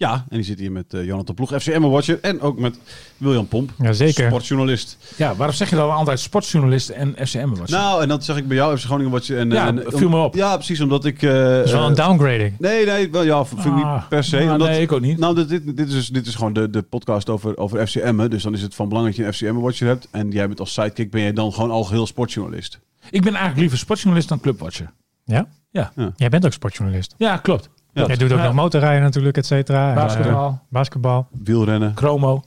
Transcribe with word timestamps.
Ja, 0.00 0.12
en 0.28 0.36
die 0.36 0.42
zit 0.44 0.58
hier 0.58 0.72
met 0.72 0.94
uh, 0.94 1.04
Jonathan 1.04 1.34
Ploeg, 1.34 1.52
FCM 1.62 1.80
Watcher 1.80 2.18
en 2.20 2.40
ook 2.40 2.58
met 2.58 2.78
William 3.16 3.48
Pomp, 3.48 3.70
Jazeker. 3.78 4.26
sportjournalist. 4.26 4.96
Ja, 5.16 5.34
waarom 5.34 5.56
zeg 5.56 5.70
je 5.70 5.76
dan 5.76 5.90
altijd 5.90 6.20
sportjournalist 6.20 6.88
en 6.88 7.14
FCM 7.26 7.48
was? 7.54 7.70
Nou, 7.70 8.02
en 8.02 8.08
dat 8.08 8.24
zeg 8.24 8.36
ik 8.36 8.48
bij 8.48 8.56
jou, 8.56 8.78
FC 8.78 8.84
Groningen 8.84 9.12
Watcher. 9.12 9.38
En, 9.38 9.50
Ja, 9.50 9.66
en, 9.66 9.82
viel 9.86 10.08
me 10.08 10.22
op. 10.22 10.34
Ja, 10.34 10.54
precies, 10.56 10.80
omdat 10.80 11.04
ik... 11.04 11.22
eh, 11.22 11.32
dat 11.32 11.64
is 11.64 11.72
wel 11.72 11.86
een 11.86 11.96
eh, 11.96 12.06
downgrading. 12.06 12.54
Nee, 12.58 12.86
nee, 12.86 13.10
wel, 13.10 13.22
ja, 13.22 13.44
vind 13.44 13.60
ik 13.60 13.66
Ah, 13.66 13.76
niet 13.96 14.08
per 14.08 14.24
se. 14.24 14.36
nou, 14.38 14.50
omdat, 14.50 14.68
nee, 14.68 14.80
ik 14.80 14.92
ook 14.92 15.00
niet. 15.00 15.18
Nou, 15.18 15.34
dit, 15.34 15.48
dit, 15.48 15.76
dit, 15.76 15.88
is, 15.88 15.94
dus- 15.94 16.08
dit 16.08 16.26
is 16.26 16.34
gewoon 16.34 16.52
de, 16.52 16.70
de 16.70 16.82
podcast 16.82 17.28
over, 17.28 17.56
over 17.56 17.86
FCM. 17.86 18.28
Dus 18.28 18.42
dan 18.42 18.54
is 18.54 18.62
het 18.62 18.74
van 18.74 18.88
belang 18.88 19.06
dat 19.06 19.16
je 19.16 19.26
een 19.26 19.32
FCM 19.34 19.54
Watcher 19.54 19.86
hebt. 19.86 20.08
En 20.10 20.30
jij 20.30 20.46
bent 20.46 20.60
als 20.60 20.72
sidekick, 20.72 21.10
ben 21.10 21.20
jij 21.20 21.32
dan 21.32 21.52
gewoon 21.52 21.70
al 21.70 22.06
sportjournalist. 22.06 22.78
Ik 23.10 23.22
ben 23.22 23.30
eigenlijk 23.30 23.58
liever 23.60 23.78
sportjournalist 23.78 24.28
dan 24.28 24.40
clubwatcher. 24.40 24.90
Ja? 25.24 25.46
Ja. 25.70 25.92
Jij 26.16 26.28
bent 26.28 26.44
ook 26.46 26.52
sportjournalist. 26.52 27.14
Ja, 27.18 27.36
klopt. 27.36 27.68
Ja. 27.92 28.06
Jij 28.06 28.16
doet 28.16 28.32
ook 28.32 28.38
Ja. 28.38 28.44
nog 28.44 28.54
motorrijden 28.54 29.02
natuurlijk, 29.02 29.36
et 29.36 29.46
cetera. 29.46 29.94
Basketbal. 29.94 30.46
eh, 30.48 30.54
basketbal. 30.68 31.26
Wielrennen. 31.30 31.92
Chromo, 31.94 32.42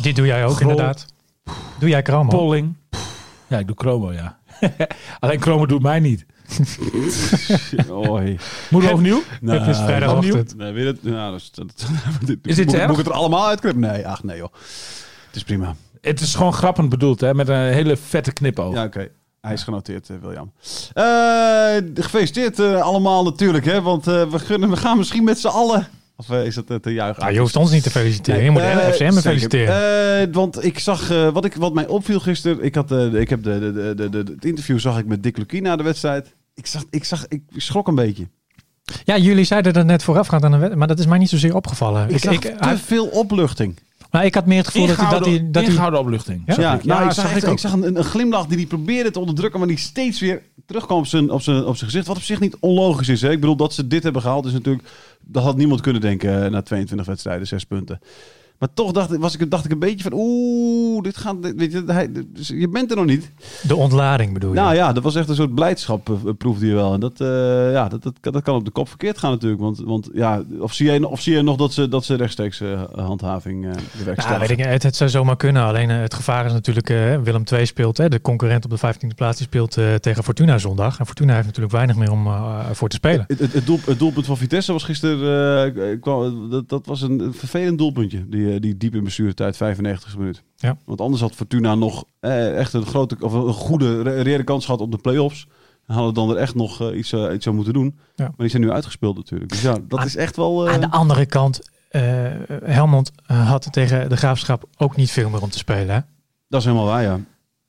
Dit 0.00 0.16
doe 0.16 0.26
jij 0.26 0.44
ook 0.46 0.56
Grol. 0.56 0.70
inderdaad. 0.70 1.06
Doe 1.78 1.88
jij 1.88 2.02
Kromo? 2.02 2.30
polling. 2.30 2.74
Ja, 3.46 3.58
ik 3.58 3.66
doe 3.66 3.76
chromo, 3.78 4.12
ja. 4.12 4.38
Alleen 5.20 5.40
chromo 5.40 5.66
doet 5.66 5.82
mij 5.82 6.00
niet. 6.00 6.26
Oei. 7.90 8.38
Moet 8.70 8.84
we 8.84 8.92
opnieuw? 8.92 9.22
Nou, 9.40 9.58
Het 9.58 9.68
is 9.68 9.78
vrijdagochtend. 9.82 10.56
Nee, 10.56 10.72
weet 10.72 10.86
het? 10.86 11.02
Nou, 11.02 11.30
dat 11.30 11.40
is, 11.40 11.50
dat, 11.50 11.66
Is 12.42 12.54
dit 12.56 12.66
moet, 12.66 12.76
moet 12.80 12.90
ik 12.90 12.96
het 12.96 13.06
er 13.06 13.12
allemaal 13.12 13.46
uitknippen? 13.48 13.80
Nee, 13.82 14.06
ach 14.08 14.22
nee 14.22 14.36
joh. 14.36 14.52
Het 15.26 15.36
is 15.36 15.42
prima. 15.44 15.74
Het 16.00 16.20
is 16.20 16.34
gewoon 16.34 16.52
grappend 16.52 16.88
bedoeld, 16.88 17.20
hè? 17.20 17.34
Met 17.34 17.48
een 17.48 17.72
hele 17.72 17.96
vette 17.96 18.32
knipoog. 18.32 18.74
Ja, 18.74 18.84
oké. 18.84 19.08
Hij 19.40 19.52
is 19.52 19.62
genoteerd, 19.62 20.10
eh, 20.10 20.16
William. 20.22 20.52
Eh, 20.92 22.02
gefeliciteerd 22.02 22.58
eh, 22.58 22.80
allemaal 22.80 23.24
natuurlijk, 23.24 23.64
hè? 23.64 23.82
Want 23.82 24.04
we, 24.04 24.28
gunnen, 24.38 24.70
we 24.70 24.76
gaan 24.76 24.98
misschien 24.98 25.24
met 25.24 25.38
z'n 25.38 25.46
allen... 25.46 25.88
Of 26.16 26.30
is 26.30 26.54
dat 26.54 26.82
te 26.82 26.92
juichen? 26.92 27.22
Nou, 27.22 27.34
je 27.34 27.40
hoeft 27.40 27.56
ons 27.56 27.70
niet 27.70 27.82
te 27.82 27.90
feliciteren. 27.90 28.42
je 28.44 28.50
moet 28.50 28.60
de 28.62 28.90
FCM 28.92 29.12
feliciteren. 29.12 30.32
Want 30.32 30.64
ik 30.64 30.78
zag, 30.78 31.08
wat, 31.32 31.44
ik, 31.44 31.54
wat 31.54 31.74
mij 31.74 31.86
opviel 31.86 32.20
gisteren... 32.20 32.64
Ik, 32.64 32.74
had, 32.74 32.92
ik 33.14 33.28
heb 33.30 33.42
de, 33.42 33.58
de, 33.58 33.72
de, 33.72 33.94
de, 33.94 34.08
de- 34.24 34.32
het 34.34 34.44
interview 34.44 34.78
zag 34.78 34.98
ik 34.98 35.06
met 35.06 35.22
Dick 35.22 35.36
Lukien 35.36 35.62
na 35.62 35.76
de 35.76 35.82
wedstrijd. 35.82 36.34
Ik, 36.54 36.66
zag, 36.66 36.82
ik, 36.90 37.04
zag, 37.04 37.26
ik 37.28 37.42
schrok 37.56 37.88
een 37.88 37.94
beetje. 37.94 38.28
ja, 39.04 39.16
jullie 39.18 39.44
zeiden 39.44 39.72
dat 39.72 39.86
net 39.86 40.02
voorafgaand 40.02 40.42
aan 40.44 40.50
de 40.50 40.56
wedstrijd. 40.56 40.78
Maar 40.78 40.88
dat 40.88 40.98
is 40.98 41.06
mij 41.06 41.18
niet 41.18 41.28
zozeer 41.28 41.54
opgevallen. 41.54 42.08
Ik, 42.10 42.18
zag 42.18 42.32
ik, 42.32 42.40
te 42.40 42.54
hij- 42.58 42.76
veel 42.76 43.06
opluchting. 43.06 43.78
Maar 44.10 44.24
ik 44.24 44.34
had 44.34 44.46
meer 44.46 44.58
het 44.58 44.68
gevoel 44.68 44.86
dat 44.86 44.96
hij... 44.96 45.10
Dat 45.10 45.24
hij, 45.24 45.38
dat 45.50 45.62
hij 45.62 45.64
ingehouden 45.64 46.00
opluchting. 46.00 46.42
Ja? 46.46 46.54
Ja, 46.58 46.74
ik. 46.74 46.84
nou, 46.84 47.04
ik 47.04 47.12
zag, 47.12 47.28
zag 47.28 47.36
ik 47.36 47.50
ik 47.50 47.58
zag 47.58 47.72
een, 47.72 47.96
een 47.96 48.04
glimlach 48.04 48.46
die 48.46 48.56
hij 48.56 48.66
probeerde 48.66 49.10
te 49.10 49.18
onderdrukken, 49.18 49.58
maar 49.58 49.68
die 49.68 49.78
steeds 49.78 50.20
weer 50.20 50.42
terugkwam 50.66 50.98
op 50.98 51.06
zijn, 51.06 51.30
op, 51.30 51.42
zijn, 51.42 51.64
op 51.64 51.76
zijn 51.76 51.90
gezicht. 51.90 52.06
Wat 52.06 52.16
op 52.16 52.22
zich 52.22 52.40
niet 52.40 52.56
onlogisch 52.60 53.08
is. 53.08 53.20
Hè? 53.20 53.30
Ik 53.30 53.40
bedoel, 53.40 53.56
dat 53.56 53.74
ze 53.74 53.86
dit 53.86 54.02
hebben 54.02 54.22
gehaald 54.22 54.46
is 54.46 54.52
natuurlijk... 54.52 54.88
Dat 55.20 55.42
had 55.42 55.56
niemand 55.56 55.80
kunnen 55.80 56.00
denken 56.00 56.44
eh, 56.44 56.50
na 56.50 56.62
22 56.62 57.06
wedstrijden, 57.06 57.46
zes 57.46 57.64
punten. 57.64 58.00
Maar 58.58 58.68
toch 58.74 58.92
dacht, 58.92 59.12
ik- 59.12 59.20
was 59.20 59.36
ik, 59.36 59.50
dacht 59.50 59.64
ik 59.64 59.70
een 59.70 59.78
beetje 59.78 60.02
van... 60.10 60.12
Oeh, 60.14 61.02
dit 61.02 61.16
gaat... 61.16 61.36
Weet 61.56 61.72
je, 61.72 61.82
hij, 61.86 62.12
dus 62.34 62.48
je 62.48 62.68
bent 62.68 62.90
er 62.90 62.96
nog 62.96 63.06
niet. 63.06 63.30
de 63.62 63.76
ontlading 63.76 64.32
bedoel 64.32 64.50
je? 64.50 64.56
Nou 64.56 64.74
ja, 64.74 64.92
dat 64.92 65.02
was 65.02 65.14
echt 65.14 65.28
een 65.28 65.34
soort 65.34 65.54
blijdschap, 65.54 66.08
eh, 66.10 66.14
proefde 66.38 66.66
je 66.66 66.74
wel. 66.74 66.92
En 66.94 67.00
dat, 67.00 67.20
eh, 67.20 67.72
ja, 67.72 67.88
dat, 67.88 68.02
dat, 68.02 68.14
dat 68.20 68.42
kan 68.42 68.54
op 68.54 68.64
de 68.64 68.70
kop 68.70 68.88
verkeerd 68.88 69.18
gaan 69.18 69.30
natuurlijk. 69.30 69.60
Want, 69.60 69.78
want 69.78 70.08
ja, 70.12 70.42
of 70.58 70.72
zie 70.72 70.86
jij, 70.86 71.02
of 71.02 71.20
zie 71.20 71.42
nog 71.42 71.56
dat 71.56 71.72
ze, 71.72 71.88
dat 71.88 72.04
ze 72.04 72.14
rechtstreeks 72.14 72.60
eh, 72.60 72.82
handhaving 72.94 73.66
werk 74.04 74.16
Nou, 74.26 74.38
weet 74.40 74.50
ik, 74.50 74.58
het, 74.64 74.82
het 74.82 74.96
zou 74.96 75.10
zomaar 75.10 75.36
kunnen. 75.36 75.62
Alleen 75.62 75.88
het 75.88 76.14
gevaar 76.14 76.46
is 76.46 76.52
natuurlijk, 76.52 76.88
Willem 77.24 77.42
II 77.52 77.66
speelt, 77.66 77.96
hè, 77.96 78.08
de 78.08 78.20
concurrent 78.20 78.64
op 78.64 78.70
de 78.70 78.94
15e 78.94 79.14
plaats, 79.16 79.36
die 79.38 79.46
speelt 79.46 79.72
tegen 80.00 80.24
Fortuna 80.24 80.58
zondag. 80.58 80.98
En 80.98 81.06
Fortuna 81.06 81.32
heeft 81.34 81.46
natuurlijk 81.46 81.74
weinig 81.74 81.96
meer 81.96 82.10
om 82.12 82.26
voor 82.72 82.88
te 82.88 82.96
spelen. 82.96 83.24
Het, 83.28 83.38
het, 83.38 83.52
het, 83.52 83.66
doel, 83.66 83.78
het 83.86 83.98
doelpunt 83.98 84.26
van 84.26 84.36
Vitesse 84.36 84.72
was 84.72 84.84
gisteren. 84.84 86.00
kwam- 86.00 86.50
dat, 86.50 86.68
dat 86.68 86.86
was 86.86 87.02
een, 87.02 87.20
een 87.20 87.34
vervelend 87.34 87.78
doelpuntje. 87.78 88.28
Die, 88.28 88.46
eh, 88.54 88.60
die 88.60 88.76
diep 88.76 88.94
in 88.94 89.04
bestuurtijd, 89.04 89.56
95 89.56 90.16
minuut. 90.18 90.42
Ja. 90.56 90.76
Want 90.84 91.00
anders 91.00 91.20
had 91.22 91.34
Fortuna 91.34 91.74
nog 91.74 92.04
eh, 92.20 92.58
echt 92.58 92.72
een 92.72 92.86
grote 92.86 93.16
of 93.20 93.32
een 93.32 93.52
goede 93.52 94.02
re- 94.02 94.22
reële 94.22 94.44
kans 94.44 94.64
gehad 94.64 94.80
op 94.80 94.90
de 94.92 94.98
play-offs. 94.98 95.46
En 95.86 95.94
hadden 95.94 96.14
dan 96.14 96.30
er 96.30 96.36
echt 96.36 96.54
nog 96.54 96.80
eh, 96.80 96.98
iets, 96.98 97.12
eh, 97.12 97.34
iets 97.34 97.46
aan 97.48 97.54
moeten 97.54 97.72
doen. 97.72 97.98
Ja. 98.14 98.24
Maar 98.24 98.34
die 98.36 98.48
zijn 98.48 98.62
nu 98.62 98.70
uitgespeeld 98.70 99.16
natuurlijk. 99.16 99.50
Dus 99.50 99.62
ja, 99.62 99.78
dat 99.88 99.98
Aan- 99.98 100.06
is 100.06 100.16
echt 100.16 100.36
wel. 100.36 100.68
Aan 100.68 100.80
de 100.80 100.90
andere 100.90 101.26
kant, 101.26 101.60
Helmond 102.64 103.10
had 103.26 103.68
tegen 103.72 104.08
de 104.08 104.16
Graafschap 104.16 104.64
ook 104.76 104.96
niet 104.96 105.10
veel 105.10 105.30
meer 105.30 105.42
om 105.42 105.50
te 105.50 105.58
spelen. 105.58 105.94
Hè? 105.94 106.00
Dat 106.48 106.60
is 106.60 106.66
helemaal 106.66 106.86
waar, 106.86 107.02
ja. 107.02 107.20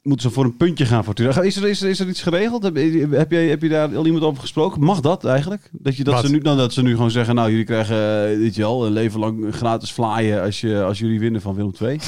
Moeten 0.10 0.30
ze 0.30 0.36
voor 0.36 0.46
een 0.46 0.58
puntje 0.58 0.86
gaan, 0.86 1.04
Fortuna? 1.04 1.42
Is 1.42 1.56
er, 1.56 1.70
is 1.70 1.82
er, 1.82 1.90
is 1.90 2.00
er 2.00 2.08
iets 2.08 2.22
geregeld? 2.22 2.64
Heb, 2.64 2.76
heb, 3.12 3.32
jij, 3.32 3.48
heb 3.48 3.62
je 3.62 3.70
daar 3.70 3.96
al 3.96 4.06
iemand 4.06 4.24
over 4.24 4.42
gesproken? 4.42 4.82
Mag 4.84 5.00
dat 5.00 5.26
eigenlijk? 5.26 5.70
Dat, 5.72 5.98
je, 5.98 6.04
dat, 6.04 6.14
Wat? 6.14 6.26
ze 6.26 6.32
nu, 6.32 6.40
nou, 6.40 6.58
dat 6.58 6.74
ze 6.74 6.82
nu 6.82 6.92
gewoon 6.92 7.12
zeggen, 7.12 7.36
nou, 7.36 7.50
jullie 7.50 7.66
krijgen 7.66 8.32
eh, 8.32 8.38
dit 8.38 8.56
je 8.56 8.64
al, 8.64 8.86
een 8.86 8.92
leven 8.92 9.20
lang 9.20 9.56
gratis 9.56 9.92
flyen 9.92 10.42
als, 10.42 10.62
je, 10.62 10.84
als 10.84 11.00
jullie 11.00 11.20
winnen 11.20 11.42
van 11.42 11.56
Willem 11.56 11.74
II. 11.82 12.00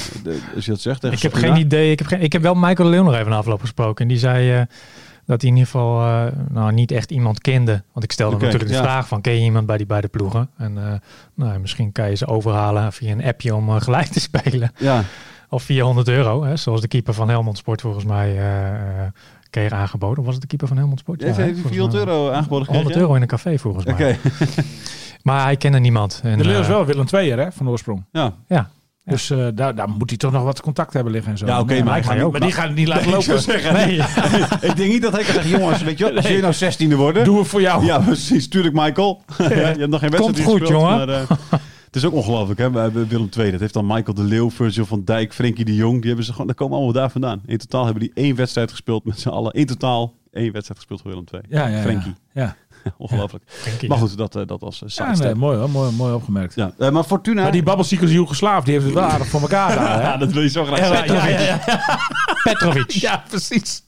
Als 0.54 0.64
je 0.64 0.70
dat 0.70 0.80
zegt 0.80 1.00
tegen 1.00 1.16
Ik 1.16 1.22
heb 1.22 1.32
Fortuna. 1.32 1.54
geen 1.54 1.64
idee. 1.64 1.90
Ik 1.90 1.98
heb, 1.98 2.08
geen, 2.08 2.20
ik 2.20 2.32
heb 2.32 2.42
wel 2.42 2.54
Michael 2.54 2.88
Leeuw 2.88 3.02
nog 3.02 3.14
even 3.14 3.30
na 3.30 3.36
afloop 3.36 3.60
gesproken. 3.60 4.02
En 4.02 4.08
die 4.08 4.18
zei 4.18 4.52
eh, 4.52 4.62
dat 5.26 5.40
hij 5.40 5.50
in 5.50 5.56
ieder 5.56 5.70
geval 5.70 6.00
eh, 6.00 6.26
nou, 6.48 6.72
niet 6.72 6.90
echt 6.90 7.10
iemand 7.10 7.40
kende. 7.40 7.82
Want 7.92 8.04
ik 8.04 8.12
stelde 8.12 8.36
natuurlijk 8.36 8.70
de 8.70 8.76
ja. 8.76 8.82
vraag 8.82 9.08
van, 9.08 9.20
ken 9.20 9.32
je 9.32 9.40
iemand 9.40 9.66
bij 9.66 9.76
die 9.76 9.86
beide 9.86 10.08
ploegen? 10.08 10.50
En 10.56 10.78
eh, 10.86 10.94
nou, 11.34 11.58
misschien 11.58 11.92
kan 11.92 12.08
je 12.08 12.16
ze 12.16 12.26
overhalen 12.26 12.92
via 12.92 13.12
een 13.12 13.24
appje 13.24 13.54
om 13.54 13.68
eh, 13.68 13.80
gelijk 13.80 14.06
te 14.06 14.20
spelen. 14.30 14.72
Ja, 14.78 15.04
Of 15.52 15.62
via 15.62 15.84
100 15.84 16.08
euro, 16.08 16.44
hè, 16.44 16.56
zoals 16.56 16.80
de 16.80 16.88
keeper 16.88 17.14
van 17.14 17.28
Helmond 17.28 17.58
Sport 17.58 17.80
volgens 17.80 18.04
mij 18.04 18.28
eh, 18.38 18.68
eh, 18.68 18.78
kreeg 19.50 19.72
aangeboden. 19.72 20.18
Of 20.18 20.24
was 20.24 20.32
het 20.32 20.42
de 20.42 20.48
keeper 20.48 20.68
van 20.68 20.76
Helmond 20.76 20.98
Sport? 20.98 21.20
hij 21.22 21.32
volgens 21.34 21.60
400 21.68 22.04
mij. 22.04 22.14
euro 22.14 22.30
aangeboden 22.30 22.66
gekregen? 22.66 22.74
100 22.74 22.96
euro 22.96 23.14
in 23.14 23.22
een 23.22 23.28
café 23.28 23.58
volgens 23.58 23.84
mij. 23.84 23.94
Oké, 23.94 24.16
Maar 25.22 25.42
hij 25.44 25.56
kende 25.56 25.78
niemand. 25.78 26.20
En, 26.22 26.38
De 26.38 26.44
Leeuw 26.44 26.60
is 26.60 26.66
eh, 26.66 26.72
wel 26.72 26.84
Willem 26.86 27.06
II'er, 27.12 27.38
hè, 27.38 27.52
van 27.52 27.68
oorsprong. 27.68 28.04
ja. 28.12 28.32
Ja, 28.48 28.70
Dus 29.04 29.30
eh, 29.30 29.46
daar, 29.54 29.74
daar 29.74 29.88
moet 29.88 30.08
hij 30.08 30.18
toch 30.18 30.32
nog 30.32 30.42
wat 30.42 30.60
contact 30.60 30.92
hebben 30.92 31.12
liggen 31.12 31.32
en 31.32 31.38
zo. 31.38 31.46
Ja, 31.46 31.60
oké, 31.60 31.74
maar 31.74 31.84
maar, 31.84 31.92
hij 31.92 31.98
ik 32.00 32.04
ga 32.04 32.08
gaat 32.10 32.16
niet- 32.18 32.26
ook 32.26 32.32
maar 32.32 32.40
die 32.40 32.52
gaat 32.52 32.66
het 32.66 32.74
niet 32.76 32.88
laten 32.88 33.06
Ik 33.06 33.12
lopen. 33.12 33.40
zeggen, 33.42 33.72
Nee. 33.86 33.96
ik 34.70 34.76
denk 34.76 34.92
niet 34.92 35.02
dat 35.02 35.12
hij 35.12 35.22
kan 35.24 35.32
zeggen, 35.34 35.50
jongens, 35.58 35.82
weet 35.82 35.98
je 35.98 36.04
wat, 36.04 36.16
als 36.16 36.26
jullie 36.26 36.42
nou 36.42 36.54
16e 36.54 36.96
worden... 36.96 37.24
Doe 37.24 37.38
het 37.38 37.48
voor 37.48 37.60
jou. 37.60 37.84
Ja, 37.84 37.98
precies. 37.98 38.48
Tuurlijk, 38.48 38.74
Michael. 38.74 39.22
ja, 39.38 39.44
je 39.48 39.54
hebt 39.54 39.88
nog 39.88 40.00
geen 40.00 40.10
wedstrijd 40.10 40.18
Komt 40.20 40.38
goed, 40.40 40.60
gespeeld, 40.60 40.68
jongen. 40.80 40.96
Maar, 40.96 41.08
eh, 41.08 41.30
het 41.92 42.02
is 42.02 42.08
ook 42.08 42.14
ongelooflijk, 42.14 42.60
hè? 42.60 42.70
bij 42.70 42.92
Willem 42.92 43.28
II. 43.38 43.50
Dat 43.50 43.60
heeft 43.60 43.74
dan 43.74 43.86
Michael 43.86 44.14
de 44.14 44.22
Leeuw, 44.22 44.50
Virgil 44.50 44.86
van 44.86 45.04
Dijk, 45.04 45.34
Frenkie 45.34 45.64
de 45.64 45.74
Jong. 45.74 45.96
Die 45.98 46.06
hebben 46.06 46.24
ze 46.24 46.32
gewoon, 46.32 46.46
dat 46.46 46.56
komen 46.56 46.76
allemaal 46.76 46.92
daar 46.94 47.10
vandaan. 47.10 47.42
In 47.46 47.58
totaal 47.58 47.84
hebben 47.84 48.02
die 48.02 48.12
één 48.14 48.36
wedstrijd 48.36 48.70
gespeeld 48.70 49.04
met 49.04 49.20
z'n 49.20 49.28
allen. 49.28 49.52
In 49.52 49.66
totaal 49.66 50.14
één 50.30 50.52
wedstrijd 50.52 50.78
gespeeld 50.78 51.00
voor 51.00 51.10
Willem 51.10 51.26
II. 51.32 51.42
Ja, 51.48 51.66
ja, 51.66 51.76
ja. 51.76 51.82
Frenkie. 51.82 52.14
Ja, 52.32 52.56
Ongelooflijk. 52.96 53.44
Maar 53.88 53.98
goed, 53.98 54.16
dat, 54.16 54.36
eh, 54.36 54.46
dat 54.46 54.60
was 54.60 54.82
uh, 54.82 54.88
ja 54.88 55.16
nee, 55.16 55.34
mooi 55.34 55.58
hoor. 55.58 55.70
Mooi, 55.70 55.92
mooi 55.92 56.14
opgemerkt. 56.14 56.54
Ja, 56.54 56.72
eh, 56.78 56.90
maar 56.90 57.04
Fortuna... 57.04 57.42
Maar 57.42 57.52
die 57.52 57.62
babbelziekers 57.62 58.12
Joegoslaaf, 58.12 58.64
die 58.64 58.72
heeft 58.72 58.84
het 58.84 58.94
wel 58.94 59.04
aardig 59.04 59.26
voor 59.26 59.40
elkaar 59.40 59.74
daar, 59.74 59.94
hè? 60.00 60.02
ja, 60.02 60.16
dat 60.16 60.32
wil 60.32 60.42
je 60.42 60.48
zo 60.48 60.64
graag 60.64 60.86
zeggen. 60.86 61.14
ja, 61.14 61.38
ja. 61.40 61.60
Petrovic. 62.44 62.90
Ja, 62.90 63.24
precies. 63.28 63.82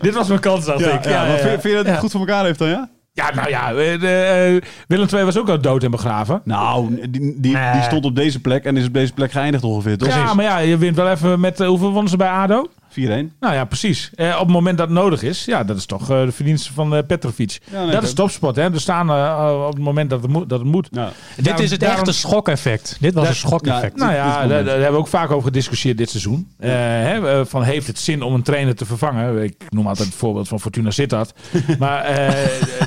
Dit 0.00 0.14
was 0.14 0.28
mijn 0.28 0.40
kans, 0.40 0.64
dacht 0.64 0.80
ik. 0.80 1.04
ja, 1.04 1.26
maar 1.26 1.38
vind, 1.38 1.62
je 1.62 1.72
dat 1.72 1.86
het 1.86 1.98
goed 1.98 2.10
voor 2.10 2.20
elkaar 2.20 2.44
heeft 2.44 2.58
dan, 2.58 2.68
ja? 2.68 2.90
Ja, 3.20 3.34
nou 3.34 3.48
ja, 3.48 3.72
eh, 3.72 4.54
eh, 4.54 4.62
Willem 4.86 5.08
II 5.14 5.24
was 5.24 5.38
ook 5.38 5.48
al 5.48 5.60
dood 5.60 5.82
en 5.82 5.90
begraven. 5.90 6.40
Nou, 6.44 7.08
die, 7.10 7.34
die, 7.40 7.82
stond 7.82 8.04
op 8.04 8.16
deze 8.16 8.40
plek 8.40 8.64
en 8.64 8.76
is 8.76 8.86
op 8.86 8.94
deze 8.94 9.12
plek 9.12 9.32
geëindigd 9.32 9.64
ongeveer, 9.64 9.98
toch? 9.98 10.08
Ja, 10.08 10.34
maar 10.34 10.44
ja, 10.44 10.58
je 10.58 10.78
wint 10.78 10.96
wel 10.96 11.10
even 11.10 11.40
met... 11.40 11.60
eh, 11.60 11.66
hoeveel 11.66 11.92
wonnen 11.92 12.10
ze 12.10 12.16
bij 12.16 12.28
ADO? 12.28 12.68
4-1. 12.90 12.92
Nou 13.40 13.54
ja, 13.54 13.64
precies. 13.64 14.10
Eh, 14.14 14.32
op 14.34 14.38
het 14.46 14.48
moment 14.48 14.78
dat 14.78 14.88
het 14.88 14.96
nodig 14.98 15.22
is, 15.22 15.44
ja, 15.44 15.64
dat 15.64 15.76
is 15.76 15.86
toch 15.86 16.10
eh, 16.10 16.24
de 16.24 16.32
verdienste 16.32 16.72
van 16.72 16.94
eh, 16.96 17.02
Petrovic. 17.06 17.58
Ja, 17.72 17.82
nee, 17.82 17.90
dat 17.92 18.02
is 18.02 18.12
topsport, 18.12 18.56
hè. 18.56 18.62
Er 18.72 18.80
staan 18.80 19.10
eh, 19.10 19.64
op 19.66 19.72
het 19.74 19.82
moment 19.82 20.10
dat 20.10 20.22
het 20.22 20.30
moet. 20.30 20.48
Dat 20.48 20.58
het 20.58 20.68
moet. 20.68 20.88
Ja. 20.90 21.12
Dit 21.36 21.58
is 21.60 21.70
het 21.70 21.80
Daarom- 21.80 21.98
echte 21.98 22.12
schokeffect. 22.12 22.96
Dit 23.00 23.14
was 23.14 23.22
Dat- 23.24 23.32
een 23.32 23.38
schokeffect. 23.38 23.98
ja, 23.98 24.04
Nou 24.04 24.16
ja, 24.16 24.46
daar, 24.46 24.64
hebben 24.64 24.92
we 24.92 24.96
ook 24.98 25.08
vaak 25.08 25.30
over 25.30 25.44
gediscussieerd 25.44 25.98
dit 25.98 26.10
seizoen. 26.10 26.48
Eh, 26.58 26.70
hè, 26.72 27.46
van 27.46 27.62
heeft 27.62 27.86
het 27.86 27.98
zin 27.98 28.22
om 28.22 28.34
een 28.34 28.42
trainer 28.42 28.74
te 28.74 28.86
vervangen? 28.86 29.42
Ik 29.42 29.54
noem 29.68 29.86
altijd 29.86 30.08
het 30.08 30.16
voorbeeld 30.16 30.48
van 30.48 30.60
Fortuna 30.60 30.90
Sittard. 30.90 31.32
Maar 31.78 32.02
eh, 32.04 32.34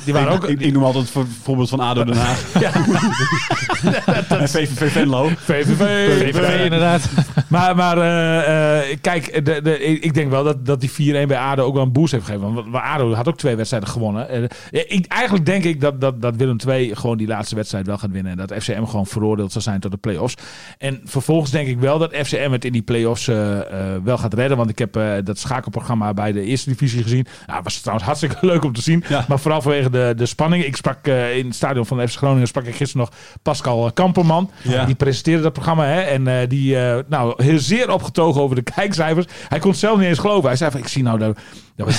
die 0.04 0.12
waren 0.14 0.32
ook... 0.32 0.44
ik, 0.48 0.60
ik 0.60 0.72
noem 0.72 0.84
altijd 0.84 1.10
voor 1.10 1.26
voorbeeld 1.42 1.68
van 1.68 1.80
ADO 1.80 2.04
Den 2.04 2.16
Haag. 2.16 2.52
en 4.28 4.48
VVV 4.48 4.92
Venlo. 4.92 5.28
VVV. 5.36 5.76
VVV 6.18 6.64
inderdaad. 6.64 7.08
Maar, 7.48 7.76
maar 7.76 7.98
eh, 7.98 8.78
eh, 8.90 8.98
kijk, 9.00 9.44
de, 9.44 9.62
de, 9.62 9.93
ik 10.00 10.14
denk 10.14 10.30
wel 10.30 10.44
dat, 10.44 10.66
dat 10.66 10.80
die 10.80 10.90
4-1 10.90 11.26
bij 11.26 11.38
ADO 11.38 11.62
ook 11.62 11.74
wel 11.74 11.82
een 11.82 11.92
boost 11.92 12.12
heeft 12.12 12.24
gegeven. 12.24 12.54
Want 12.54 12.74
ADO 12.74 13.12
had 13.12 13.28
ook 13.28 13.38
twee 13.38 13.56
wedstrijden 13.56 13.88
gewonnen. 13.88 14.48
Ik, 14.70 15.06
eigenlijk 15.06 15.46
denk 15.46 15.64
ik 15.64 15.80
dat, 15.80 16.00
dat, 16.00 16.22
dat 16.22 16.36
Willem 16.36 16.56
II 16.68 16.96
gewoon 16.96 17.16
die 17.16 17.26
laatste 17.26 17.54
wedstrijd 17.54 17.86
wel 17.86 17.98
gaat 17.98 18.10
winnen. 18.10 18.32
En 18.32 18.46
dat 18.46 18.62
FCM 18.62 18.84
gewoon 18.84 19.06
veroordeeld 19.06 19.52
zal 19.52 19.62
zijn 19.62 19.80
tot 19.80 19.90
de 19.90 19.96
play-offs. 19.96 20.34
En 20.78 21.00
vervolgens 21.04 21.50
denk 21.50 21.68
ik 21.68 21.78
wel 21.78 21.98
dat 21.98 22.16
FCM 22.16 22.50
het 22.50 22.64
in 22.64 22.72
die 22.72 22.82
play-offs 22.82 23.28
eh, 23.28 23.60
eh, 23.60 24.02
wel 24.04 24.18
gaat 24.18 24.34
redden. 24.34 24.56
Want 24.56 24.70
ik 24.70 24.78
heb 24.78 24.96
eh, 24.96 25.12
dat 25.24 25.38
schakelprogramma 25.38 26.14
bij 26.14 26.32
de 26.32 26.42
eerste 26.42 26.68
divisie 26.68 27.02
gezien. 27.02 27.26
Nou, 27.46 27.60
was 27.62 27.80
trouwens 27.80 28.06
hartstikke 28.06 28.46
leuk 28.52 28.64
om 28.64 28.72
te 28.72 28.82
zien. 28.82 29.04
Ja. 29.08 29.24
Maar 29.28 29.38
vooral 29.38 29.62
vanwege 29.62 29.90
de, 29.90 30.12
de 30.16 30.26
spanning. 30.26 30.64
Ik 30.64 30.76
sprak 30.76 31.06
in 31.06 31.46
het 31.46 31.54
stadion 31.54 31.86
van 31.86 31.98
de 31.98 32.08
FC 32.08 32.16
Groningen 32.16 32.48
sprak 32.48 32.64
ik 32.64 32.74
gisteren 32.74 33.06
nog 33.06 33.16
Pascal 33.42 33.92
Kamperman. 33.92 34.50
Ja. 34.62 34.84
Die 34.84 34.94
presenteerde 34.94 35.42
dat 35.42 35.52
programma. 35.52 35.84
Hè, 35.84 36.00
en 36.00 36.48
die 36.48 36.76
nou, 37.08 37.42
heel 37.42 37.58
zeer 37.58 37.92
opgetogen 37.92 38.40
over 38.40 38.56
de 38.56 38.62
kijkcijfers. 38.62 39.26
Hij 39.48 39.58
kon 39.58 39.74
zelf 39.84 39.98
niet 39.98 40.08
eens 40.08 40.18
geloven. 40.18 40.48
Hij 40.48 40.56
zei 40.56 40.70
van, 40.70 40.80
ik 40.80 40.88
zie 40.88 41.02
nou 41.02 41.18
dat, 41.18 41.38
dat 41.76 41.86
we 41.86 41.92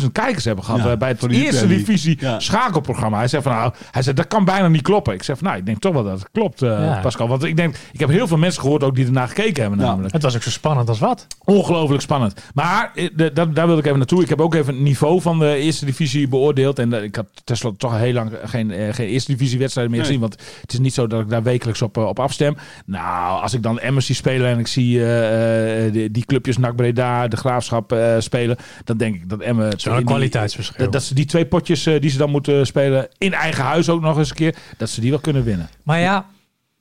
785.000 0.00 0.12
kijkers 0.12 0.44
hebben 0.44 0.64
gehad 0.64 0.80
Ja, 0.84 0.90
eh, 0.90 0.98
bij 0.98 1.08
het 1.08 1.26
eerste 1.30 1.66
divisie 1.66 2.16
Ja. 2.20 2.40
schakelprogramma. 2.40 3.18
Hij 3.18 3.28
zei 3.28 3.42
van, 3.42 3.52
nou, 3.52 3.72
hij 3.90 4.02
zei, 4.02 4.14
dat 4.16 4.26
kan 4.26 4.44
bijna 4.44 4.68
niet 4.68 4.82
kloppen. 4.82 5.14
Ik 5.14 5.22
zeg 5.22 5.38
van, 5.38 5.46
nou, 5.46 5.58
ik 5.58 5.66
denk 5.66 5.78
toch 5.80 5.92
wel 5.92 6.04
dat 6.04 6.18
het 6.18 6.28
klopt, 6.32 6.62
eh, 6.62 6.68
Ja. 6.68 6.98
Pascal. 7.02 7.28
Want 7.28 7.44
ik 7.44 7.56
denk, 7.56 7.76
ik 7.92 8.00
heb 8.00 8.08
heel 8.08 8.26
veel 8.26 8.36
mensen 8.36 8.62
gehoord 8.62 8.82
ook 8.84 8.94
die 8.94 9.06
ernaar 9.06 9.28
gekeken 9.28 9.60
hebben 9.62 9.80
Ja. 9.80 9.86
namelijk. 9.86 10.12
Het 10.12 10.22
was 10.22 10.34
ook 10.36 10.42
zo 10.42 10.50
spannend 10.50 10.88
als 10.88 10.98
wat. 10.98 11.26
Ongelooflijk 11.44 12.02
spannend. 12.02 12.34
Maar 12.54 12.90
eh, 12.94 13.08
de- 13.16 13.32
dat- 13.32 13.54
daar 13.54 13.66
wil 13.66 13.78
ik 13.78 13.84
even 13.86 13.98
naartoe. 13.98 14.22
Ik 14.22 14.28
heb 14.28 14.40
ook 14.40 14.54
even 14.54 14.74
het 14.74 14.82
niveau 14.82 15.20
van 15.20 15.38
de 15.38 15.54
eerste 15.56 15.84
divisie 15.84 16.28
beoordeeld. 16.28 16.78
En 16.78 16.92
ik 16.92 17.16
had 17.16 17.26
tenslotte 17.44 17.78
toch 17.78 17.96
heel 17.98 18.12
lang 18.12 18.30
geen, 18.44 18.72
geen 18.94 19.06
eerste 19.08 19.32
divisie 19.32 19.58
wedstrijden 19.58 19.92
meer 19.92 20.02
Nee. 20.02 20.10
gezien. 20.10 20.28
Want 20.28 20.42
het 20.60 20.72
is 20.72 20.78
niet 20.78 20.94
zo 20.94 21.06
dat 21.06 21.20
ik 21.20 21.28
daar 21.28 21.42
wekelijks 21.42 21.82
op, 21.82 21.96
op 21.96 22.18
afstem. 22.20 22.56
Nou, 22.86 23.42
als 23.42 23.54
ik 23.54 23.62
dan 23.62 23.78
Emmers 23.78 24.06
zie 24.06 24.14
spelen 24.14 24.50
en 24.50 24.58
ik 24.58 24.66
zie 24.66 24.98
eh, 25.04 25.86
eh, 25.86 25.92
die, 25.92 26.10
die 26.10 26.24
clubjes 26.24 26.58
NAC 26.58 26.76
Breda, 26.76 27.28
de 27.28 27.36
Graafschap 27.36 27.92
eh, 28.00 28.20
spelen. 28.20 28.56
Dan 28.84 28.96
denk 28.96 29.14
ik 29.14 29.28
dat 29.28 29.40
Emmen... 29.40 29.80
Zo'n 29.80 29.96
die- 29.96 30.04
kwaliteitsverschil. 30.04 30.84
Dat, 30.84 30.92
dat 30.92 31.02
ze 31.02 31.14
die 31.14 31.24
twee 31.24 31.46
potjes 31.46 31.86
eh, 31.86 32.00
die 32.00 32.10
ze 32.10 32.18
dan 32.18 32.30
moeten 32.30 32.66
spelen 32.66 33.08
in 33.18 33.32
eigen 33.32 33.64
huis 33.64 33.88
ook 33.88 34.00
nog 34.00 34.18
eens 34.18 34.30
een 34.30 34.36
keer. 34.36 34.56
Dat 34.76 34.90
ze 34.90 35.00
die 35.00 35.10
wel 35.10 35.18
kunnen 35.20 35.44
winnen. 35.44 35.68
Maar 35.82 36.00
ja, 36.00 36.26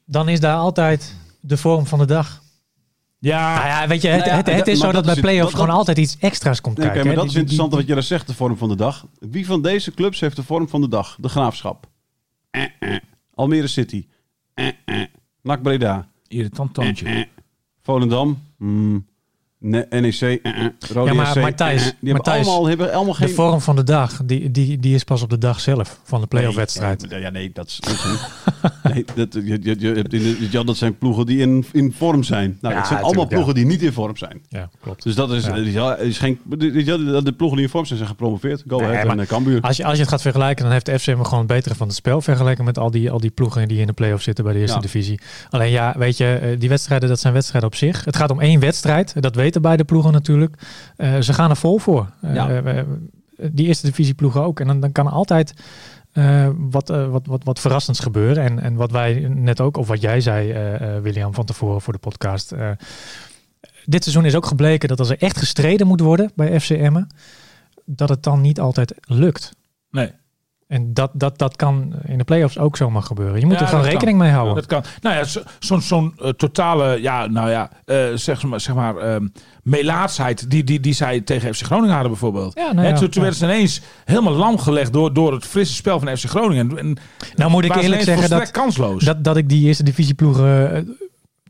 dan 0.06 0.30
is 0.30 0.40
daar 0.40 0.56
altijd 0.58 1.16
de 1.40 1.58
vorm 1.58 1.86
van 1.88 2.00
de 2.00 2.06
dag. 2.06 2.42
Ja, 3.20 3.54
Nou 3.56 3.68
ja, 3.68 3.88
weet 3.88 4.02
je, 4.02 4.08
het, 4.08 4.26
Nou 4.26 4.44
ja, 4.46 4.52
het, 4.54 4.68
is 4.68 4.80
zo 4.80 4.86
dat, 4.86 4.94
dat 4.94 5.04
bij 5.04 5.14
is- 5.14 5.20
play-offs 5.22 5.44
dat- 5.44 5.52
gewoon 5.52 5.68
dat- 5.68 5.78
altijd 5.78 5.98
iets 5.98 6.18
extra's 6.20 6.62
komt 6.62 6.78
Nee, 6.78 6.86
kijken. 6.86 7.06
maar 7.06 7.16
hè. 7.16 7.22
dat 7.22 7.30
is 7.30 7.36
interessant 7.38 7.74
wat 7.74 7.88
je 7.88 7.94
daar 7.94 8.04
zegt, 8.04 8.28
de 8.28 8.34
vorm 8.34 8.58
van 8.58 8.70
de 8.70 8.76
dag. 8.76 9.06
Wie 9.20 9.46
van 9.46 9.62
deze 9.62 9.92
clubs 9.94 10.20
heeft 10.20 10.36
de 10.36 10.44
vorm 10.44 10.70
van 10.70 10.82
de 10.82 10.88
dag? 10.88 11.18
De 11.20 11.30
Graafschap. 11.30 11.88
Eh, 12.52 12.64
eh. 12.80 12.96
Almere 13.34 13.68
City. 13.68 14.06
Eh, 14.54 14.68
eh. 14.86 15.02
NAC 15.42 15.62
Breda. 15.62 16.08
irritant 16.28 16.74
toontje. 16.74 17.06
Eh, 17.06 17.20
eh. 17.20 17.26
Volendam. 17.82 18.44
Hmm. 18.58 19.06
Ne- 19.62 19.86
NEC. 19.90 20.22
eh, 20.22 20.36
eh. 20.44 20.66
Rode 20.94 21.10
Ja, 21.10 21.16
maar- 21.16 21.26
SC, 21.28 21.36
maar 21.36 21.56
Thijs, 21.56 21.82
eh, 21.82 21.88
eh. 21.88 21.94
Die 22.00 22.14
maar 22.14 22.14
hebben 22.14 22.24
Thijs, 22.34 22.48
allemaal, 22.48 22.68
hebben 22.68 22.94
allemaal 22.94 23.14
De 23.14 23.20
geen... 23.26 23.30
vorm 23.34 23.62
van 23.62 23.76
de 23.76 23.84
dag, 23.84 24.22
die, 24.26 24.52
die, 24.52 24.80
die 24.80 24.96
is 24.96 25.04
pas 25.04 25.22
op 25.22 25.30
de 25.30 25.38
dag 25.38 25.60
zelf 25.60 26.00
van 26.04 26.22
de 26.22 26.28
play-off 26.28 26.56
wedstrijd. 26.56 27.10
Nee, 27.10 27.20
ja, 27.22 27.30
nee, 27.30 27.52
dat 27.54 27.68
is... 27.68 27.80
Dat, 27.80 27.94
is 27.94 28.04
niet- 28.06 28.94
nee, 28.94 29.06
dat, 29.16 29.34
je, 29.34 29.60
je, 29.62 29.76
je 29.80 29.88
hebt 29.94 30.14
in 30.14 30.22
de, 30.22 30.48
ja, 30.52 30.64
dat 30.64 30.78
zijn 30.78 30.98
ploegen 30.98 31.26
die 31.26 31.38
in, 31.40 31.66
in 31.72 31.94
vorm 31.98 32.24
zijn. 32.24 32.58
Nou, 32.62 32.74
Ja, 32.74 32.80
het 32.80 32.90
zijn 32.90 33.02
allemaal 33.04 33.24
ja. 33.24 33.30
ploegen 33.30 33.54
die 33.54 33.66
niet 33.66 33.82
in 33.82 33.94
vorm 33.94 34.18
zijn. 34.18 34.42
Ja, 34.50 34.70
klopt. 34.82 35.04
Dus 35.04 35.16
dat 35.16 35.32
is, 35.32 35.46
Ja. 35.46 35.56
ja. 35.56 35.96
is 35.96 36.18
geen, 36.18 36.40
de, 36.46 36.58
de, 36.58 37.22
de 37.24 37.32
ploegen 37.34 37.58
die 37.58 37.66
in 37.66 37.72
vorm 37.72 37.86
zijn, 37.86 37.98
zijn 37.98 38.10
gepromoveerd. 38.10 38.64
Go 38.68 38.78
Nee, 38.78 38.88
ahead 38.88 39.04
maar- 39.08 39.16
en 39.18 39.22
eh, 39.24 39.28
Cambuur. 39.28 39.62
Als 39.62 39.78
je, 39.78 39.84
als 39.84 39.94
je 39.96 40.00
het 40.02 40.10
gaat 40.10 40.22
vergelijken, 40.22 40.64
dan 40.64 40.74
heeft 40.74 40.86
de 40.86 41.00
FCM 41.00 41.22
gewoon 41.22 41.40
het 41.40 41.48
betere 41.48 41.76
van 41.76 41.88
het 41.88 41.96
spel 41.96 42.22
vergeleken 42.22 42.64
met 42.64 42.78
al 42.78 42.92
die, 42.92 43.12
al 43.12 43.20
die 43.20 43.32
ploegen 43.32 43.68
die 43.68 43.80
in 43.80 43.88
de 43.88 43.94
play-off 43.94 44.24
zitten 44.24 44.44
bij 44.44 44.54
de 44.54 44.60
eerste 44.60 44.76
Ja. 44.76 44.82
divisie. 44.82 45.20
Alleen 45.50 45.72
ja, 45.72 45.96
weet 45.98 46.18
je, 46.18 46.26
eh, 46.36 46.60
die 46.60 46.70
wedstrijden, 46.70 47.10
dat 47.10 47.20
zijn 47.20 47.34
wedstrijden 47.34 47.70
op 47.70 47.76
zich. 47.76 48.06
Het 48.06 48.16
gaat 48.16 48.32
om 48.32 48.40
één 48.40 48.60
wedstrijd, 48.60 49.22
dat 49.22 49.36
weten 49.50 49.62
beide 49.62 49.84
ploegen 49.84 50.12
natuurlijk. 50.12 50.56
Eh, 50.96 51.20
ze 51.20 51.34
gaan 51.34 51.50
er 51.50 51.56
vol 51.56 51.78
voor. 51.78 52.10
Eh, 52.22 52.34
Ja. 52.34 52.86
die 53.52 53.68
eerste 53.68 53.86
divisie 53.86 54.14
ploegen 54.14 54.42
ook. 54.42 54.60
En 54.60 54.68
dan, 54.68 54.80
dan 54.80 54.92
kan 54.92 55.06
er 55.06 55.12
altijd 55.12 55.54
eh, 56.12 56.50
wat, 56.56 56.90
eh, 56.90 57.10
wat, 57.10 57.26
wat, 57.26 57.44
wat 57.44 57.60
verrassends 57.60 58.00
gebeuren. 58.00 58.44
En, 58.44 58.60
en 58.60 58.76
wat 58.76 58.92
wij 58.92 59.28
net 59.30 59.62
ook, 59.62 59.78
of 59.78 59.88
wat 59.88 60.02
jij 60.02 60.22
zei, 60.22 60.54
William, 61.02 61.34
van 61.34 61.46
tevoren 61.46 61.82
voor 61.82 61.94
de 61.94 62.00
podcast. 62.00 62.54
dit 63.86 64.04
seizoen 64.04 64.26
is 64.26 64.36
ook 64.36 64.46
gebleken 64.46 64.90
dat 64.90 65.00
als 65.00 65.10
er 65.10 65.22
echt 65.22 65.38
gestreden 65.38 65.88
moet 65.88 66.00
worden 66.02 66.32
bij 66.36 66.60
FCM, 66.60 67.04
dat 67.86 68.10
het 68.10 68.24
dan 68.24 68.42
niet 68.42 68.60
altijd 68.60 68.94
lukt. 69.02 69.52
Nee. 69.92 70.12
En 70.70 70.94
dat, 70.94 71.12
dat, 71.14 71.38
dat 71.38 71.56
kan 71.56 71.94
in 72.06 72.18
de 72.18 72.24
play-offs 72.24 72.58
ook 72.58 72.78
zomaar 72.78 73.02
gebeuren. 73.04 73.40
Je 73.40 73.46
moet 73.46 73.56
Ja, 73.56 73.62
er 73.62 73.68
gewoon 73.68 73.82
kan. 73.84 73.92
rekening 73.92 74.18
mee 74.18 74.32
houden. 74.32 74.56
Dat 74.56 74.66
kan. 74.66 74.84
Nou 75.02 75.16
ja, 75.16 75.24
zo- 75.60 75.80
zo'n 75.80 76.14
eh, 76.22 76.30
totale, 76.30 77.02
ja, 77.02 77.28
nou 77.28 77.50
ja, 77.50 77.70
eh, 77.86 77.98
zeg 78.16 78.44
maar, 78.44 78.60
zeg 78.60 78.76
maar 78.76 78.98
ehm, 78.98 79.28
melaatsheid 79.64 80.50
die, 80.50 80.64
die, 80.64 80.80
die 80.80 80.94
zij 80.94 81.22
tegen 81.22 81.56
FC 81.56 81.62
Groningen 81.66 81.92
hadden 81.94 82.12
bijvoorbeeld. 82.12 82.54
Ja, 82.56 82.74
nou 82.74 82.96
toen, 82.96 83.10
toen 83.10 83.22
werden 83.22 83.40
ze 83.40 83.46
ineens 83.46 83.82
helemaal 84.06 84.34
lam 84.34 84.58
gelegd 84.58 84.94
door, 84.94 85.14
door 85.14 85.34
het 85.34 85.46
frisse 85.46 85.74
spel 85.74 86.00
van 86.00 86.18
FC 86.18 86.26
Groningen. 86.30 86.78
En, 86.78 86.98
Nou 87.36 87.52
moet 87.52 87.66
ik 87.66 87.76
eerlijk 87.76 88.02
zeggen 88.02 88.30
dat, 88.30 88.52
kansloos. 88.52 89.04
dat, 89.04 89.24
dat 89.24 89.38
ik 89.38 89.50
die 89.50 89.66
eerste 89.68 89.84
divisieploegen 89.84 90.76
eh, 90.76 90.82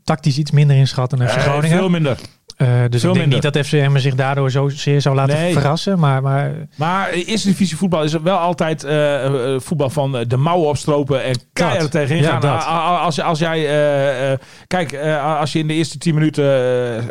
tactisch 0.04 0.38
iets 0.38 0.50
minder 0.50 0.76
inschat 0.76 1.10
dan 1.10 1.28
FC 1.28 1.38
Groningen. 1.40 1.78
veel 1.78 1.88
minder. 1.88 2.18
Eh, 2.60 2.66
dus 2.88 3.00
veel 3.00 3.10
ik 3.10 3.16
denk 3.16 3.28
minder. 3.28 3.28
niet 3.28 3.42
dat 3.54 3.66
FCM 3.66 3.96
zich 3.98 4.14
daardoor 4.14 4.50
zo 4.50 4.68
zeer 4.68 5.00
zou 5.00 5.14
laten 5.14 5.34
Nee. 5.38 5.52
verrassen. 5.52 5.98
Maar, 5.98 6.22
maar 6.22 6.52
Maar 6.76 7.10
eerste 7.10 7.48
divisie 7.48 7.76
voetbal 7.76 8.02
is 8.02 8.12
wel 8.22 8.36
altijd 8.36 8.84
eh, 8.84 9.24
eh, 9.54 9.60
voetbal 9.60 9.90
van 9.90 10.24
de 10.28 10.36
mouwen 10.36 10.68
opstropen 10.68 11.22
en 11.24 11.34
keihard 11.52 11.90
tegenin 11.90 12.24
gaan. 12.24 12.64
Als, 13.00 13.14
je- 13.14 13.22
als 13.22 13.38
jij, 13.38 14.38
kijk, 14.66 14.96
als 15.38 15.52
je 15.52 15.58
in 15.58 15.66
de 15.66 15.74
eerste 15.74 15.98
10 15.98 16.14
minuten 16.14 16.44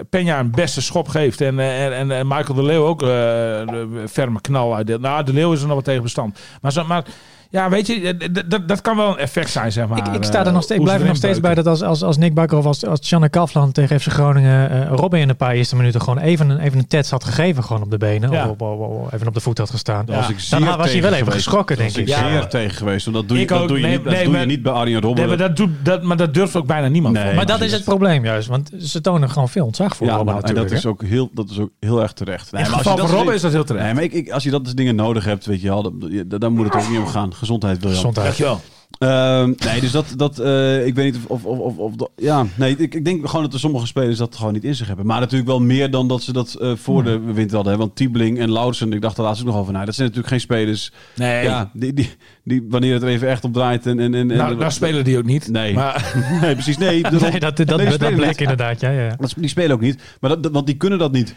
Peña 0.05 0.39
een 0.39 0.51
beste 0.51 0.81
schop 0.81 1.07
geeft 1.07 1.41
en, 1.41 1.59
en, 1.59 2.11
en, 2.11 2.27
Michael 2.27 2.53
de 2.55 2.63
Leeuw 2.63 2.85
ook 2.85 2.99
de 2.99 4.03
ferme 4.09 4.41
knal 4.41 4.75
uitdeelt. 4.75 5.01
Nou, 5.01 5.23
de 5.23 5.33
Leeuw 5.33 5.51
is 5.53 5.61
er 5.61 5.67
nog 5.67 5.75
wat 5.75 5.85
tegen 5.85 6.03
bestand. 6.03 6.39
Maar, 6.61 6.85
maar 6.87 7.03
ja, 7.51 7.69
weet 7.69 7.87
je, 7.87 7.93
eh, 8.01 8.29
d- 8.31 8.49
d- 8.49 8.67
dat 8.67 8.81
kan 8.81 8.95
wel 8.97 9.09
een 9.09 9.17
effect 9.17 9.49
zijn, 9.49 9.71
zeg 9.71 9.87
maar. 9.87 9.97
ik, 9.97 10.07
ik, 10.07 10.23
sta 10.23 10.39
er 10.39 10.45
eh, 10.47 10.53
nog 10.53 10.63
steeds, 10.63 10.83
blijf 10.83 11.01
er 11.01 11.07
nog 11.07 11.15
steeds 11.15 11.39
bij 11.39 11.55
dat 11.55 11.67
als, 11.67 11.81
als, 11.83 12.03
als 12.03 12.17
Nick 12.17 12.33
Bakker 12.33 12.57
of 12.57 12.65
als, 12.65 12.85
als 12.85 12.99
Channe 13.03 13.29
Kafland 13.29 13.73
tegen 13.73 13.99
FC 13.99 14.07
Groningen 14.07 14.71
eh, 14.71 14.91
Robin 14.95 15.19
in 15.21 15.29
een 15.29 15.35
paar 15.35 15.51
eerste 15.51 15.75
minuten 15.75 16.01
gewoon 16.01 16.17
even 16.19 16.49
een, 16.49 16.59
even 16.59 16.77
een 16.79 16.87
tets 16.87 17.09
had 17.09 17.23
gegeven 17.23 17.63
gewoon 17.63 17.81
op 17.81 17.91
de 17.91 17.97
benen. 17.97 18.31
Ja. 18.31 18.43
Of 18.43 18.49
op, 18.49 18.61
op- 18.61 18.79
op- 18.79 19.13
even 19.13 19.27
op 19.27 19.33
de 19.33 19.39
voet 19.39 19.57
had 19.57 19.69
gestaan. 19.69 20.03
Ja. 20.07 20.27
Dan 20.49 20.77
was 20.77 20.91
hij 20.91 21.01
wel 21.01 21.11
even 21.13 21.17
geweest. 21.25 21.31
geschrokken, 21.43 21.77
denk 21.77 21.89
ik. 21.89 21.97
ik 21.97 22.07
Ja, 22.07 22.29
zeer 22.29 22.47
tegen 22.47 22.77
geweest. 22.77 23.05
Want 23.05 23.17
dat 23.17 23.27
doe 23.27 23.37
je, 23.37 23.43
Ik 23.43 23.49
dat 23.49 23.67
doe 23.67 23.77
je, 23.77 23.83
Nee, 23.83 23.95
niet, 23.95 24.03
dat 24.03 24.13
nee, 24.13 24.23
doe 24.23 24.31
je 24.31 24.37
maar- 24.37 24.47
niet 24.47 24.61
bij 24.63 24.71
Arjen 24.73 24.91
Nee, 24.93 25.01
Robben. 25.01 25.27
maar 25.27 25.37
dat, 25.37 25.55
doet, 25.55 25.69
dat, 25.83 26.03
maar 26.03 26.17
dat 26.17 26.33
durft 26.33 26.55
ook 26.55 26.65
bijna 26.67 26.87
niemand. 26.87 27.13
Nee. 27.15 27.35
maar 27.35 27.45
dat 27.45 27.61
is 27.61 27.71
het 27.71 27.83
probleem 27.83 28.23
juist. 28.25 28.47
Want 28.47 28.71
ze 28.79 29.01
tonen 29.01 29.29
gewoon 29.29 29.49
veel 29.49 29.65
ontzag 29.65 29.95
voor 29.95 30.07
ja, 30.07 30.15
Robben 30.15 30.33
maar, 30.33 30.43
en 30.43 30.49
natuurlijk. 30.49 30.69
dat 30.69 30.77
is, 30.79 30.85
ook 30.85 31.03
heel, 31.03 31.29
dat 31.33 31.49
is 31.49 31.59
ook 31.59 31.69
heel 31.79 32.01
erg 32.01 32.13
terecht. 32.13 32.51
Nee, 32.51 32.61
In 32.61 32.67
het 32.67 32.75
maar 32.75 32.77
als 32.77 32.87
geval 32.87 32.91
je 32.93 32.99
van 32.99 33.07
dat 33.09 33.17
Robben 33.17 33.35
is 33.35 33.41
dat 33.41 33.51
heel 33.51 33.63
terecht. 33.63 33.93
Nee, 33.95 34.09
maar 34.23 34.33
als 34.33 34.43
je 34.43 34.49
dat 34.49 34.61
soort 34.65 34.77
dingen 34.77 34.95
nodig 34.95 35.25
hebt, 35.25 35.45
weet 35.45 35.61
je 35.61 35.67
wel, 35.67 35.81
dan, 35.83 36.23
dan 36.39 36.53
moet 36.53 36.65
het 36.65 36.75
ook 36.83 36.89
niet 36.89 36.99
om 36.99 37.07
gaan. 37.07 37.33
Gezondheid 37.39 37.79
wil 37.79 37.89
je. 37.89 37.95
Gezondheid. 37.95 38.25
Dankjewel. 38.25 38.61
Ehm, 38.99 39.53
nee, 39.65 39.79
dus 39.81 39.91
dat, 39.91 40.05
dat 40.15 40.39
eh, 40.39 40.85
ik 40.85 40.95
weet 40.95 41.13
niet 41.13 41.21
of, 41.27 41.45
of, 41.45 41.57
of, 41.57 41.77
of 41.77 41.95
dat- 41.95 42.09
ja, 42.15 42.45
nee, 42.55 42.75
ik, 42.77 42.93
ik 42.95 43.05
denk 43.05 43.27
gewoon 43.27 43.43
dat 43.45 43.53
er 43.53 43.59
sommige 43.59 43.85
spelers 43.87 44.17
dat 44.17 44.35
gewoon 44.35 44.53
niet 44.53 44.63
in 44.63 44.75
zich 44.75 44.87
hebben. 44.87 45.05
Maar 45.05 45.19
natuurlijk 45.19 45.49
wel 45.49 45.59
meer 45.61 45.91
dan 45.91 46.07
dat 46.07 46.21
ze 46.21 46.33
dat 46.33 46.53
eh, 46.53 46.75
voor 46.75 47.03
de 47.03 47.19
winter 47.19 47.55
hadden. 47.55 47.73
Hè? 47.73 47.79
Want 47.79 47.95
Tiebling 47.95 48.39
en 48.39 48.51
Lausen, 48.51 48.93
ik 48.93 49.01
dacht 49.01 49.17
er 49.17 49.23
laatst 49.23 49.41
ook 49.41 49.47
nog 49.47 49.57
over 49.57 49.73
na. 49.73 49.85
Dat 49.85 49.95
zijn 49.95 50.07
natuurlijk 50.07 50.33
geen 50.33 50.41
spelers, 50.41 50.91
Nee, 51.15 51.43
ja, 51.43 51.69
die, 51.73 51.93
die, 51.93 52.09
die, 52.49 52.65
wanneer 52.69 52.93
het 52.93 53.01
er 53.03 53.07
even 53.09 53.27
echt 53.27 53.43
op 53.43 53.53
draait 53.53 53.85
en... 53.85 53.99
en, 53.99 54.13
en, 54.13 54.31
en 54.31 54.37
nou, 54.37 54.55
nou 54.55 54.71
spelen 54.71 55.03
die 55.03 55.17
ook 55.17 55.25
niet. 55.25 55.47
Nee. 55.51 55.73
Maar, 55.73 56.13
nee, 56.41 56.53
precies, 56.53 56.77
nee. 56.77 57.01
daarom- 57.01 57.21
Nee, 57.21 57.39
dat, 57.39 57.57
dat, 57.57 57.77
Nee, 57.77 57.97
dat, 57.97 58.15
bleek 58.15 58.39
inderdaad. 58.41 58.79
Ja, 58.81 58.89
ja, 58.89 59.01
ja. 59.01 59.15
Dat, 59.17 59.33
die 59.37 59.49
spelen 59.49 59.71
ook 59.71 59.81
niet, 59.81 60.01
maar 60.19 60.29
dat, 60.29 60.43
dat- 60.43 60.51
want 60.51 60.65
die 60.65 60.75
kunnen 60.75 60.99
dat 60.99 61.11
niet. 61.11 61.35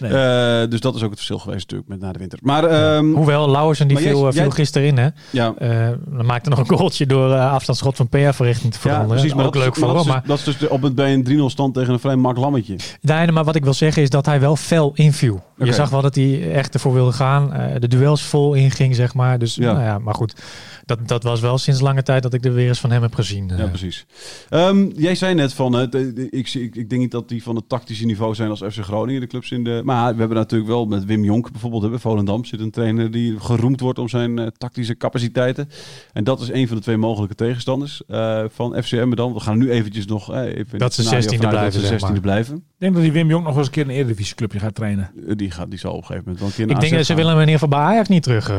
Nee. 0.00 0.10
Eh, 0.10 0.68
dus 0.70 0.80
dat 0.80 0.94
is 0.94 1.02
ook 1.02 1.08
het 1.10 1.18
verschil 1.18 1.38
geweest 1.38 1.60
natuurlijk 1.70 1.88
met 1.88 2.00
na 2.00 2.12
de 2.12 2.18
winter. 2.18 2.38
Maar 2.42 2.64
ehm, 2.64 3.12
Hoewel, 3.12 3.50
Lauwersen 3.50 3.88
die 3.88 3.98
jij- 4.00 4.06
viel, 4.10 4.28
eh, 4.28 4.34
jij- 4.34 4.50
gisteren 4.50 4.86
in. 4.88 4.98
Hè? 4.98 5.08
ja, 5.30 5.54
dan 6.08 6.26
maakte 6.26 6.48
nog 6.50 6.58
een 6.58 6.76
goaltje 6.76 7.06
door 7.06 7.32
eh, 7.32 7.52
afstandsschot 7.52 7.96
van 7.96 8.08
PR-verrichting 8.08 8.72
te 8.72 8.78
ja, 8.78 8.82
veranderen. 8.82 9.16
precies. 9.16 9.34
Maar 9.34 9.44
ook 9.46 9.52
dat, 9.52 9.62
leuk 9.62 9.76
voor 9.76 9.86
hem. 9.88 9.96
dat, 9.96 10.06
Maar, 10.06 10.22
dat 10.26 10.38
is 10.38 10.44
dus 10.44 10.58
de- 10.58 10.70
op 10.70 10.82
het, 10.82 10.94
bij 10.94 11.12
een 11.12 11.24
3-0 11.24 11.50
stand 11.50 11.74
tegen 11.74 11.92
een 11.92 11.98
vrij 12.00 12.16
mak 12.16 12.36
lammetje. 12.36 12.76
nee, 13.00 13.32
maar 13.32 13.44
wat 13.44 13.54
ik 13.56 13.64
wil 13.64 13.74
zeggen 13.74 14.02
is 14.02 14.10
dat 14.10 14.26
hij 14.26 14.40
wel 14.40 14.56
fel 14.56 14.90
inviel. 14.94 15.42
Je 15.56 15.72
zag 15.72 15.90
wel 15.90 16.02
dat 16.02 16.14
hij 16.14 16.52
echt 16.52 16.74
ervoor 16.74 16.92
wilde 16.92 17.12
gaan. 17.12 17.52
de 17.78 17.88
duels 17.88 18.22
vol 18.22 18.54
inging, 18.54 18.94
zeg 18.94 19.14
maar. 19.14 19.38
Dus 19.38 19.54
Ja. 19.54 19.72
nou 19.72 19.84
ja, 19.84 19.98
maar 19.98 20.14
goed. 20.14 20.34
Dat, 20.84 21.08
dat 21.08 21.22
was 21.22 21.40
wel 21.40 21.58
sinds 21.58 21.80
lange 21.80 22.02
tijd 22.02 22.22
dat 22.22 22.34
ik 22.34 22.44
er 22.44 22.54
weer 22.54 22.68
eens 22.68 22.80
van 22.80 22.90
hem 22.90 23.02
heb 23.02 23.14
gezien. 23.14 23.48
Ja, 23.48 23.56
Eh, 23.58 23.68
precies. 23.68 24.06
Ehm, 24.48 24.86
jij 24.96 25.14
zei 25.14 25.34
net 25.34 25.52
van, 25.52 25.78
eh, 25.78 26.00
ik, 26.30 26.54
ik, 26.54 26.76
ik 26.76 26.90
denk 26.90 27.00
niet 27.00 27.10
dat 27.10 27.28
die 27.28 27.42
van 27.42 27.56
het 27.56 27.68
tactische 27.68 28.04
niveau 28.06 28.34
zijn 28.34 28.50
als 28.50 28.60
FC 28.70 28.78
Groningen, 28.80 29.20
de 29.20 29.26
clubs 29.26 29.50
in 29.50 29.64
de... 29.64 29.80
Maar 29.84 30.12
we 30.12 30.18
hebben 30.18 30.36
natuurlijk 30.38 30.70
wel 30.70 30.86
met 30.86 31.04
Wim 31.04 31.24
Jonk 31.24 31.50
bijvoorbeeld, 31.50 31.82
hebben 31.82 32.00
Volendam 32.00 32.44
zit 32.44 32.60
een 32.60 32.70
trainer 32.70 33.10
die 33.10 33.40
geroemd 33.40 33.80
wordt 33.80 33.98
om 33.98 34.08
zijn 34.08 34.38
eh, 34.38 34.46
tactische 34.46 34.96
capaciteiten. 34.96 35.68
En 36.12 36.24
dat 36.24 36.40
is 36.40 36.50
een 36.50 36.66
van 36.68 36.76
de 36.76 36.82
twee 36.82 36.96
mogelijke 36.96 37.34
tegenstanders 37.34 38.02
eh, 38.08 38.44
van 38.48 38.82
FCM 38.82 39.14
dan. 39.14 39.32
We 39.32 39.40
gaan 39.40 39.58
nu 39.58 39.70
eventjes 39.70 40.06
nog 40.06 40.32
eh, 40.32 40.56
even 40.56 40.78
Dat 40.78 40.94
ze 40.94 41.02
scenario 41.02 41.28
16e 41.28 41.34
vanuit 41.36 41.50
blijven, 41.50 41.72
Dat 41.80 41.90
ze 41.90 41.98
zeg 41.98 42.00
16e 42.08 42.12
maar. 42.12 42.20
blijven. 42.20 42.56
Ik 42.56 42.62
denk 42.78 42.94
dat 42.94 43.02
die 43.02 43.12
Wim 43.12 43.28
Jong 43.28 43.44
nog 43.44 43.54
wel 43.54 43.58
eens 43.58 43.66
een 43.66 43.72
keer 43.72 43.84
een 43.84 43.90
Eredivisieclubje 43.90 44.58
gaat 44.58 44.74
trainen. 44.74 45.10
Die, 45.36 45.50
gaat, 45.50 45.70
die 45.70 45.78
zal 45.78 45.90
op 45.92 45.96
een 45.98 46.04
gegeven 46.06 46.22
moment 46.24 46.38
wel 46.40 46.48
een 46.48 46.54
keer 46.54 46.76
ik 46.76 46.80
denk 46.80 46.92
dat 46.92 47.06
ze 47.06 47.14
gaan. 47.14 47.34
willen 47.34 47.48
geval 47.48 47.68
bij 47.68 47.78
Ajax 47.78 48.08
niet 48.08 48.22
terug. 48.22 48.52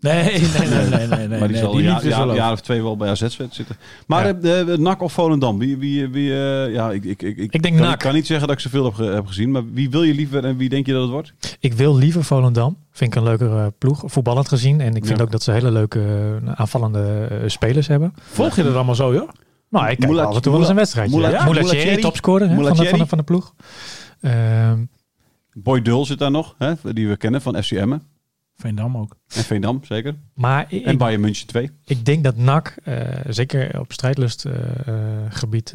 Eh. 0.00 0.12
Nee, 0.14 0.40
nee, 0.40 0.68
nee, 0.68 0.88
nee, 0.88 1.06
nee. 1.06 1.28
nee, 1.28 1.38
maar 1.38 1.48
die 1.48 1.56
zal 1.56 1.72
die 1.72 1.88
een 1.88 2.34
jaar, 2.34 2.52
of 2.52 2.60
twee 2.60 2.82
wel 2.82 2.96
bij 2.96 3.08
AZ 3.10 3.20
zitten. 3.28 3.76
Maar 4.06 4.26
Ja. 4.26 4.32
eh, 4.34 4.66
de, 4.66 4.76
NAC 4.78 5.02
of 5.02 5.12
Volendam? 5.12 5.58
Wie, 5.58 5.76
wie, 5.76 6.08
wie, 6.08 6.30
eh, 6.32 6.72
ja, 6.72 6.90
ik, 6.90 7.04
ik, 7.04 7.22
ik, 7.22 7.36
Ik 7.38 7.62
denk 7.62 7.76
kan, 7.76 7.84
NAC. 7.84 7.92
Ik 7.92 7.98
kan 7.98 8.14
niet 8.14 8.26
zeggen 8.26 8.46
dat 8.48 8.56
ik 8.56 8.62
zoveel 8.62 8.84
heb, 8.84 8.96
heb 9.14 9.26
gezien, 9.26 9.50
maar 9.50 9.62
wie 9.72 9.90
wil 9.90 10.02
je 10.02 10.14
liever 10.14 10.44
en 10.44 10.56
wie 10.56 10.68
denk 10.68 10.86
je 10.86 10.92
dat 10.92 11.02
het 11.02 11.10
wordt? 11.10 11.32
Ik 11.60 11.72
wil 11.72 11.96
liever 11.96 12.24
Volendam. 12.24 12.76
Vind 12.92 13.12
ik 13.14 13.18
een 13.18 13.26
leukere 13.26 13.72
ploeg, 13.78 14.02
voetballend 14.06 14.48
gezien. 14.48 14.80
En 14.80 14.94
ik 14.96 15.04
vind 15.06 15.18
Ja. 15.18 15.24
ook 15.24 15.30
dat 15.30 15.42
ze 15.42 15.52
hele 15.52 15.70
leuke 15.70 16.00
eh, 16.44 16.52
aanvallende 16.54 17.26
eh, 17.30 17.48
spelers 17.48 17.86
hebben. 17.86 18.12
Volg 18.20 18.56
je 18.56 18.62
dat 18.62 18.74
allemaal 18.74 18.94
zo, 18.94 19.12
joh? 19.14 19.28
Nou, 19.70 19.88
ik 19.88 19.98
kijk 19.98 20.10
Moula- 20.10 20.24
af 20.26 20.34
en 20.36 20.42
toe 20.42 20.52
wel 20.52 20.60
eens 20.60 20.70
een 20.70 20.76
wedstrijdje. 20.76 21.14
Moula- 21.14 21.30
Ja, 21.30 21.36
ja, 21.38 21.44
Moulatieri, 21.44 22.00
topscorer 22.00 22.46
van, 22.48 22.56
de, 22.56 22.84
van, 22.84 22.98
de, 22.98 23.06
van 23.06 23.18
de 23.18 23.24
ploeg. 23.24 23.54
Ehm, 24.20 24.84
Boy 25.52 25.82
Dul 25.82 26.04
zit 26.06 26.18
daar 26.18 26.30
nog, 26.30 26.54
hè, 26.58 26.72
die 26.92 27.08
we 27.08 27.16
kennen 27.16 27.42
van 27.42 27.62
FC 27.62 27.70
Emmen. 27.70 28.02
Veendam 28.58 28.96
ook. 28.96 29.16
En 29.34 29.42
Veendam, 29.44 29.80
zeker. 29.84 30.14
maar 30.34 30.66
ik, 30.68 30.84
En 30.84 30.98
Bayern 30.98 31.20
München 31.20 31.46
2. 31.46 31.70
ik 31.84 32.04
denk 32.04 32.24
dat 32.24 32.36
NAC, 32.36 32.76
eh, 32.84 33.06
zeker 33.28 33.80
op 33.80 33.92
strijdlustgebied, 33.92 35.74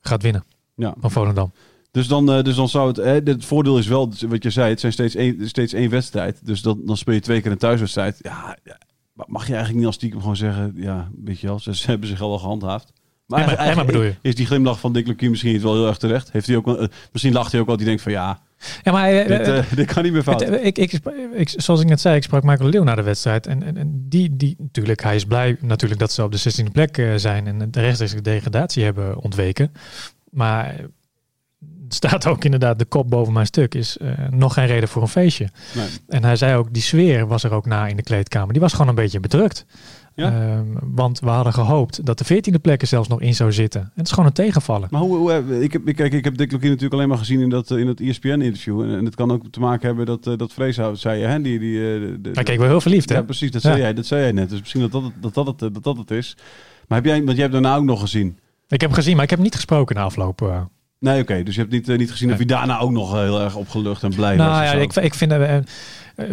gaat 0.00 0.22
winnen 0.22 0.44
Ja. 0.74 0.94
van 1.00 1.10
Volendam. 1.10 1.52
Dus 1.90 2.06
dan, 2.08 2.32
eh, 2.32 2.42
dus 2.42 2.54
dan 2.56 2.68
zou 2.68 2.88
het... 2.88 2.98
eh, 2.98 3.12
het 3.34 3.44
voordeel 3.44 3.78
is 3.78 3.86
wel, 3.86 4.12
wat 4.28 4.42
je 4.42 4.50
zei, 4.50 4.70
het 4.70 4.80
zijn 4.80 4.92
steeds 4.92 5.14
één, 5.14 5.48
steeds 5.48 5.72
één 5.72 5.90
wedstrijd. 5.90 6.46
Dus 6.46 6.62
dan, 6.62 6.80
dan 6.84 6.96
speel 6.96 7.14
je 7.14 7.20
twee 7.20 7.40
keer 7.40 7.50
een 7.50 7.58
thuiswedstrijd. 7.58 8.18
Ja, 8.22 8.56
mag 9.26 9.42
je 9.42 9.48
eigenlijk 9.48 9.76
niet 9.76 9.86
als 9.86 9.94
stiekem 9.94 10.20
gewoon 10.20 10.36
zeggen... 10.36 10.72
Ja, 10.76 11.10
weet 11.24 11.40
je 11.40 11.46
wel, 11.46 11.58
ze, 11.58 11.74
ze 11.76 11.86
hebben 11.86 12.08
zich 12.08 12.20
al 12.20 12.28
wel 12.28 12.38
gehandhaafd. 12.38 12.92
Maar 13.32 13.58
Emma- 13.58 13.84
bedoel 13.84 14.02
je? 14.02 14.14
Is 14.22 14.34
die 14.34 14.46
glimlach 14.46 14.80
van 14.80 14.92
Dick 14.92 15.06
Lukien 15.06 15.30
misschien 15.30 15.52
niet 15.52 15.62
wel 15.62 15.74
heel 15.74 15.86
erg 15.86 15.96
terecht? 15.96 16.32
Heeft 16.32 16.46
hij 16.46 16.56
ook, 16.56 16.76
eh, 16.78 16.86
misschien 17.12 17.32
lacht 17.32 17.52
hij 17.52 17.60
ook 17.60 17.66
wel, 17.66 17.76
die 17.76 17.86
denkt 17.86 18.02
van 18.02 18.12
ja, 18.12 18.40
Ja, 18.82 18.92
maar 18.92 19.10
eh, 19.10 19.26
dit, 19.26 19.48
eh, 19.48 19.64
dit 19.74 19.92
kan 19.92 20.02
niet 20.02 20.12
meer 20.12 20.22
fout. 20.22 20.42
Ik, 20.42 20.78
ik, 20.78 21.00
ik, 21.34 21.52
zoals 21.56 21.80
ik 21.80 21.88
net 21.88 22.00
zei, 22.00 22.16
ik 22.16 22.22
sprak 22.22 22.42
Michael 22.42 22.68
Leeuw 22.68 22.82
na 22.82 22.94
de 22.94 23.02
wedstrijd. 23.02 23.46
En, 23.46 23.62
en, 23.62 23.76
en 23.76 24.04
die, 24.08 24.36
die, 24.36 24.56
natuurlijk, 24.58 25.02
hij 25.02 25.14
is 25.14 25.24
blij 25.24 25.56
natuurlijk 25.60 26.00
dat 26.00 26.12
ze 26.12 26.22
op 26.22 26.32
de 26.32 26.38
16e 26.38 26.72
plek 26.72 27.12
zijn 27.16 27.46
en 27.46 27.70
de 27.70 27.80
rechtstreeks 27.80 28.14
degradatie 28.22 28.84
hebben 28.84 29.18
ontweken. 29.20 29.72
Maar 30.30 30.74
staat 31.88 32.26
ook 32.26 32.44
inderdaad 32.44 32.78
de 32.78 32.84
kop 32.84 33.10
boven 33.10 33.32
mijn 33.32 33.46
stuk, 33.46 33.74
is 33.74 33.96
nog 34.30 34.54
geen 34.54 34.66
reden 34.66 34.88
voor 34.88 35.02
een 35.02 35.08
feestje. 35.08 35.48
Nee. 35.74 35.86
En 36.08 36.24
hij 36.24 36.36
zei 36.36 36.56
ook, 36.56 36.72
die 36.72 36.82
sfeer 36.82 37.26
was 37.26 37.44
er 37.44 37.52
ook 37.52 37.66
na 37.66 37.86
in 37.86 37.96
de 37.96 38.02
kleedkamer. 38.02 38.52
Die 38.52 38.62
was 38.62 38.72
gewoon 38.72 38.88
een 38.88 38.94
beetje 38.94 39.20
bedrukt. 39.20 39.64
Ja? 40.14 40.30
Ehm, 40.32 40.66
want 40.94 41.20
we 41.20 41.28
hadden 41.28 41.52
gehoopt 41.52 42.06
dat 42.06 42.18
de 42.18 42.24
14e 42.24 42.60
plek 42.60 42.80
er 42.80 42.86
zelfs 42.86 43.08
nog 43.08 43.20
in 43.20 43.34
zou 43.34 43.52
zitten. 43.52 43.80
En 43.80 43.90
het 43.94 44.06
is 44.06 44.12
gewoon 44.12 44.26
een 44.26 44.32
tegenvallen. 44.34 44.88
Maar 44.90 45.00
hoe, 45.00 45.16
hoe, 45.16 45.32
eh, 45.32 45.62
ik, 45.62 45.72
heb, 45.72 45.84
kijk, 45.94 46.12
ik 46.12 46.24
heb 46.24 46.36
Dick 46.36 46.52
Lukien 46.52 46.68
natuurlijk 46.68 46.94
alleen 46.94 47.08
maar 47.08 47.18
gezien 47.18 47.40
in 47.40 47.48
dat, 47.48 47.70
in 47.70 47.86
dat 47.86 48.00
ESPN-interview. 48.00 48.80
En, 48.82 48.96
en 48.98 49.04
het 49.04 49.14
kan 49.14 49.30
ook 49.30 49.42
te 49.50 49.60
maken 49.60 49.86
hebben 49.86 50.06
dat, 50.06 50.26
eh, 50.26 50.36
dat 50.36 50.52
Vreeshout 50.52 50.98
zei, 50.98 51.22
hè, 51.22 51.40
die... 51.40 51.58
die 51.58 51.76
eh, 51.78 52.00
de, 52.20 52.30
Hij 52.32 52.42
keek 52.42 52.58
wel 52.58 52.68
heel 52.68 52.80
verliefd, 52.80 53.08
hè? 53.08 53.14
Ja, 53.14 53.22
precies, 53.22 53.50
dat 53.50 53.62
zei, 53.62 53.74
Ja. 53.76 53.80
jij, 53.82 53.94
dat 53.94 54.06
zei 54.06 54.22
jij 54.22 54.32
net. 54.32 54.50
Dus 54.50 54.58
misschien 54.60 54.80
dat 54.80 54.92
dat, 54.92 55.02
het- 55.02 55.12
dat, 55.22 55.34
dat, 55.34 55.46
het, 55.46 55.58
dat, 55.74 55.82
dat 55.84 55.96
het 55.96 56.10
is. 56.10 56.36
Maar 56.88 56.98
heb 56.98 57.06
jij, 57.06 57.16
want 57.16 57.30
jij 57.30 57.40
hebt 57.40 57.52
daarna 57.52 57.76
ook 57.76 57.84
nog 57.84 58.00
gezien. 58.00 58.38
Ik 58.68 58.80
heb 58.80 58.90
hem 58.90 58.92
gezien, 58.98 59.14
maar 59.14 59.24
ik 59.24 59.30
heb 59.30 59.38
hem 59.38 59.48
niet 59.48 59.56
gesproken 59.56 59.96
na 59.96 60.02
afloop. 60.02 60.68
Nee, 61.02 61.20
oké. 61.22 61.42
dus 61.42 61.54
je 61.54 61.60
hebt 61.60 61.72
niet, 61.72 61.88
eh, 61.88 61.98
niet 61.98 62.10
gezien 62.10 62.32
of 62.32 62.38
je 62.38 62.46
daarna 62.46 62.78
ook 62.78 62.90
nog 62.90 63.14
eh, 63.14 63.20
heel 63.20 63.40
erg 63.40 63.54
opgelucht 63.56 64.02
en 64.02 64.14
blij 64.14 64.36
was. 64.36 64.46
Nou 64.46 64.62
ja, 64.64 64.70
zo. 64.70 64.78
ik, 64.78 64.94
ik 64.96 65.14
vind 65.14 65.32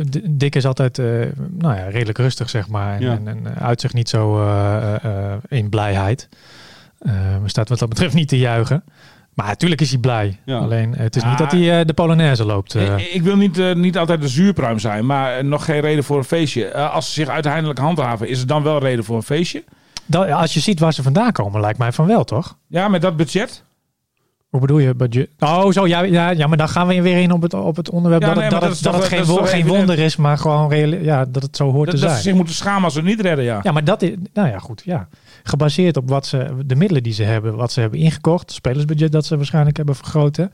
D- 0.09 0.19
Dick 0.39 0.55
is 0.55 0.65
altijd 0.65 0.99
eh, 0.99 1.05
nou 1.49 1.75
ja, 1.75 1.83
redelijk 1.89 2.17
rustig, 2.17 2.49
zeg 2.49 2.67
maar. 2.67 2.95
En, 2.95 3.01
Ja. 3.01 3.11
en, 3.11 3.27
en 3.27 3.55
uit 3.59 3.81
zich 3.81 3.93
niet 3.93 4.09
zo 4.09 4.41
eh, 4.41 4.75
eh, 4.95 5.03
eh, 5.03 5.37
in 5.47 5.69
blijheid. 5.69 6.29
Eh 6.99 7.11
staat 7.45 7.69
wat 7.69 7.79
dat 7.79 7.89
betreft 7.89 8.13
niet 8.13 8.27
te 8.27 8.37
juichen. 8.37 8.83
Maar 9.33 9.47
natuurlijk 9.47 9.81
is 9.81 9.89
hij 9.89 9.99
blij. 9.99 10.39
Ja. 10.45 10.57
Alleen 10.57 10.93
het 10.95 11.15
is 11.15 11.21
Ja. 11.21 11.29
niet 11.29 11.37
dat 11.37 11.51
hij 11.51 11.85
de 11.85 11.93
Polonaise 11.93 12.45
loopt. 12.45 12.75
Ik, 12.75 12.99
ik 13.13 13.21
wil 13.21 13.35
niet, 13.37 13.75
niet 13.75 13.97
altijd 13.97 14.21
de 14.21 14.27
zuurpruim 14.27 14.79
zijn, 14.79 15.05
maar 15.05 15.45
nog 15.45 15.65
geen 15.65 15.79
reden 15.79 16.03
voor 16.03 16.17
een 16.17 16.23
feestje. 16.23 16.73
Als 16.73 17.05
ze 17.05 17.11
zich 17.11 17.27
uiteindelijk 17.29 17.79
handhaven, 17.79 18.27
is 18.27 18.39
het 18.39 18.47
dan 18.47 18.63
wel 18.63 18.79
reden 18.79 19.03
voor 19.03 19.15
een 19.15 19.23
feestje? 19.23 19.63
Dat- 20.05 20.31
als 20.31 20.53
je 20.53 20.59
ziet 20.59 20.79
waar 20.79 20.93
ze 20.93 21.03
vandaan 21.03 21.31
komen, 21.31 21.61
lijkt 21.61 21.77
mij 21.79 21.91
van 21.91 22.07
wel, 22.07 22.23
toch? 22.23 22.57
Ja, 22.67 22.87
met 22.87 23.01
dat 23.01 23.17
budget? 23.17 23.63
Hoe 24.49 24.59
bedoel 24.59 24.79
je? 24.79 24.95
budget? 24.95 25.29
Oh, 25.39 25.71
zo. 25.71 25.87
Ja, 25.87 26.01
ja, 26.01 26.29
ja, 26.29 26.47
maar 26.47 26.57
dan 26.57 26.69
gaan 26.69 26.87
we 26.87 27.01
weer 27.01 27.17
in 27.17 27.31
op 27.31 27.41
het, 27.41 27.53
op 27.53 27.75
het 27.75 27.89
onderwerp 27.89 28.21
Ja, 28.21 28.27
dat, 28.27 28.37
nee, 28.37 28.43
het, 28.45 28.53
dat, 28.53 28.61
dat 28.61 28.71
het, 28.71 28.83
dat 28.83 28.93
het 28.93 29.03
geen, 29.03 29.35
dat 29.35 29.49
geen 29.49 29.67
wonder 29.67 29.99
is, 29.99 30.15
maar 30.15 30.37
gewoon 30.37 30.69
reële, 30.69 31.03
ja, 31.03 31.25
dat 31.25 31.43
het 31.43 31.55
zo 31.55 31.71
hoort 31.71 31.85
Dat, 31.85 31.95
te 31.95 32.01
dat 32.01 32.09
zijn. 32.09 32.21
ze 32.21 32.27
zich 32.27 32.37
moeten 32.37 32.55
schamen 32.55 32.83
als 32.83 32.93
ze 32.93 33.01
niet 33.01 33.21
redden, 33.21 33.45
ja. 33.45 33.59
Ja, 33.63 33.71
maar 33.71 33.83
dat 33.83 34.01
is, 34.01 34.11
nou 34.33 34.47
ja, 34.47 34.57
goed, 34.59 34.81
ja. 34.85 35.07
Gebaseerd 35.43 35.97
op 35.97 36.09
wat 36.09 36.25
ze, 36.27 36.47
de 36.65 36.75
middelen 36.75 37.03
die 37.03 37.13
ze 37.13 37.23
hebben, 37.23 37.55
wat 37.55 37.71
ze 37.71 37.79
hebben 37.79 37.99
ingekocht, 37.99 38.51
spelersbudget 38.51 39.11
dat 39.11 39.25
ze 39.25 39.35
waarschijnlijk 39.37 39.77
hebben 39.77 39.95
vergroot, 39.95 40.35
hè. 40.35 40.45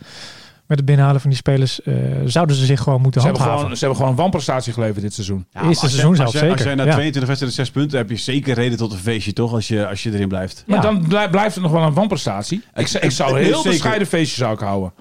Met 0.68 0.78
het 0.78 0.86
binnenhalen 0.86 1.22
van 1.22 1.30
die 1.30 1.40
spelers 1.40 1.82
eh, 1.82 1.94
zouden 2.26 2.56
ze 2.56 2.66
zich 2.66 2.82
gewoon 2.82 3.02
moeten 3.02 3.22
Ze 3.22 3.28
hebben, 3.28 3.44
handhaven. 3.46 3.64
gewoon, 3.64 3.78
ze 3.78 3.86
hebben 3.86 4.04
gewoon 4.04 4.18
een 4.18 4.22
wanprestatie 4.24 4.74
geleverd 4.74 5.02
dit 5.02 5.14
seizoen. 5.14 5.46
Ja, 5.52 5.62
Eerste 5.62 5.68
als 5.70 5.80
jij- 5.80 5.90
seizoen 5.90 6.16
zelf 6.16 6.32
jij- 6.32 6.42
Als 6.42 6.50
zeker, 6.50 6.66
jij 6.66 6.76
na 6.76 6.84
ja. 6.84 6.92
22 6.94 7.26
wedstrijden 7.28 7.58
6 7.66 7.72
punten 7.72 7.98
heb 7.98 8.10
je 8.10 8.16
zeker 8.18 8.54
reden 8.54 8.78
tot 8.78 8.92
een 8.92 8.98
feestje, 8.98 9.34
toch? 9.34 9.54
Als 9.54 9.68
je, 9.68 9.88
als 9.88 10.04
je 10.04 10.12
erin 10.14 10.28
blijft. 10.28 10.64
Maar 10.68 10.82
dan 10.82 11.08
blij- 11.08 11.30
blijft 11.30 11.54
het 11.56 11.64
nog 11.64 11.72
wel 11.74 11.82
een 11.84 11.94
wanprestatie. 11.94 12.64
Ik, 12.76 12.88
zou- 12.88 13.04
ik 13.04 13.12
zou 13.12 13.40
heel 13.40 13.56
zeker. 13.56 13.70
bescheiden 13.72 14.08
feestje 14.08 14.36
zou 14.38 14.54
ik 14.54 14.60
houden. 14.60 14.94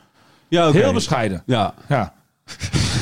Ja, 0.49 0.68
oké. 0.68 0.78
Heel 0.78 0.92
bescheiden. 0.92 1.42
Ja. 1.47 1.75
Ja. 1.88 2.12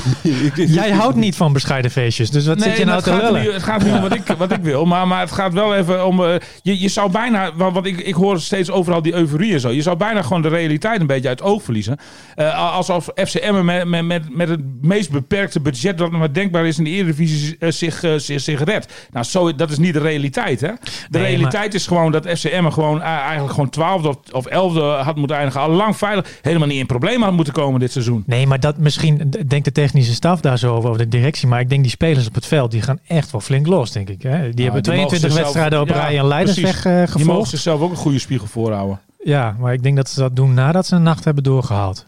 Jij 0.55 0.91
houdt 0.91 1.17
niet 1.17 1.37
van 1.37 1.53
bescheiden 1.53 1.91
feestjes, 1.91 2.31
dus 2.31 2.47
wat 2.47 2.63
zit 2.63 2.77
je 2.77 2.85
nou 2.85 3.03
te 3.03 3.11
het, 3.11 3.23
gaat 3.23 3.43
niet, 3.43 3.53
het 3.53 3.63
gaat 3.63 3.85
niet 3.85 3.93
om 3.93 4.01
wat 4.01 4.15
ik, 4.15 4.27
wat 4.39 4.53
ik 4.53 4.63
wil, 4.63 4.85
maar, 4.85 5.07
maar 5.09 5.21
het 5.21 5.33
gaat 5.33 5.53
wel 5.53 5.75
even 5.75 6.07
om... 6.07 6.25
eh, 6.25 6.35
je, 6.63 6.81
je 6.81 6.89
zou 6.89 7.11
bijna, 7.11 7.55
want 7.55 7.75
wat 7.75 7.87
ik, 7.87 8.01
ik 8.01 8.15
hoor 8.15 8.41
steeds 8.41 8.71
overal 8.71 9.03
die 9.03 9.15
euforie 9.15 9.53
en 9.53 9.61
zo. 9.61 9.71
Je 9.71 9.83
zou 9.83 9.97
bijna 9.97 10.23
gewoon 10.23 10.43
de 10.43 10.49
realiteit 10.49 11.01
een 11.01 11.07
beetje 11.07 11.29
uit 11.29 11.39
het 11.39 11.49
oog 11.49 11.63
verliezen. 11.63 11.97
Eh, 12.35 12.75
alsof 12.75 13.09
FCM 13.15 13.65
met, 13.65 13.85
met, 13.85 14.05
met, 14.05 14.37
met 14.37 14.49
het 14.49 14.61
meest 14.81 15.11
beperkte 15.11 15.61
budget 15.61 15.99
dat 15.99 16.11
maar 16.11 16.33
denkbaar 16.33 16.67
is 16.67 16.79
in 16.79 16.85
de 16.85 16.91
Eredivisie 16.91 17.57
eh, 17.59 17.71
zich, 17.71 18.05
zich, 18.17 18.41
zich 18.41 18.65
redt. 18.65 18.93
Nou, 19.11 19.25
zo, 19.25 19.55
dat 19.55 19.71
is 19.71 19.79
niet 19.79 19.93
de 19.93 20.01
realiteit, 20.01 20.61
hè? 20.61 20.69
De 21.11 21.19
Nee, 21.19 21.23
realiteit 21.23 21.75
is 21.75 21.87
gewoon 21.87 22.13
dat 22.13 22.29
FCM 22.29 22.69
gewoon 22.69 23.03
eigenlijk 23.03 23.51
gewoon 23.51 23.71
twaalfde 23.71 24.09
of, 24.09 24.17
of 24.33 24.47
elfde 24.47 24.81
had 24.81 25.17
moeten 25.17 25.37
eindigen. 25.37 25.61
Al 25.61 25.71
lang 25.71 25.97
veilig, 25.97 26.27
helemaal 26.43 26.69
niet 26.69 26.79
in 26.79 26.87
problemen 26.87 27.23
had 27.23 27.37
moeten 27.37 27.53
komen 27.53 27.81
dit 27.81 27.93
seizoen. 27.93 28.23
Nee, 28.27 28.47
maar 28.47 28.61
dat 28.61 28.79
misschien 28.79 29.33
denkt 29.47 29.65
de 29.65 29.73
technische 29.93 30.15
staf 30.15 30.41
daar 30.41 30.59
zo 30.59 30.75
over, 30.75 30.89
over 30.91 31.03
de 31.03 31.09
directie. 31.09 31.49
Maar 31.49 31.61
ik 31.61 31.69
denk 31.69 31.83
die 31.83 31.91
spelers 31.91 32.27
op 32.27 32.35
het 32.35 32.47
veld, 32.47 32.71
die 32.71 32.83
gaan 32.83 32.99
echt 33.07 33.31
wel 33.31 33.41
flink 33.41 33.67
los, 33.67 33.91
denk 33.93 34.09
ik. 34.09 34.23
Hè? 34.23 34.29
Die 34.31 34.39
hebben 34.39 34.53
die 34.55 34.65
mogen 34.71 34.83
22 34.83 35.19
zichzelf- 35.21 35.43
wedstrijden 35.43 35.81
op 35.81 35.89
rij 35.89 36.19
en 36.19 36.27
Leidersweg 36.27 36.83
precies. 36.83 37.11
eh, 37.11 37.17
Die 37.17 37.25
mogen 37.25 37.47
zichzelf 37.49 37.81
ook 37.81 37.91
een 37.91 37.97
goede 37.97 38.19
spiegel 38.19 38.47
voorhouden. 38.47 39.01
Ja, 39.25 39.57
maar 39.59 39.73
ik 39.73 39.83
denk 39.83 39.97
dat 39.97 40.09
ze 40.09 40.21
dat 40.21 40.37
doen 40.37 40.55
nadat 40.55 40.87
ze 40.87 40.95
een 40.97 41.03
nacht 41.03 41.25
hebben 41.25 41.45
doorgehaald. 41.45 42.07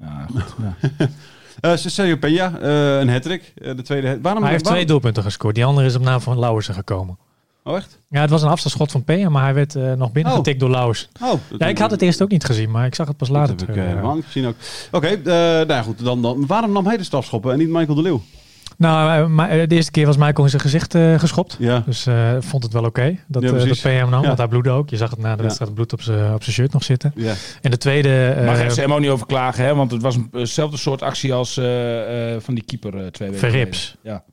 Ja, 0.00 0.26
goed. 0.30 0.54
Ja. 1.60 1.76
Sergio 1.76 2.16
Peña, 2.16 2.60
eh, 2.62 2.98
een 2.98 3.08
hat-trick. 3.08 3.52
Eh, 3.62 3.76
de 3.76 3.82
tweede 3.82 4.08
hat- 4.08 4.18
Waarom? 4.22 4.42
Hij 4.42 4.50
heeft 4.52 4.64
waarom- 4.64 4.82
twee 4.82 4.86
doelpunten 4.92 5.22
gescoord. 5.22 5.54
Die 5.54 5.64
andere 5.64 5.86
is 5.86 5.94
op 5.94 6.02
naam 6.02 6.20
van 6.20 6.38
Lauwersen 6.38 6.74
gekomen. 6.74 7.18
Oh, 7.66 7.76
echt? 7.76 7.98
Ja, 8.08 8.20
het 8.20 8.30
was 8.30 8.42
een 8.42 8.48
afstandsschot 8.48 8.90
van 8.90 9.02
Peña, 9.02 9.30
maar 9.30 9.42
hij 9.44 9.54
werd 9.54 9.74
eh, 9.74 9.92
nog 9.92 10.12
binnengetikt 10.12 10.60
door 10.60 10.70
Lauwers. 10.70 11.08
Oh, 11.22 11.32
Ja, 11.58 11.66
ik 11.66 11.78
had 11.78 11.90
het 11.90 12.02
eerst 12.02 12.22
ook 12.22 12.30
niet 12.30 12.44
gezien, 12.44 12.70
maar 12.70 12.86
ik 12.86 12.94
zag 12.94 13.06
het 13.08 13.16
pas 13.16 13.28
Dat 13.28 13.36
later 13.36 13.50
heb 13.56 13.60
ik 13.60 13.66
terug. 13.66 13.80
eh, 13.82 13.88
ja. 13.90 13.96
helemaal 13.96 14.14
niet 14.16 14.24
gezien 14.24 14.46
ook. 14.46 14.54
Oké, 14.92 15.06
eh, 15.06 15.22
nou 15.24 15.66
ja, 15.66 15.82
goed. 15.82 16.04
Dan, 16.04 16.22
dan, 16.22 16.46
waarom 16.46 16.72
nam 16.72 16.86
hij 16.86 16.96
de 16.96 17.04
stafschoppen 17.04 17.52
en 17.52 17.58
niet 17.58 17.68
Michael 17.68 17.94
de 17.94 18.02
Leeuw? 18.02 18.22
Nou, 18.78 19.28
maar, 19.28 19.68
de 19.68 19.74
eerste 19.74 19.90
keer 19.90 20.06
was 20.06 20.16
Michael 20.16 20.42
in 20.44 20.48
zijn 20.50 20.62
gezicht 20.62 20.94
eh, 20.94 21.18
geschopt. 21.18 21.56
Ja. 21.58 21.82
Dus 21.86 22.06
eh, 22.06 22.30
vond 22.40 22.62
het 22.62 22.72
wel 22.72 22.84
oké 22.84 23.18
dat, 23.26 23.42
Ja, 23.42 23.48
eh, 23.52 23.66
dat. 23.68 23.80
PM 23.80 23.88
nam, 24.10 24.20
Ja. 24.20 24.26
want 24.26 24.38
hij 24.38 24.48
bloedde 24.48 24.70
ook. 24.70 24.90
Je 24.90 24.96
zag 24.96 25.10
het 25.10 25.18
na 25.18 25.30
de 25.30 25.36
Ja. 25.36 25.42
wedstrijd 25.42 25.74
bloed 25.74 25.92
op 25.92 26.02
zijn 26.02 26.34
op 26.34 26.42
zijn 26.42 26.54
shirt 26.54 26.72
nog 26.72 26.84
zitten. 26.84 27.12
ja. 27.16 27.34
En 27.60 27.70
de 27.70 27.78
tweede... 27.78 28.28
eh, 28.28 28.46
Mag 28.46 28.72
FCM 28.72 28.92
ook 28.92 29.00
niet 29.00 29.10
over 29.10 29.26
klagen, 29.26 29.64
hè? 29.64 29.74
want 29.74 29.90
het 29.90 30.02
was 30.02 30.14
een- 30.16 30.28
eenzelfde 30.32 30.76
soort 30.76 31.02
actie 31.02 31.32
als 31.34 31.56
eh, 31.56 32.34
eh, 32.34 32.40
van 32.40 32.54
die 32.54 32.64
keeper 32.64 32.94
eh, 33.00 33.06
twee 33.06 33.30
weken 33.30 33.48
Verrips. 33.50 33.96
geleden. 34.02 34.24
Ja. 34.26 34.32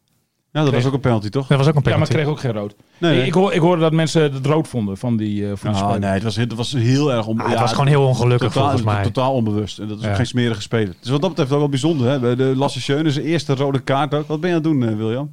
Ja, 0.53 0.60
dat 0.60 0.70
Kreeg- 0.70 0.81
was 0.84 0.86
ook 0.91 0.96
een 0.96 1.01
penalty, 1.03 1.29
toch? 1.29 1.48
dat 1.48 1.58
was 1.58 1.67
ook 1.67 1.75
een 1.75 1.81
ja, 1.86 1.98
maar 1.98 2.08
kreeg 2.08 2.25
ook 2.25 2.39
geen 2.39 2.51
rood. 2.51 2.75
Nee, 2.98 3.15
nee. 3.17 3.25
Ik, 3.25 3.34
hoor, 3.34 3.53
ik 3.53 3.60
hoorde 3.60 3.81
dat 3.81 3.91
mensen 3.91 4.22
het 4.22 4.46
rood 4.46 4.67
vonden 4.67 4.98
van 4.98 5.17
die, 5.17 5.43
eh 5.50 5.51
van 5.55 5.72
die 5.72 5.81
Ah, 5.81 5.89
speler. 5.89 6.00
nee, 6.00 6.10
het 6.12 6.24
was, 6.24 6.36
het 6.36 6.53
was 6.53 6.72
heel 6.72 7.12
erg... 7.12 7.27
On... 7.27 7.39
Ah, 7.39 7.50
het 7.50 7.60
was 7.60 7.72
gewoon 7.72 7.88
heel 7.88 8.05
ongelukkig 8.08 8.48
totaal, 8.48 8.63
volgens 8.70 8.93
mij. 8.93 9.03
Totaal 9.03 9.34
onbewust. 9.34 9.79
En 9.79 9.88
dat 9.88 10.00
is 10.00 10.05
ook 10.08 10.15
geen 10.15 10.25
smerige 10.25 10.62
speler. 10.62 10.93
Dus 11.01 11.10
wat 11.10 11.22
dat 11.22 11.29
betreft 11.29 11.51
ook 11.51 11.60
wel 11.60 11.70
bijzonder. 11.70 12.08
Hè? 12.10 12.20
Bij 12.20 12.36
De 12.36 12.53
Lasse 12.55 12.81
Schöne, 12.81 13.12
zijn 13.12 13.25
eerste 13.25 13.55
rode 13.55 13.79
kaart 13.79 14.13
ook. 14.13 14.27
Wat 14.27 14.39
ben 14.39 14.50
je 14.50 14.55
aan 14.55 14.62
het 14.62 14.72
doen, 14.72 14.84
eh, 14.89 14.96
William? 14.96 15.31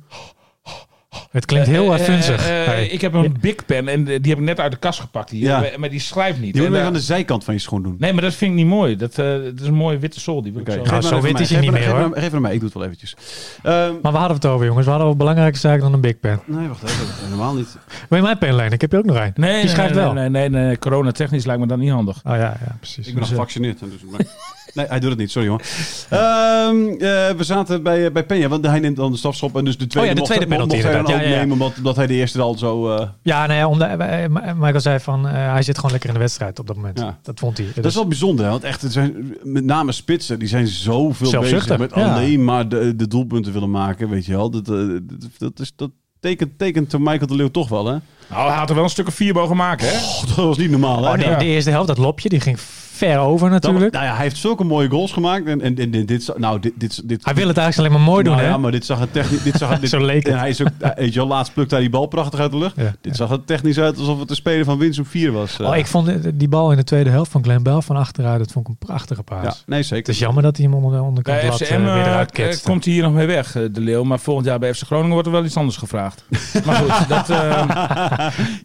Het 1.31 1.45
klinkt 1.47 1.67
heel 1.69 1.93
Eh, 1.95 1.99
uh, 2.00 2.05
funzig. 2.05 2.47
eh, 2.49 2.61
eh, 2.61 2.67
Hey. 2.67 2.87
Ik 2.87 3.00
heb 3.00 3.15
een 3.15 3.37
big 3.41 3.65
pen 3.67 3.88
en 3.88 4.05
die 4.05 4.15
heb 4.15 4.25
ik 4.38 4.38
net 4.38 4.61
uit 4.61 4.73
de 4.73 4.79
kast 4.79 5.00
gepakt 5.00 5.31
hier. 5.31 5.41
Ja. 5.41 5.65
Maar 5.77 5.91
die 5.91 6.00
schrijft 6.00 6.41
niet. 6.41 6.53
Die 6.53 6.62
moet 6.62 6.71
En, 6.71 6.77
je 6.77 6.81
eh, 6.81 6.87
aan 6.87 6.93
de 6.93 7.00
zijkant 7.00 7.45
van 7.45 7.55
je 7.55 7.61
schoen 7.61 7.83
doen. 7.83 7.97
Nee, 7.99 8.12
maar 8.12 8.23
dat 8.23 8.35
vind 8.35 8.50
ik 8.50 8.57
niet 8.57 8.67
mooi. 8.67 8.97
Dat, 8.97 9.11
eh, 9.19 9.25
dat 9.27 9.61
is 9.61 9.67
een 9.67 9.75
mooie 9.75 9.99
witte 9.99 10.21
sol. 10.21 10.43
Die 10.43 10.53
wil 10.53 10.61
ik 10.61 10.71
zo. 10.73 10.83
Maar 10.93 11.03
zo 11.03 11.21
wit 11.21 11.41
is 11.41 11.50
hij 11.50 11.61
niet 11.61 11.71
meer, 11.71 11.83
geef 11.83 11.91
hoor. 11.91 12.00
maar- 12.09 12.19
Geef 12.19 12.25
hem 12.27 12.35
aan 12.35 12.43
mij, 12.43 12.53
ik 12.53 12.59
doe 12.61 12.69
het 12.69 12.79
wel 12.79 12.87
eventjes. 12.87 13.15
Ehm, 13.62 13.93
Maar 14.03 14.12
we 14.12 14.19
hadden 14.19 14.37
het 14.37 14.47
over, 14.47 14.67
jongens. 14.67 14.85
We 14.85 14.91
hadden 14.91 15.09
wel 15.09 15.17
belangrijke 15.19 15.59
zaken 15.59 15.81
dan 15.81 15.93
een 15.93 16.00
Big 16.00 16.21
Pen. 16.21 16.41
nee, 16.45 16.69
wacht 16.69 16.83
even. 16.83 17.07
Helemaal 17.25 17.55
niet. 17.55 17.77
Wil 18.09 18.19
je 18.19 18.25
mijn 18.25 18.38
pen 18.38 18.55
lenen? 18.55 18.73
Ik 18.73 18.81
heb 18.81 18.93
je 18.93 18.99
ook 18.99 19.05
nog 19.05 19.17
een. 19.17 19.33
Nee, 19.35 19.61
Die 19.61 19.71
schrijft 19.71 19.95
nee, 19.95 20.03
wel. 20.05 20.12
Nee, 20.12 20.29
nee, 20.29 20.49
nee, 20.49 20.79
corona 20.79 21.11
technisch 21.12 21.45
lijkt 21.47 21.61
me 21.61 21.67
dat 21.67 21.79
niet 21.79 21.91
handig. 21.91 22.17
Oh 22.25 22.33
ja, 22.33 22.38
ja 22.38 22.77
precies. 22.79 22.97
Ik 22.99 23.05
ben 23.05 23.12
nog 23.15 23.23
Dus, 23.23 23.31
eh, 23.31 23.35
gevaccineerd. 23.35 23.79
Dus, 23.81 24.27
nee, 24.75 24.87
hij 24.87 25.00
doet 25.00 25.11
het 25.11 25.19
niet. 25.19 25.31
Sorry, 25.31 25.49
jongen. 25.49 25.65
Ehm, 26.09 26.88
eh, 26.88 27.37
we 27.37 27.45
zaten 27.45 27.83
bij, 27.83 28.12
bij 28.12 28.25
Penja, 28.25 28.49
want 28.49 28.67
hij 28.67 28.81
neemt 28.81 28.97
dan 28.97 29.11
de 29.12 29.19
stafschop. 29.19 29.57
En 29.57 29.65
dus 29.65 29.79
de 29.79 29.87
tweede, 29.87 29.99
Oh 30.00 30.07
ja, 30.07 30.12
de 30.15 30.19
mocht, 30.21 30.33
tweede 30.33 30.55
mocht- 30.55 30.69
penalty 30.69 30.83
dan 31.09 31.17
ook. 31.17 31.23
Ja, 31.23 31.29
ja, 31.29 31.35
ja. 31.35 31.41
nemen, 31.41 31.53
omdat, 31.53 31.77
omdat 31.77 31.97
hij 31.97 32.07
de 32.07 32.15
eerste 32.15 32.41
al 32.41 32.55
zo... 32.59 32.95
eh, 32.97 33.09
Ja, 33.23 33.47
nee, 33.47 33.67
omdat, 33.67 33.88
eh, 33.99 34.25
Michael 34.57 34.81
zei 34.81 34.99
van, 35.00 35.27
eh, 35.29 35.33
hij 35.53 35.62
zit 35.62 35.77
gewoon 35.77 35.91
lekker 35.91 36.09
in 36.09 36.15
de 36.15 36.21
wedstrijd 36.21 36.59
op 36.59 36.67
dat 36.67 36.77
moment. 36.77 36.99
Ja. 36.99 37.19
Dat 37.23 37.38
vond 37.38 37.59
hij. 37.59 37.67
Dat 37.75 37.85
is 37.85 37.95
wel 37.95 38.07
bijzonder, 38.09 38.45
hè? 38.45 38.50
want 38.50 38.65
echt, 38.65 38.83
het 38.83 38.93
zijn 38.93 39.37
met 39.43 39.65
name 39.65 39.93
spitsen, 39.93 40.38
die 40.38 40.49
zijn 40.49 40.67
zoveel 40.67 41.27
Zelfzuchtig, 41.27 41.77
bezig 41.77 41.95
met 41.95 42.05
ja. 42.05 42.12
alleen 42.12 42.45
maar 42.45 42.69
de, 42.69 42.97
de 42.97 43.09
doelpunten 43.09 43.53
willen 43.53 43.71
maken, 43.71 44.09
weet 44.09 44.27
je 44.27 44.33
wel. 44.33 44.50
Dat, 44.50 44.67
dat, 44.67 45.00
dat, 45.38 45.61
is, 45.61 45.73
dat 45.77 45.91
tekent, 46.21 46.59
tekent 46.59 46.99
Michael 46.99 47.27
de 47.27 47.35
Leeuw 47.35 47.50
toch 47.50 47.69
wel, 47.69 47.87
hè? 47.87 47.97
Nou, 48.31 48.49
hij 48.49 48.59
had 48.59 48.69
er 48.69 48.75
wel 48.75 48.85
een 48.85 48.91
stuk 48.91 49.07
of 49.07 49.15
vier 49.15 49.35
mogen 49.35 49.57
maken, 49.57 49.88
hè? 49.88 49.97
Oh, 49.97 50.21
dat 50.27 50.35
was 50.47 50.57
niet 50.59 50.71
normaal, 50.71 51.05
hè? 51.05 51.11
Oh, 51.11 51.17
nee, 51.17 51.29
Ja. 51.29 51.38
De 51.38 51.45
eerste 51.45 51.71
helft, 51.71 51.87
dat 51.88 51.99
lopje, 51.99 52.29
die 52.29 52.41
ging 52.41 52.59
ver 52.99 53.19
over 53.19 53.50
Dat- 53.50 53.62
natuurlijk. 53.62 53.93
nou 53.93 54.05
ja, 54.05 54.12
hij 54.14 54.23
heeft 54.23 54.37
zulke 54.37 54.64
mooie 54.64 54.88
goals 54.88 55.12
gemaakt. 55.12 55.47
En, 55.47 55.61
en, 55.61 55.76
en 55.78 55.90
dit, 55.90 56.09
dit, 56.09 56.33
nou, 56.37 56.61
dit, 56.61 56.73
dit, 56.76 57.09
dit, 57.09 57.25
hij 57.25 57.35
wil 57.35 57.49
het 57.49 57.57
eigenlijk 57.57 57.88
alleen 57.93 58.00
maar 58.05 58.12
mooi 58.12 58.25
doen, 58.25 58.33
nou 58.33 58.45
hè? 58.47 58.52
ja, 58.52 58.59
maar 58.59 58.71
dit 58.71 58.85
zag 58.85 58.99
het 58.99 59.12
technisch... 59.12 59.43
Dit 59.43 59.55
zag 59.57 59.69
het, 59.73 59.81
dit, 59.81 59.90
Zo 59.90 60.05
leek 60.05 60.25
het. 60.25 60.33
En 60.33 60.38
hij 60.38 60.49
is 60.49 60.61
ook, 60.62 60.69
weet 60.97 61.14
je 61.14 61.25
laatst 61.25 61.52
plukte 61.55 61.75
hij 61.75 61.83
die 61.83 61.93
bal 61.93 62.07
prachtig 62.07 62.40
uit 62.40 62.50
de 62.50 62.59
lucht. 62.59 62.76
Ja. 62.76 62.95
Dit 63.00 63.17
zag 63.17 63.31
er 63.31 63.45
technisch 63.45 63.78
uit 63.78 63.99
alsof 63.99 64.19
het 64.19 64.28
de 64.28 64.35
speler 64.35 64.64
van 64.64 64.78
Winsum 64.78 65.05
4 65.07 65.33
was. 65.33 65.59
eh. 65.61 65.69
Oh, 65.69 65.76
ik 65.76 65.87
vond 65.87 66.38
die 66.38 66.49
bal 66.49 66.71
in 66.71 66.76
de 66.76 66.85
tweede 66.85 67.11
helft 67.11 67.31
van 67.31 67.43
Glenn 67.45 67.62
Bell 67.62 67.81
van 67.81 67.97
achteruit, 67.97 68.38
dat 68.38 68.52
vond 68.52 68.69
ik 68.69 68.71
een 68.73 68.87
prachtige 68.87 69.23
paas. 69.23 69.43
ja, 69.45 69.55
nee, 69.67 69.78
Het 69.78 69.88
zeker. 69.88 70.12
is 70.12 70.19
jammer 70.19 70.43
dat 70.43 70.57
hij 70.57 70.67
hem 70.67 70.75
onder 70.75 70.93
de 70.93 71.02
onderkant 71.02 71.40
Bij 71.40 71.52
FCM 71.52 71.73
eh, 71.75 71.78
weer 71.93 72.02
eh, 72.02 72.07
eruit 72.07 72.28
eh, 72.31 72.45
ketste. 72.45 72.69
komt 72.71 72.85
hij 72.85 72.93
hier 72.95 73.02
nog 73.02 73.12
mee 73.12 73.26
weg, 73.26 73.57
eh, 73.57 73.62
de 73.73 73.81
Leeuw. 73.81 74.05
Maar 74.05 74.19
volgend 74.19 74.47
jaar 74.47 74.59
bij 74.59 74.75
FC 74.75 74.83
Groningen 74.83 75.12
wordt 75.12 75.26
er 75.26 75.33
wel 75.33 75.45
iets 75.45 75.57
anders 75.57 75.76
gevraagd. 75.76 76.25
maar 76.67 76.75
goed, 76.75 77.09
dat... 77.09 77.31
eh, 77.31 77.38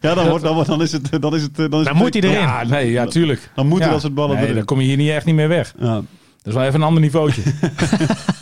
ja, 0.00 0.14
dan, 0.14 0.28
wordt, 0.28 0.44
dan, 0.44 0.54
wordt, 0.54 0.68
dan 0.68 0.82
is 0.82 0.92
het... 0.92 1.08
Dan, 1.22 1.34
is 1.34 1.42
het, 1.42 1.56
dan, 1.56 1.64
is 1.64 1.70
Dan 1.70 1.80
het- 1.86 1.94
moet 1.94 2.14
hij 2.14 2.22
erin. 2.22 2.40
ja, 2.40 2.64
nee, 2.64 2.90
ja, 2.90 3.06
tuurlijk. 3.06 3.50
Dan 3.54 3.66
moeten 3.66 3.86
ja. 3.86 3.92
dat 3.92 4.00
soort 4.02 4.14
ballen 4.26 4.34
nee, 4.42 4.44
erin. 4.44 4.56
dan 4.56 4.76
kom 4.76 4.80
je 4.80 4.86
hier 4.86 4.96
niet 4.96 5.10
echt 5.10 5.26
niet 5.26 5.34
meer 5.34 5.48
weg. 5.48 5.74
Ja. 5.78 5.94
Dat 5.94 6.52
is 6.52 6.58
wel 6.58 6.62
even 6.68 6.80
een 6.80 6.86
ander 6.86 7.02
niveautje. 7.02 7.42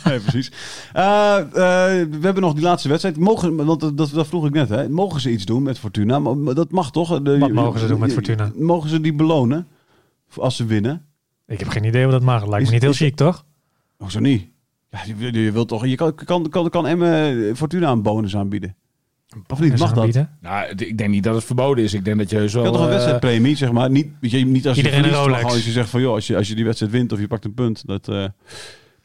Nee, 0.05 0.19
precies. 0.19 0.51
Eh, 0.93 1.37
eh, 1.37 1.45
we 2.09 2.17
hebben 2.21 2.41
nog 2.41 2.53
die 2.53 2.63
laatste 2.63 2.87
wedstrijd. 2.89 3.17
Mogen, 3.17 3.65
want 3.65 3.79
dat, 3.79 3.97
dat, 3.97 4.27
vroeg 4.27 4.45
ik 4.45 4.53
net. 4.53 4.69
Hè. 4.69 4.89
Mogen 4.89 5.21
ze 5.21 5.31
iets 5.31 5.45
doen 5.45 5.63
met 5.63 5.79
Fortuna? 5.79 6.19
Dat 6.53 6.71
mag 6.71 6.91
toch? 6.91 7.21
De- 7.21 7.37
Wat 7.37 7.51
mogen 7.51 7.79
ze 7.79 7.87
doen 7.87 7.99
met 7.99 8.13
Fortuna? 8.13 8.51
Mogen 8.55 8.89
ze 8.89 9.01
die 9.01 9.13
belonen 9.13 9.67
als 10.35 10.55
ze 10.55 10.65
winnen? 10.65 11.05
Ik 11.47 11.59
heb 11.59 11.67
geen 11.67 11.83
idee 11.83 12.03
wat 12.03 12.11
dat 12.11 12.21
mag. 12.21 12.47
Lijkt 12.47 12.61
Is- 12.61 12.67
me 12.67 12.73
niet 12.73 12.81
heel 12.81 12.91
is- 12.91 12.97
chic, 12.97 13.15
toch? 13.15 13.45
Hoezo 13.97 14.19
niet? 14.19 14.47
Ja, 14.89 14.99
je, 15.17 15.41
je 15.43 15.51
wilt 15.51 15.67
toch, 15.67 15.85
je 15.85 15.95
kan, 15.95 16.15
kan, 16.15 16.49
kan, 16.49 16.69
kan 16.69 16.87
Emme 16.87 17.51
Fortuna 17.55 17.91
een 17.91 18.01
bonus 18.01 18.35
aanbieden. 18.35 18.75
Of 19.47 19.59
niet? 19.59 19.77
Mag 19.79 19.93
dat? 19.93 20.13
Je 20.13 20.25
nou, 20.41 20.65
ik 20.75 20.97
denk 20.97 21.09
niet 21.09 21.23
dat 21.23 21.35
het 21.35 21.43
verboden 21.43 21.83
is. 21.83 21.93
Ik 21.93 22.05
denk 22.05 22.17
dat 22.17 22.29
je 22.29 22.49
zo... 22.49 22.63
kan 22.63 22.71
toch 22.71 22.81
een 22.81 22.87
eh, 22.87 22.93
wedstrijdpremie, 22.93 23.55
zeg 23.55 23.71
maar. 23.71 23.89
Niet, 23.89 24.07
weet 24.21 24.31
je, 24.31 24.45
niet 24.45 24.67
als 24.67 24.75
je 24.77 24.83
Iedereen 24.83 25.03
een 25.03 25.13
verliest, 25.13 25.13
maar 25.13 25.23
Rolex. 25.23 25.39
gewoon 25.41 25.55
als 25.55 25.65
je 25.65 25.71
zegt 25.71 25.89
van, 25.89 26.01
joh, 26.01 26.13
als 26.13 26.27
je, 26.27 26.35
als 26.37 26.47
je 26.47 26.55
die 26.55 26.65
wedstrijd 26.65 26.91
wint 26.91 27.11
of 27.11 27.19
je 27.19 27.27
pakt 27.27 27.45
een 27.45 27.53
punt, 27.53 27.83
dat, 27.87 28.07
eh, 28.07 28.25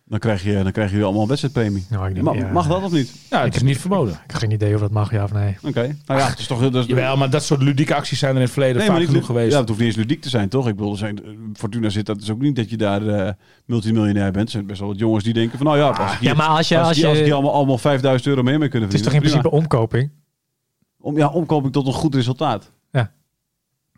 dan, 0.06 0.18
krijg 0.18 0.42
je, 0.44 0.62
dan 0.62 0.73
krijg 0.73 0.90
je 0.92 1.02
allemaal 1.04 1.23
een 1.23 1.28
wedstrijdpremie. 1.28 1.85
Nou, 1.90 2.08
ik 2.08 2.14
denk, 2.14 2.26
Ma- 2.26 2.32
ja, 2.32 2.52
mag 2.52 2.66
dat 2.66 2.82
of 2.82 2.92
niet? 2.92 3.12
Ja, 3.30 3.44
het 3.44 3.54
is 3.56 3.62
niet 3.62 3.78
verboden. 3.78 4.14
Ik 4.14 4.20
heb 4.30 4.37
geen 4.37 4.50
idee 4.50 4.75
of 4.75 4.80
dat 4.80 4.90
mag, 4.90 5.11
ja 5.12 5.25
of 5.25 5.32
nee. 5.32 5.56
Oké. 5.62 5.97
Nou 6.06 6.20
ja, 6.20 6.28
het 6.28 6.38
is 6.38 6.47
toch... 6.47 6.61
Dat 6.70 6.75
is, 6.75 6.87
Jawel, 6.87 7.16
maar 7.16 7.30
dat 7.30 7.42
soort 7.44 7.62
ludieke 7.62 7.94
acties 7.94 8.18
zijn 8.18 8.30
er 8.30 8.37
in 8.37 8.42
het 8.42 8.52
verleden 8.52 8.76
Nee, 8.76 8.87
vaak 8.87 9.04
genoeg 9.04 9.26
geweest. 9.26 9.52
Ja, 9.52 9.58
het 9.58 9.68
hoeft 9.68 9.80
niet 9.80 9.88
eens 9.88 9.99
ludiek 9.99 10.20
te 10.23 10.28
zijn, 10.28 10.49
toch? 10.49 10.68
Ik 10.68 10.76
bedoel, 10.76 10.92
er 10.92 10.99
zijn, 10.99 11.25
eh, 11.25 11.30
Fortuna 11.54 11.88
zit, 11.88 12.06
dat 12.06 12.20
is 12.23 12.30
ook 12.30 12.40
niet 12.40 12.56
dat 12.56 12.70
je 12.70 12.76
daar 12.76 13.06
eh, 13.06 13.32
multimiljonair 13.64 14.32
bent. 14.32 14.44
Er 14.47 14.50
zijn 14.52 14.66
best 14.66 14.80
wel 14.80 14.88
wat 14.88 14.99
jongens 14.99 15.25
die 15.25 15.32
denken 15.32 15.58
van, 15.58 15.66
nou 15.66 15.78
ja, 15.78 15.88
als 15.88 16.12
ik 16.12 16.18
hier, 16.18 16.28
Ja, 16.28 16.35
maar 16.35 16.47
als 16.47 16.68
je... 16.68 16.78
als, 16.78 16.87
Als 16.87 16.97
die, 16.97 17.06
als 17.06 17.16
die 17.16 17.26
je 17.26 17.32
allemaal, 17.32 17.52
allemaal 17.52 17.78
5000 17.78 18.28
euro 18.28 18.42
meer 18.42 18.58
mee 18.58 18.68
kunnen 18.68 18.88
het 18.88 18.99
is 18.99 19.04
toch 19.04 19.12
in 19.12 19.20
principe 19.20 19.50
omkoping? 19.50 20.11
Om, 21.00 21.17
ja, 21.17 21.28
omkoping 21.28 21.73
tot 21.73 21.87
een 21.87 21.93
goed 21.93 22.14
resultaat. 22.14 22.73
Ja. 22.93 23.12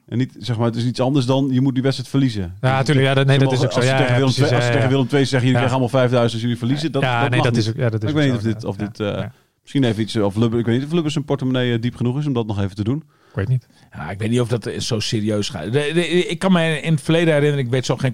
En 0.06 0.18
niet, 0.18 0.36
zeg 0.38 0.56
maar, 0.56 0.66
het 0.66 0.76
is 0.76 0.84
iets 0.84 1.00
anders 1.00 1.26
dan, 1.26 1.48
je 1.50 1.60
moet 1.60 1.74
die 1.74 1.82
wedstrijd 1.82 2.10
verliezen. 2.10 2.56
Ja, 2.60 2.76
natuurlijk. 2.76 3.06
Ja, 3.06 3.14
dat, 3.14 3.26
nee, 3.26 3.38
dat 3.38 3.52
is 3.52 3.64
ook 3.64 3.72
zo. 3.72 3.76
Als 3.76 3.86
ze 3.86 3.90
Ja, 3.90 3.96
tegen 3.96 4.12
ja, 4.12 4.18
Willem 4.18 4.34
precies, 4.34 4.54
als 4.54 4.64
ja, 4.64 4.70
tegen. 4.72 4.88
Willem 4.88 5.06
II 5.12 5.24
zeggen, 5.26 5.30
jullie 5.30 5.46
Ja. 5.46 5.52
krijgen 5.52 5.70
allemaal 5.70 5.88
5000 5.88 6.32
als 6.32 6.42
jullie 6.42 6.58
verliezen, 6.58 6.92
dat, 6.92 7.02
ja, 7.02 7.20
dat 7.20 7.30
nee, 7.30 7.42
dat 7.42 7.52
niet. 7.52 7.60
is 7.62 7.68
ook... 7.68 7.76
Ja, 7.76 7.90
dat 7.90 8.02
is 8.02 8.08
ik 8.08 8.14
weet 8.14 8.26
niet 8.26 8.36
of 8.36 8.42
dit, 8.42 8.64
of 8.64 8.76
dit 8.76 9.00
eh, 9.00 9.06
ja. 9.06 9.32
misschien 9.60 9.84
even 9.84 10.02
iets, 10.02 10.16
of 10.16 10.36
Lubbe, 10.36 10.58
ik 10.58 10.64
weet 10.66 10.76
niet 10.76 10.86
of 10.86 10.92
Lubbe 10.92 11.10
zijn 11.10 11.24
portemonnee 11.24 11.72
eh, 11.74 11.80
diep 11.80 11.96
genoeg 11.96 12.18
is 12.18 12.26
om 12.26 12.32
dat 12.32 12.46
nog 12.46 12.60
even 12.60 12.76
te 12.76 12.84
doen. 12.84 13.02
Ik 13.30 13.36
weet 13.36 13.48
niet. 13.48 13.66
Ja, 13.92 14.10
ik 14.10 14.18
weet 14.18 14.30
niet 14.30 14.40
of 14.40 14.48
dat 14.48 14.70
zo 14.78 15.00
serieus 15.00 15.48
gaat. 15.48 15.64
De- 15.64 15.90
de- 15.94 16.08
ik 16.08 16.38
kan 16.38 16.52
me 16.52 16.80
in 16.80 16.92
het 16.92 17.02
verleden 17.02 17.34
herinneren, 17.34 17.64
ik 17.64 17.70
weet 17.70 17.84
zo 17.86 17.96
geen 17.96 18.12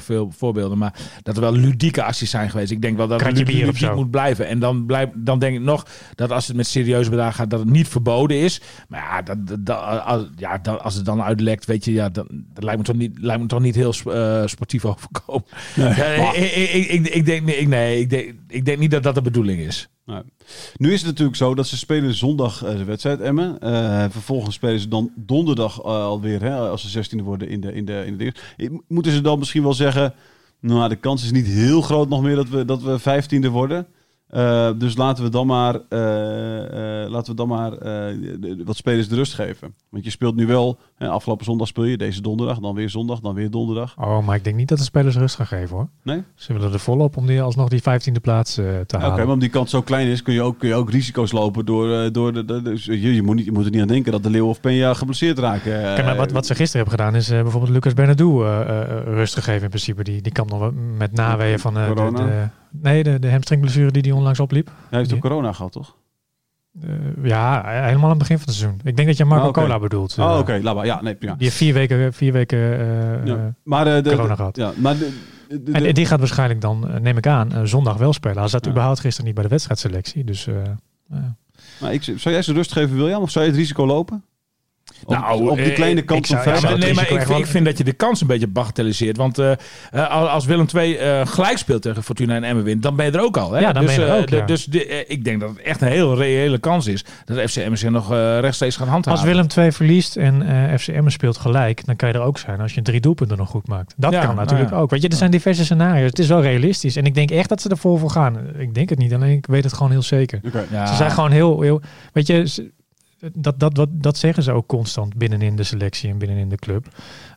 veel 0.00 0.32
voorbeelden, 0.36 0.78
maar 0.78 0.94
dat 1.22 1.34
er 1.36 1.40
wel 1.42 1.52
ludieke 1.52 2.02
acties 2.02 2.30
zijn 2.30 2.50
geweest. 2.50 2.70
Ik 2.70 2.82
denk 2.82 2.96
wel 2.96 3.08
dat 3.08 3.20
het 3.20 3.36
ludiek 3.66 3.80
moet 3.96 4.10
blijven. 4.10 4.46
En 4.46 4.58
dan, 4.58 4.86
blijf, 4.86 5.08
dan 5.14 5.38
denk 5.38 5.54
ik 5.56 5.60
nog 5.62 5.86
dat 6.14 6.30
als 6.30 6.46
het 6.46 6.56
met 6.56 6.66
serieuze 6.66 7.10
bedragen 7.10 7.34
gaat, 7.34 7.50
dat 7.50 7.58
het 7.60 7.70
niet 7.70 7.88
verboden 7.88 8.36
is. 8.36 8.60
Maar 8.88 9.00
ja, 9.00 9.34
dat, 9.58 9.70
als, 10.04 10.26
ja 10.36 10.58
dat, 10.58 10.80
als 10.80 10.94
het 10.94 11.04
dan 11.04 11.22
uitlekt, 11.22 11.64
weet 11.64 11.84
je, 11.84 11.92
ja, 11.92 12.08
dat, 12.08 12.26
dat 12.30 12.64
lijkt, 12.64 12.78
me 12.78 12.84
toch 12.84 12.96
niet, 12.96 13.18
lijkt 13.20 13.42
me 13.42 13.46
toch 13.48 13.60
niet 13.60 13.74
heel 13.74 13.94
eh, 14.12 14.42
sportief 14.46 14.84
overkomen. 14.84 15.44
Ja, 15.74 16.32
ik, 16.32 16.52
ik, 16.52 16.70
ik, 16.72 16.90
ik, 16.90 17.06
ik 17.14 17.24
denk, 17.26 17.48
ik, 17.48 17.68
nee, 17.68 18.00
ik, 18.00 18.10
denk, 18.10 18.34
ik 18.48 18.64
denk 18.64 18.78
niet 18.78 18.90
dat 18.90 19.02
dat 19.02 19.14
de 19.14 19.22
bedoeling 19.22 19.60
is. 19.60 19.88
Nou, 20.04 20.24
nu 20.76 20.92
is 20.92 20.98
het 20.98 21.10
natuurlijk 21.10 21.36
zo 21.36 21.54
dat 21.54 21.66
ze 21.66 21.76
spelen 21.76 22.14
zondag 22.14 22.64
eh, 22.64 22.76
de 22.76 22.84
wedstrijd 22.84 23.20
Emmen. 23.20 23.60
Eh, 23.60 24.04
vervolgens 24.10 24.54
spelen 24.54 24.80
ze 24.80 24.88
dan 24.88 25.12
donderdag 25.16 25.78
eh, 25.78 25.84
alweer, 25.84 26.42
hè, 26.42 26.58
als 26.58 26.90
ze 26.90 27.04
16e 27.04 27.22
worden 27.22 27.48
in 27.48 27.60
de, 27.60 27.72
in, 27.72 27.84
de, 27.84 28.02
in 28.06 28.16
de. 28.16 28.32
Eh, 28.56 28.70
Moeten 28.88 29.12
ze 29.12 29.20
dan 29.20 29.38
misschien 29.38 29.62
wel 29.62 29.74
zeggen, 29.74 30.14
nou 30.60 30.88
de 30.88 30.96
kans 30.96 31.24
is 31.24 31.32
niet 31.32 31.46
heel 31.46 31.82
groot 31.82 32.08
nog 32.08 32.22
meer 32.22 32.36
dat 32.36 32.48
we, 32.48 32.64
dat 32.64 32.82
we 32.82 33.00
15e 33.00 33.50
worden. 33.50 33.86
Eh, 34.32 34.70
dus 34.76 34.96
laten 34.96 35.24
we 35.24 35.30
dan 35.30 35.46
maar, 35.46 35.78
eh, 35.88 37.02
eh, 37.04 37.10
laten 37.10 37.30
we 37.30 37.36
dan 37.36 37.48
maar 37.48 37.70
de- 37.70 38.36
de- 38.40 38.62
wat 38.64 38.76
spelers 38.76 39.08
de 39.08 39.14
rust 39.14 39.34
geven. 39.34 39.74
Want 39.88 40.04
je 40.04 40.10
speelt 40.10 40.34
nu 40.36 40.46
wel, 40.46 40.78
hè, 40.96 41.08
afgelopen 41.08 41.44
zondag 41.44 41.66
speel 41.66 41.84
je, 41.84 41.96
deze 41.96 42.20
donderdag, 42.22 42.58
dan 42.58 42.74
weer 42.74 42.90
zondag, 42.90 43.20
dan 43.20 43.34
weer 43.34 43.50
donderdag. 43.50 43.94
Oh, 43.98 44.26
maar 44.26 44.36
ik 44.36 44.44
denk 44.44 44.56
niet 44.56 44.68
dat 44.68 44.78
de 44.78 44.84
spelers 44.84 45.16
rust 45.16 45.34
gaan 45.36 45.46
geven, 45.46 45.76
hoor. 45.76 45.88
Nee? 46.02 46.22
Ze 46.34 46.52
willen 46.52 46.72
er 46.72 46.78
volop 46.80 47.16
om 47.16 47.26
die, 47.26 47.42
alsnog 47.42 47.68
die 47.68 47.80
15e 47.82 48.20
plaats 48.20 48.54
te 48.54 48.82
Oké, 48.82 48.96
halen. 48.96 49.14
maar 49.16 49.24
omdat 49.24 49.40
die 49.40 49.48
kans 49.48 49.70
zo 49.70 49.82
klein 49.82 50.06
is, 50.06 50.22
kun 50.22 50.34
je 50.34 50.42
ook, 50.42 50.58
kun 50.58 50.68
je 50.68 50.74
ook 50.74 50.90
risico's 50.90 51.32
lopen 51.32 51.64
door, 51.64 52.12
door 52.12 52.32
de, 52.32 52.44
de, 52.44 52.62
dus 52.62 52.84
je, 52.84 53.14
je, 53.14 53.22
moet 53.22 53.36
niet, 53.36 53.44
je 53.44 53.52
moet 53.52 53.64
er 53.64 53.70
niet 53.70 53.80
aan 53.80 53.86
denken 53.86 54.12
dat 54.12 54.22
de 54.22 54.30
Leeuw 54.30 54.48
of 54.48 54.60
Penja 54.60 54.94
geblesseerd 54.94 55.38
raken. 55.38 55.72
Kijk, 55.82 56.04
maar 56.04 56.16
wat, 56.16 56.32
wat 56.32 56.46
ze 56.46 56.54
gisteren 56.54 56.86
hebben 56.86 57.04
gedaan 57.04 57.20
is 57.20 57.28
bijvoorbeeld 57.28 57.72
Lucas 57.72 57.94
Bernardo 57.94 58.44
eh, 58.44 58.80
rust 59.04 59.34
gegeven 59.34 59.62
in 59.62 59.68
principe. 59.68 60.02
Die, 60.04 60.22
die 60.22 60.32
kan 60.32 60.46
nog 60.46 60.70
met 60.98 61.12
naweeën 61.12 61.58
van 61.58 61.74
de, 61.74 62.48
nee, 62.72 63.02
de, 63.02 63.18
de 63.18 63.30
hamstringblessure 63.30 63.90
die 63.90 64.02
hij 64.02 64.10
onlangs 64.10 64.40
opliep. 64.40 64.70
Hij 64.90 64.98
heeft 64.98 65.12
ook 65.14 65.20
corona 65.20 65.52
gehad, 65.52 65.72
toch? 65.72 65.96
Eh, 66.82 66.90
ja, 67.22 67.62
helemaal 67.66 68.02
aan 68.04 68.08
het 68.08 68.18
begin 68.18 68.38
van 68.38 68.46
het 68.46 68.54
seizoen. 68.54 68.80
Ik 68.84 68.96
denk 68.96 69.08
dat 69.08 69.16
je 69.16 69.24
Marco 69.24 69.48
oké. 69.48 69.60
Cola 69.60 69.78
bedoelt. 69.78 70.18
Oh, 70.18 70.30
eh. 70.32 70.38
oké. 70.38 70.60
Maar. 70.60 70.84
Ja, 70.86 71.02
nee, 71.02 71.14
prima. 71.14 71.34
Die 71.34 71.44
heeft 71.44 71.56
vier 71.56 71.74
weken, 71.74 72.12
vier 72.12 72.32
weken 72.32 72.58
eh, 72.58 73.26
Ja. 73.26 73.54
Maar, 73.64 73.84
de, 73.84 74.10
corona 74.10 74.28
de- 74.28 74.36
gehad. 74.36 74.56
Ja, 74.56 74.72
maar 74.76 74.98
de, 74.98 75.18
de- 75.48 75.62
de- 75.62 75.72
En, 75.72 75.94
die 75.94 76.06
gaat 76.06 76.18
waarschijnlijk 76.18 76.60
dan, 76.60 76.90
neem 77.00 77.16
ik 77.16 77.26
aan, 77.26 77.66
zondag 77.68 77.96
wel 77.96 78.12
spelen. 78.12 78.38
Hij 78.38 78.48
zat 78.48 78.64
Ja. 78.64 78.70
überhaupt 78.70 79.00
gisteren 79.00 79.24
niet 79.26 79.34
bij 79.34 79.44
de 79.44 79.50
wedstrijdselectie. 79.50 80.24
Dus 80.24 80.48
maar 81.80 81.92
ik, 81.92 82.02
zou 82.02 82.18
jij 82.34 82.42
ze 82.42 82.52
rust 82.52 82.72
geven, 82.72 82.96
William? 82.96 83.22
Of 83.22 83.30
zou 83.30 83.44
je 83.44 83.50
het 83.50 83.60
risico 83.60 83.86
lopen? 83.86 84.24
Op, 85.04 85.14
Nou, 85.14 85.48
op 85.50 85.56
die 85.56 85.64
eh, 85.64 85.74
kleine 85.74 86.00
ik 86.00 86.06
kant 86.06 86.26
van 86.26 86.42
zou- 86.42 86.72
ja, 86.72 86.76
nee, 86.76 86.94
maar 86.94 87.10
ik, 87.38 87.46
vind 87.46 87.64
dat 87.64 87.78
je 87.78 87.84
de 87.84 87.92
kans 87.92 88.20
een 88.20 88.26
beetje 88.26 88.46
bagatelliseert. 88.46 89.16
Want 89.16 89.38
eh, 89.38 89.52
eh, 89.90 90.10
als 90.32 90.44
Willem 90.44 90.66
II 90.76 90.96
eh, 90.96 91.26
gelijk 91.26 91.58
speelt 91.58 91.82
tegen 91.82 92.02
Fortuna 92.02 92.34
en 92.34 92.44
Emmen 92.44 92.64
wint, 92.64 92.82
dan 92.82 92.96
ben 92.96 93.06
je 93.06 93.12
er 93.12 93.20
ook 93.20 93.36
al. 93.36 93.52
Hè? 93.52 93.60
Ja, 93.60 93.72
dan 93.72 93.84
dus, 93.86 93.94
ben 93.96 94.04
je 94.04 94.10
er 94.12 94.20
ook, 94.20 94.28
ja. 94.28 94.46
Dus 94.46 94.64
de- 94.64 95.04
ik 95.06 95.24
denk 95.24 95.40
dat 95.40 95.48
het 95.48 95.58
echt 95.58 95.80
een 95.80 95.88
heel 95.88 96.16
reële 96.16 96.58
kans 96.58 96.86
is 96.86 97.04
dat 97.24 97.50
FC 97.50 97.56
Emmen 97.56 97.78
zich 97.78 97.90
nog 97.90 98.10
rechtstreeks 98.40 98.76
gaat 98.76 98.88
handhaven. 98.88 99.20
Als 99.20 99.30
Willem 99.30 99.48
2 99.48 99.72
verliest 99.72 100.16
en 100.16 100.42
eh 100.70 100.78
FCM 100.78 101.08
speelt 101.08 101.36
gelijk, 101.36 101.84
dan 101.86 101.96
kan 101.96 102.08
je 102.08 102.14
er 102.14 102.20
ook 102.20 102.38
zijn 102.38 102.60
als 102.60 102.74
je 102.74 102.82
drie 102.82 103.00
doelpunten 103.00 103.36
nog 103.38 103.48
goed 103.48 103.68
maakt. 103.68 103.94
Dat 103.96 104.12
Ja, 104.12 104.24
kan 104.24 104.34
natuurlijk 104.34 104.60
nou 104.62 104.74
ja. 104.74 104.80
ook. 104.82 104.90
Weet 104.90 105.02
je, 105.02 105.08
er 105.08 105.16
zijn 105.16 105.30
diverse 105.30 105.64
scenario's. 105.64 106.06
Het 106.08 106.18
is 106.18 106.28
wel 106.28 106.42
realistisch. 106.42 106.96
En 106.96 107.04
ik 107.04 107.14
denk 107.14 107.30
echt 107.30 107.48
dat 107.48 107.60
ze 107.62 107.68
ervoor 107.68 107.98
voor 107.98 108.10
gaan. 108.10 108.38
Ik 108.58 108.74
denk 108.74 108.88
het 108.88 108.98
niet, 108.98 109.14
alleen 109.14 109.36
ik 109.36 109.46
weet 109.46 109.64
het 109.64 109.72
gewoon 109.72 109.90
heel 109.90 110.02
zeker. 110.02 110.40
Ze 110.86 110.94
zijn 110.94 111.10
gewoon 111.10 111.30
heel, 111.30 111.60
heel 111.60 111.80
weet 112.12 112.26
je, 112.26 112.48
ze- 112.48 112.70
dat, 113.32 113.60
dat, 113.60 113.74
dat, 113.74 113.88
dat 113.92 114.16
zeggen 114.16 114.42
ze 114.42 114.52
ook 114.52 114.66
constant 114.66 115.16
binnenin 115.16 115.56
de 115.56 115.62
selectie 115.62 116.10
en 116.10 116.18
binnenin 116.18 116.48
de 116.48 116.56
club. 116.56 116.88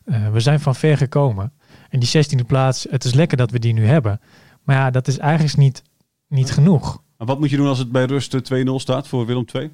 Eh, 0.04 0.30
we 0.32 0.40
zijn 0.40 0.60
van 0.60 0.74
ver 0.74 0.96
gekomen. 0.96 1.52
En 1.88 2.00
die 2.00 2.24
16e 2.24 2.46
plaats, 2.46 2.86
het 2.90 3.04
is 3.04 3.14
lekker 3.14 3.36
dat 3.36 3.50
we 3.50 3.58
die 3.58 3.72
nu 3.72 3.86
hebben. 3.86 4.20
Maar 4.62 4.76
ja, 4.76 4.90
dat 4.90 5.08
is 5.08 5.18
eigenlijk 5.18 5.56
niet, 5.56 5.82
niet 6.28 6.50
genoeg. 6.50 7.02
Wat 7.16 7.38
moet 7.38 7.50
je 7.50 7.56
doen 7.56 7.66
als 7.66 7.78
het 7.78 7.92
bij 7.92 8.04
rust 8.04 8.34
eh, 8.34 8.64
2-0 8.66 8.70
staat 8.74 9.08
voor 9.08 9.26
Willem 9.26 9.44
II? 9.52 9.70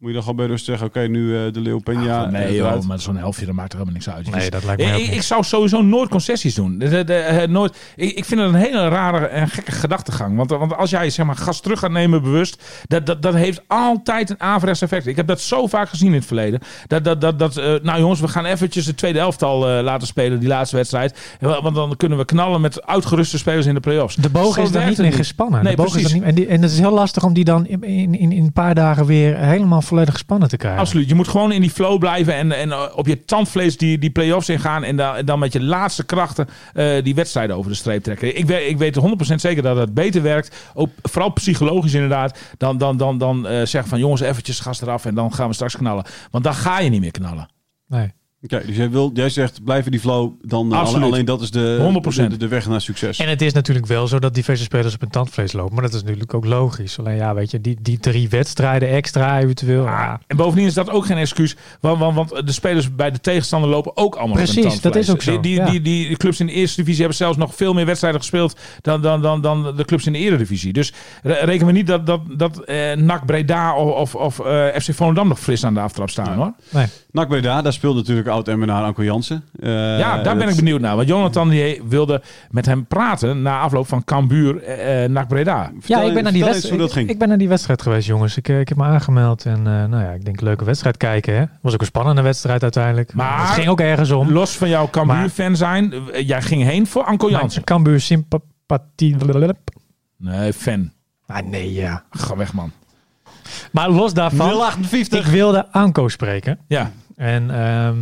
Moet 0.00 0.08
je 0.08 0.14
dan 0.14 0.24
gewoon 0.24 0.38
bij 0.38 0.46
rust 0.46 0.64
zeggen, 0.64 0.86
oké, 0.86 1.00
nu 1.00 1.36
eh, 1.36 1.52
de 1.52 1.60
Leeuw 1.60 1.80
Peña. 1.90 2.10
Ah, 2.10 2.30
nee, 2.30 2.54
joh, 2.54 2.82
maar 2.82 3.00
zo'n 3.00 3.16
helftje, 3.16 3.46
dat 3.46 3.54
maakt 3.54 3.72
er 3.72 3.78
helemaal 3.78 4.00
niks 4.00 4.10
uit. 4.10 4.30
Nee, 4.30 4.50
dat 4.50 4.64
lijkt 4.64 4.82
mij 4.82 4.94
ook 4.94 5.00
ik, 5.00 5.12
ik 5.12 5.22
zou 5.22 5.44
sowieso 5.44 5.82
nooit 5.82 6.08
concessies 6.08 6.54
doen. 6.54 6.78
De, 6.78 6.88
de, 6.88 7.04
de, 7.04 7.14
eh, 7.14 7.48
nooit, 7.48 7.76
ik, 7.96 8.16
ik 8.16 8.24
vind 8.24 8.40
het 8.40 8.48
een 8.48 8.60
hele 8.60 8.88
rare 8.88 9.26
en 9.26 9.48
gekke 9.48 9.72
gedachtegang. 9.72 10.36
Want, 10.36 10.50
want 10.50 10.76
als 10.76 10.90
jij 10.90 11.10
zeg 11.10 11.26
maar, 11.26 11.36
gas 11.36 11.60
terug 11.60 11.78
gaat 11.78 11.90
nemen 11.90 12.22
bewust, 12.22 12.62
dat, 12.86 13.06
dat, 13.06 13.22
dat 13.22 13.34
heeft 13.34 13.62
altijd 13.66 14.30
een 14.30 14.40
averechts 14.40 14.82
effect. 14.82 15.06
Ik 15.06 15.16
heb 15.16 15.26
dat 15.26 15.40
zo 15.40 15.66
vaak 15.66 15.88
gezien 15.88 16.08
in 16.08 16.14
het 16.14 16.26
verleden. 16.26 16.60
Dat, 16.86 17.04
dat, 17.04 17.20
dat, 17.20 17.38
dat, 17.38 17.56
eh, 17.56 17.74
nou 17.82 18.00
jongens, 18.00 18.20
we 18.20 18.28
gaan 18.28 18.44
eventjes 18.44 18.84
de 18.84 18.94
tweede 18.94 19.18
elftal 19.18 19.68
eh, 19.68 19.82
laten 19.82 20.06
spelen, 20.06 20.40
die 20.40 20.48
laatste 20.48 20.76
wedstrijd. 20.76 21.36
Want 21.40 21.74
dan 21.74 21.96
kunnen 21.96 22.18
we 22.18 22.24
knallen 22.24 22.60
met 22.60 22.86
uitgeruste 22.86 23.38
spelers 23.38 23.66
in 23.66 23.74
de 23.74 23.80
play-offs. 23.80 24.16
De 24.16 24.30
boog 24.30 24.54
Zo 24.54 24.62
is 24.62 24.70
dan 24.70 24.82
werkt 24.82 24.98
niet 24.98 25.06
meer 25.06 25.16
gespannen. 25.16 25.62
Nee, 25.62 25.76
de 25.76 25.82
boog 25.82 25.86
is 25.86 25.92
precies. 25.92 26.10
dan 26.10 26.18
niet, 26.18 26.28
en, 26.28 26.34
die, 26.34 26.46
en 26.46 26.62
het 26.62 26.70
is 26.70 26.78
heel 26.78 26.92
lastig 26.92 27.24
om 27.24 27.32
die 27.32 27.44
dan 27.44 27.66
in, 27.66 27.82
in, 27.82 28.18
in 28.18 28.32
in 28.32 28.44
een 28.44 28.52
paar 28.52 28.74
dagen 28.74 29.06
weer 29.06 29.36
helemaal 29.36 29.82
volledig 29.90 30.14
gespannen 30.14 30.48
te 30.48 30.56
krijgen. 30.56 30.80
Absoluut. 30.80 31.08
Je 31.08 31.14
moet 31.14 31.28
gewoon 31.28 31.52
in 31.52 31.60
die 31.60 31.70
flow 31.70 31.98
blijven 31.98 32.34
en, 32.34 32.52
en 32.52 32.72
eh, 32.72 32.82
op 32.94 33.06
je 33.06 33.24
tandvlees 33.24 33.76
die, 33.76 33.98
die 33.98 34.10
play-offs 34.10 34.48
ingaan. 34.48 34.84
En 34.84 34.96
dan, 34.96 35.16
en 35.16 35.24
dan 35.24 35.38
met 35.38 35.52
je 35.52 35.62
laatste 35.62 36.04
krachten 36.04 36.48
eh, 36.74 37.02
die 37.02 37.14
wedstrijden 37.14 37.56
over 37.56 37.70
de 37.70 37.76
streep 37.76 38.02
trekken. 38.02 38.36
Ik 38.36 38.46
weet, 38.46 38.70
ik 38.70 38.78
weet 38.78 38.98
100% 39.32 39.34
zeker 39.34 39.62
dat 39.62 39.76
het 39.76 39.94
beter 39.94 40.22
werkt. 40.22 40.56
Ook 40.74 40.88
vooral 41.02 41.32
psychologisch 41.32 41.94
inderdaad. 41.94 42.38
Dan, 42.56 42.78
dan, 42.78 42.96
dan, 42.96 43.18
dan 43.18 43.46
eh, 43.46 43.66
zeggen 43.66 43.90
van 43.90 43.98
jongens 43.98 44.20
eventjes 44.20 44.60
gas 44.60 44.80
eraf 44.80 45.04
en 45.04 45.14
dan 45.14 45.34
gaan 45.34 45.48
we 45.48 45.54
straks 45.54 45.76
knallen. 45.76 46.04
Want 46.30 46.44
dan 46.44 46.54
ga 46.54 46.80
je 46.80 46.90
niet 46.90 47.00
meer 47.00 47.10
knallen. 47.10 47.48
Nee. 47.86 48.12
Oké, 48.42 48.62
dus 48.66 48.76
jij, 48.76 48.90
wil, 48.90 49.10
jij 49.14 49.28
zegt, 49.28 49.64
blijf 49.64 49.84
in 49.84 49.90
die 49.90 50.00
flow. 50.00 50.32
Dan, 50.42 50.72
eh, 50.72 50.78
Absoluut. 50.78 51.04
alleen 51.04 51.24
dat 51.24 51.40
is 51.40 51.50
de, 51.50 52.00
100%. 52.02 52.30
de, 52.30 52.36
de 52.36 52.48
weg 52.48 52.66
naar 52.68 52.80
succes. 52.80 53.18
En 53.18 53.28
het 53.28 53.42
is 53.42 53.52
natuurlijk 53.52 53.86
wel 53.86 54.06
zo 54.08 54.18
dat 54.18 54.34
diverse 54.34 54.62
spelers 54.62 54.94
op 54.94 55.00
hun 55.00 55.10
tandvlees 55.10 55.52
lopen. 55.52 55.74
Maar 55.74 55.82
dat 55.84 55.94
is 55.94 56.02
natuurlijk 56.02 56.34
ook 56.34 56.44
logisch. 56.44 56.98
Alleen 56.98 57.16
ja, 57.16 57.34
weet 57.34 57.50
je, 57.50 57.60
die, 57.60 57.78
die 57.82 57.98
drie 57.98 58.28
wedstrijden 58.28 58.88
extra 58.88 59.38
eventueel. 59.40 59.84
ja. 59.84 60.20
En 60.26 60.36
bovendien 60.36 60.66
is 60.66 60.74
dat 60.74 60.90
ook 60.90 61.06
geen 61.06 61.16
excuus. 61.16 61.56
Want, 61.80 61.98
want, 61.98 62.14
want 62.14 62.46
de 62.46 62.52
spelers 62.52 62.94
bij 62.94 63.10
de 63.10 63.20
tegenstander 63.20 63.70
lopen 63.70 63.96
ook 63.96 64.14
allemaal 64.14 64.36
op 64.38 64.44
hun 64.44 64.52
Precies, 64.52 64.72
dat 64.72 64.82
tandvlees. 64.82 65.06
is 65.08 65.12
ook 65.14 65.22
zo, 65.22 65.30
Die, 65.30 65.40
die, 65.40 65.54
ja. 65.54 65.70
die, 65.70 65.80
die 65.80 66.16
clubs 66.16 66.40
in 66.40 66.46
de 66.46 66.52
eerste 66.52 66.76
divisie 66.76 66.98
hebben 67.00 67.16
zelfs 67.18 67.36
nog 67.36 67.54
veel 67.54 67.72
meer 67.74 67.86
wedstrijden 67.86 68.20
gespeeld 68.20 68.58
dan, 68.80 69.02
dan, 69.02 69.22
dan, 69.22 69.40
dan 69.42 69.76
de 69.76 69.84
clubs 69.84 70.06
in 70.06 70.12
de 70.12 70.18
eredivisie. 70.18 70.72
Dus 70.72 70.92
re- 71.22 71.32
rekenen 71.44 71.66
we 71.66 71.72
niet 71.72 71.86
dat, 71.86 72.06
dat, 72.06 72.20
dat 72.36 72.58
eh, 72.64 72.92
NAC 72.96 73.26
Breda 73.26 73.76
of, 73.76 74.14
of, 74.14 74.38
of 74.38 74.46
eh, 74.46 74.66
FC 74.80 74.94
Volendam 74.94 75.28
nog 75.28 75.40
fris 75.40 75.64
aan 75.64 75.74
de 75.74 75.80
aftrap 75.80 76.10
staan 76.10 76.36
hoor. 76.36 76.52
Nee. 76.70 76.86
NAC 77.12 77.28
Breda, 77.28 77.62
daar 77.62 77.72
speelde 77.72 77.98
natuurlijk 77.98 78.28
oud-MNA 78.30 78.84
Anko 78.84 79.04
Jansen. 79.04 79.44
Eh, 79.60 79.98
ja, 79.98 80.22
daar 80.22 80.36
ben 80.36 80.48
ik 80.48 80.56
benieuwd 80.56 80.80
naar. 80.80 80.96
Want 80.96 81.08
Jonathan 81.08 81.48
die 81.48 81.82
wilde 81.88 82.22
met 82.50 82.66
hem 82.66 82.86
praten 82.86 83.42
na 83.42 83.60
afloop 83.60 83.88
van 83.88 84.04
Cambuur 84.04 84.62
eh, 84.62 85.04
eh, 85.04 85.10
NAC 85.10 85.28
Breda. 85.28 85.70
Vertel 85.78 86.00
Ja, 86.00 86.06
ik 86.06 86.14
ben, 86.14 86.22
naar 86.22 86.32
die 86.32 86.44
wedstrijd, 86.44 86.70
hoe 86.70 86.78
dat 86.78 86.88
ik, 86.88 86.94
ging. 86.94 87.08
ik 87.10 87.18
ben 87.18 87.28
naar 87.28 87.38
die 87.38 87.48
wedstrijd 87.48 87.82
geweest, 87.82 88.06
jongens. 88.06 88.36
Ik, 88.36 88.48
eh, 88.48 88.60
ik 88.60 88.68
heb 88.68 88.78
me 88.78 88.84
aangemeld 88.84 89.46
en 89.46 89.56
eh, 89.58 89.84
nou 89.84 90.02
ja, 90.02 90.10
ik 90.10 90.24
denk 90.24 90.40
leuke 90.40 90.64
wedstrijd 90.64 90.96
kijken. 90.96 91.34
Hè. 91.34 91.44
Was 91.62 91.74
ook 91.74 91.80
een 91.80 91.86
spannende 91.86 92.22
wedstrijd 92.22 92.62
uiteindelijk. 92.62 93.14
Maar- 93.14 93.40
het 93.40 93.48
ging 93.48 93.68
ook 93.68 93.80
ergens 93.80 94.10
om. 94.10 94.32
Los 94.32 94.56
van 94.56 94.68
jouw 94.68 94.88
Cambuur-fan 94.90 95.56
zijn, 95.56 95.92
eh, 95.92 96.28
jij 96.28 96.42
ging 96.42 96.62
heen 96.62 96.86
voor 96.86 97.04
Anko 97.04 97.30
Jansen. 97.30 97.64
Cambuur 97.64 98.00
sympathie. 98.00 99.16
Nee, 100.16 100.52
fan. 100.52 100.90
Ah, 101.26 101.46
nee, 101.46 101.72
ja. 101.72 102.04
Ga 102.10 102.36
weg 102.36 102.52
man. 102.52 102.72
Maar 103.72 103.90
los 103.90 104.14
daarvan, 104.14 104.50
058. 104.50 105.26
ik 105.26 105.32
wilde 105.32 105.66
Anko 105.70 106.08
spreken. 106.08 106.58
Ja. 106.68 106.90
En 107.16 107.50
ehm, 107.50 107.96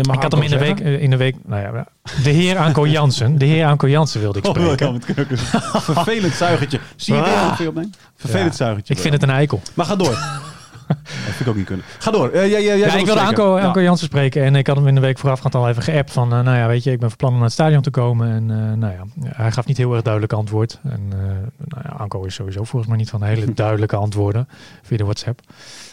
ik 0.00 0.22
had 0.22 0.32
hem 0.32 0.42
in 0.42 0.50
de, 0.50 0.58
week, 0.58 0.80
eh, 0.80 1.02
in 1.02 1.10
de 1.10 1.16
week, 1.16 1.36
nou 1.44 1.62
ja, 1.62 1.86
de 2.22 2.30
heer 2.30 2.58
Anko 2.58 2.86
Jansen. 2.96 3.38
De 3.38 3.44
heer 3.44 3.66
Anko 3.66 3.88
Jansen 3.88 4.20
wilde 4.20 4.38
ik 4.38 4.44
Oh, 4.46 4.50
spreken. 4.50 4.94
Een 5.16 5.38
Vervelend 5.80 6.34
zuigertje. 6.34 6.80
Zie 6.96 7.14
je 7.14 7.20
Ah. 7.22 7.46
weer 7.46 7.56
veel 7.56 7.68
opnemen? 7.68 7.92
Vervelend 8.16 8.50
Ja, 8.50 8.56
zuigertje. 8.56 8.94
Ik 8.94 9.00
vind 9.00 9.14
het 9.14 9.22
een 9.22 9.30
eikel. 9.30 9.60
Maar 9.74 9.86
ga 9.86 9.96
door. 9.96 10.18
dat 10.88 10.96
vind 11.24 11.40
ik 11.40 11.48
ook 11.48 11.56
niet 11.56 11.66
kunnen. 11.66 11.84
Ga 11.98 12.10
door. 12.10 12.28
Eh, 12.30 12.40
jij, 12.50 12.50
jij, 12.50 12.62
jij 12.62 12.76
Ja, 12.78 12.94
ik 12.94 13.06
wilde. 13.06 13.20
Anko, 13.20 13.58
Ja. 13.58 13.64
Anko 13.64 13.80
Jansen 13.82 14.06
spreken 14.06 14.42
en 14.44 14.56
ik 14.56 14.66
had 14.66 14.76
hem 14.76 14.86
in 14.86 14.94
de 14.94 15.00
week 15.00 15.18
voorafgaand 15.18 15.54
al 15.54 15.68
even 15.68 15.82
geappt 15.82 16.12
van, 16.12 16.32
eh, 16.32 16.40
nou 16.40 16.56
ja, 16.56 16.66
weet 16.66 16.84
je, 16.84 16.90
ik 16.90 16.98
ben 17.00 17.08
van 17.08 17.16
plan 17.18 17.30
om 17.30 17.36
naar 17.36 17.44
het 17.46 17.54
stadion 17.54 17.82
te 17.82 17.90
komen. 17.90 18.30
En 18.30 18.46
nou 18.78 18.92
ja, 18.92 19.28
hij 19.28 19.52
gaf 19.52 19.66
niet 19.66 19.76
heel 19.76 19.92
erg 19.92 20.02
duidelijk 20.02 20.32
antwoord. 20.32 20.78
En 20.82 21.08
nou 21.08 21.82
ja, 21.84 21.94
Anko 21.96 22.24
is 22.24 22.34
sowieso 22.34 22.64
volgens 22.64 22.86
mij 22.90 22.96
niet 23.00 23.10
van 23.10 23.22
hele 23.22 23.54
duidelijke 23.64 23.96
antwoorden 23.96 24.48
via 24.82 24.96
de 24.96 25.04
WhatsApp. 25.04 25.40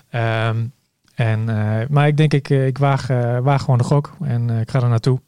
Ehm, 0.09 0.55
en, 1.21 1.49
eh, 1.49 1.87
maar 1.89 2.07
ik 2.07 2.17
denk, 2.17 2.33
ik, 2.33 2.49
eh, 2.49 2.65
ik 2.65 2.77
waag, 2.77 3.09
eh, 3.09 3.37
waag 3.39 3.61
gewoon 3.61 3.77
de 3.77 3.83
gok 3.83 4.11
en 4.21 4.49
ik 4.49 4.71
ga 4.71 4.81
er 4.81 4.89
naartoe. 4.89 5.19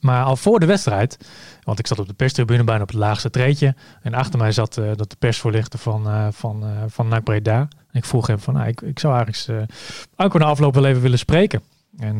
Maar 0.00 0.24
al 0.24 0.36
voor 0.36 0.60
de 0.60 0.66
wedstrijd, 0.66 1.18
want 1.62 1.78
ik 1.78 1.86
zat 1.86 1.98
op 1.98 2.06
de 2.06 2.14
perstribune 2.14 2.64
bijna 2.64 2.82
op 2.82 2.88
het 2.88 2.96
laagste 2.96 3.30
treedje. 3.30 3.74
En 4.02 4.14
achter 4.14 4.38
mij 4.38 4.52
zat 4.52 4.74
dat 4.74 5.10
de 5.10 5.16
persvoorlichter 5.18 5.78
van, 5.78 6.08
eh 6.08 6.26
van, 6.30 6.64
eh 6.64 6.70
van 6.86 7.08
NAC 7.08 7.24
Breda. 7.24 7.58
En 7.58 7.68
ik 7.98 8.04
vroeg 8.04 8.26
hem 8.26 8.38
van, 8.38 8.54
nou, 8.54 8.68
ik, 8.68 8.80
ik 8.80 8.98
zou 8.98 9.14
eigenlijk 9.14 9.70
Anko 10.14 10.38
na 10.38 10.44
afloop 10.44 10.74
wel 10.74 10.84
even 10.84 11.02
willen 11.02 11.18
spreken. 11.18 11.62
En 11.98 12.16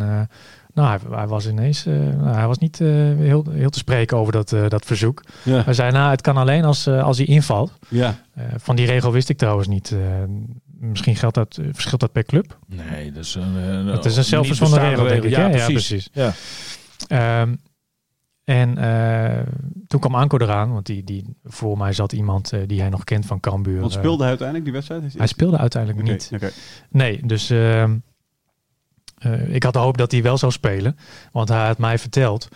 nou, 0.74 0.88
hij, 0.88 0.98
hij 1.10 1.26
was 1.26 1.48
ineens, 1.48 1.84
nou, 1.84 2.34
hij 2.34 2.46
was 2.46 2.58
niet 2.58 2.78
heel, 2.78 3.44
heel 3.50 3.70
te 3.70 3.78
spreken 3.78 4.16
over 4.16 4.32
dat, 4.32 4.48
dat 4.68 4.84
verzoek. 4.84 5.22
Ja. 5.42 5.62
Hij 5.64 5.74
zei, 5.74 5.92
nou, 5.92 6.10
het 6.10 6.20
kan 6.20 6.36
alleen 6.36 6.64
als, 6.64 6.88
als 6.88 7.16
hij 7.16 7.26
invalt. 7.26 7.72
ja. 7.88 8.14
Van 8.56 8.76
die 8.76 8.86
regel 8.86 9.12
wist 9.12 9.28
ik 9.28 9.38
trouwens 9.38 9.68
niet. 9.68 9.94
Eh, 10.80 10.88
misschien 10.88 11.16
geldt 11.16 11.34
dat, 11.34 11.56
eh, 11.56 11.66
verschilt 11.72 12.00
dat 12.00 12.12
per 12.12 12.24
club. 12.24 12.58
Nee, 12.66 13.12
dat 13.12 13.24
is 13.24 13.34
een, 13.34 13.54
een, 13.54 13.86
Het 13.86 14.04
is 14.04 14.16
een 14.16 14.24
zelfverzonnen 14.24 14.78
regel, 14.80 15.04
denk 15.04 15.22
ik. 15.22 15.30
Ja, 15.30 15.50
hè? 15.50 15.66
precies. 15.66 16.08
Ja. 16.12 16.32
Ehm, 17.08 17.54
en 18.44 18.78
eh, 18.78 19.46
toen 19.86 20.00
kwam 20.00 20.14
Anko 20.14 20.38
eraan, 20.38 20.72
want 20.72 20.86
die, 20.86 21.04
die, 21.04 21.36
voor 21.44 21.78
mij 21.78 21.92
zat 21.92 22.12
iemand 22.12 22.52
eh, 22.52 22.60
die 22.66 22.80
hij 22.80 22.88
nog 22.88 23.04
kent 23.04 23.26
van 23.26 23.40
Cambuur. 23.40 23.80
Want 23.80 23.92
eh, 23.92 23.98
speelde 23.98 24.18
hij 24.20 24.28
uiteindelijk 24.28 24.64
die 24.64 24.74
wedstrijd? 24.74 25.02
Is- 25.04 25.14
hij 25.18 25.26
speelde 25.26 25.58
uiteindelijk 25.58 26.08
niet. 26.08 26.30
oké. 26.34 26.50
Nee, 26.90 27.20
dus 27.26 27.50
ehm, 27.50 27.96
eh, 29.18 29.54
ik 29.54 29.62
had 29.62 29.72
de 29.72 29.78
hoop 29.78 29.96
dat 29.98 30.12
hij 30.12 30.22
wel 30.22 30.38
zou 30.38 30.52
spelen. 30.52 30.96
Want 31.32 31.48
hij 31.48 31.66
had 31.66 31.78
mij 31.78 31.98
verteld. 31.98 32.48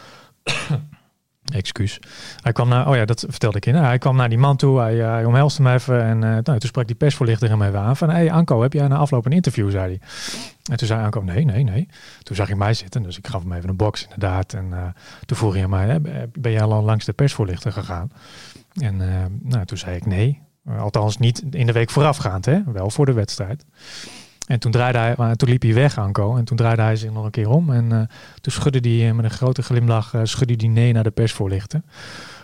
Excuus. 1.44 1.98
Hij 2.42 2.52
kwam 2.52 2.68
naar, 2.68 2.88
oh 2.88 2.96
ja, 2.96 3.04
dat 3.04 3.24
vertelde 3.28 3.56
ik 3.56 3.66
in. 3.66 3.74
Hij 3.74 3.98
kwam 3.98 4.16
naar 4.16 4.28
die 4.28 4.38
man 4.38 4.56
toe, 4.56 4.80
hij, 4.80 5.00
eh, 5.00 5.10
hij 5.10 5.24
omhelste 5.24 5.62
me 5.62 5.72
even. 5.72 6.02
En 6.02 6.24
eh, 6.24 6.30
nou, 6.30 6.42
toen 6.42 6.60
sprak 6.60 6.86
die 6.86 6.96
persvoorlichter 6.96 7.48
hem 7.48 7.62
even 7.62 7.78
aan. 7.78 7.96
Van, 7.96 8.10
hey, 8.10 8.32
Anko, 8.32 8.62
heb 8.62 8.72
jij 8.72 8.88
na 8.88 8.96
afloop 8.96 9.26
een 9.26 9.32
interview, 9.32 9.70
zei 9.70 9.84
hij. 9.84 10.08
En 10.70 10.76
toen 10.76 10.86
zei 10.86 11.04
Anko, 11.04 11.20
nee, 11.20 11.44
nee, 11.44 11.64
nee. 11.64 11.88
Toen 12.22 12.36
zag 12.36 12.46
hij 12.46 12.56
mij 12.56 12.74
zitten, 12.74 13.02
dus 13.02 13.18
ik 13.18 13.26
gaf 13.26 13.42
hem 13.42 13.52
even 13.52 13.68
een 13.68 13.76
box 13.76 14.02
inderdaad. 14.02 14.52
En 14.52 14.72
eh, 14.72 14.82
toen 15.26 15.36
vroeg 15.36 15.54
hij 15.54 15.68
mij, 15.68 16.00
ben 16.32 16.52
jij 16.52 16.62
al 16.62 16.82
langs 16.82 17.04
de 17.04 17.12
persvoorlichter 17.12 17.72
gegaan? 17.72 18.10
En 18.80 18.96
nou, 19.42 19.64
toen 19.64 19.78
zei 19.78 19.96
ik 19.96 20.06
nee. 20.06 20.40
Althans 20.78 21.16
niet 21.16 21.42
in 21.50 21.66
de 21.66 21.72
week 21.72 21.90
voorafgaand, 21.90 22.44
hè? 22.44 22.62
wel 22.72 22.90
voor 22.90 23.06
de 23.06 23.12
wedstrijd. 23.12 23.64
En 24.50 24.58
toen, 24.58 24.70
draaide 24.72 24.98
hij, 24.98 25.14
maar 25.16 25.34
toen 25.36 25.48
liep 25.48 25.62
hij 25.62 25.74
weg, 25.74 25.98
Anko. 25.98 26.36
En 26.36 26.44
toen 26.44 26.56
draaide 26.56 26.82
hij 26.82 26.96
zich 26.96 27.12
nog 27.12 27.24
een 27.24 27.30
keer 27.30 27.48
om. 27.48 27.70
En 27.72 27.92
eh, 27.92 27.98
toen 28.40 28.52
schudde 28.52 28.88
hij 28.88 29.08
eh, 29.08 29.14
met 29.14 29.24
een 29.24 29.30
grote 29.30 29.62
glimlach 29.62 30.14
eh, 30.14 30.20
schudde 30.24 30.54
hij 30.56 30.68
nee 30.68 30.92
naar 30.92 31.02
de 31.02 31.10
persvoorlichter. 31.10 31.82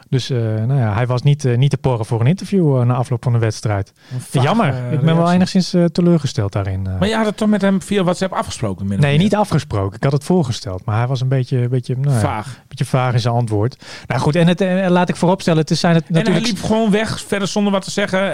Dus 0.08 0.30
eh, 0.30 0.38
nou 0.38 0.74
ja, 0.80 0.94
hij 0.94 1.06
was 1.06 1.22
niet, 1.22 1.56
niet 1.56 1.70
te 1.70 1.76
porren 1.76 2.06
voor 2.06 2.20
een 2.20 2.26
interview 2.26 2.82
na 2.84 2.94
afloop 2.94 3.22
van 3.22 3.32
de 3.32 3.38
wedstrijd. 3.38 3.92
Jammer, 4.30 4.92
ik 4.92 5.00
ben 5.00 5.16
wel 5.16 5.32
enigszins 5.32 5.74
teleurgesteld 5.92 6.52
daarin. 6.52 6.86
eh. 6.86 6.98
Maar 6.98 7.08
je 7.08 7.14
had 7.16 7.26
het 7.26 7.36
toch 7.36 7.48
met 7.48 7.60
hem 7.60 7.82
via 7.82 8.02
WhatsApp 8.02 8.32
afgesproken? 8.32 8.86
nee, 8.86 8.98
meer? 8.98 9.18
niet 9.18 9.34
afgesproken. 9.34 9.96
Ik 9.96 10.02
had 10.02 10.12
het 10.12 10.24
voorgesteld. 10.24 10.84
Maar 10.84 10.96
hij 10.98 11.06
was 11.06 11.20
een 11.20 11.28
beetje, 11.28 11.58
een 11.58 11.68
beetje, 11.68 11.96
nou 11.96 12.14
ja, 12.14 12.20
Vaag. 12.20 12.46
een 12.46 12.62
beetje 12.68 12.84
vaag 12.84 13.12
in 13.12 13.20
zijn 13.20 13.34
antwoord. 13.34 13.84
Nou 14.06 14.20
goed, 14.20 14.36
en 14.36 14.46
het, 14.46 14.60
laat 14.90 15.08
ik 15.08 15.16
vooropstellen, 15.16 15.60
het 15.60 15.70
is 15.70 15.80
zijn 15.80 15.94
het 15.94 16.04
En 16.08 16.14
hij 16.14 16.22
natuurlijk... 16.22 16.52
liep 16.54 16.64
gewoon 16.64 16.90
weg, 16.90 17.20
verder 17.20 17.48
zonder 17.48 17.72
wat 17.72 17.84
te 17.84 17.90
zeggen. 17.90 18.32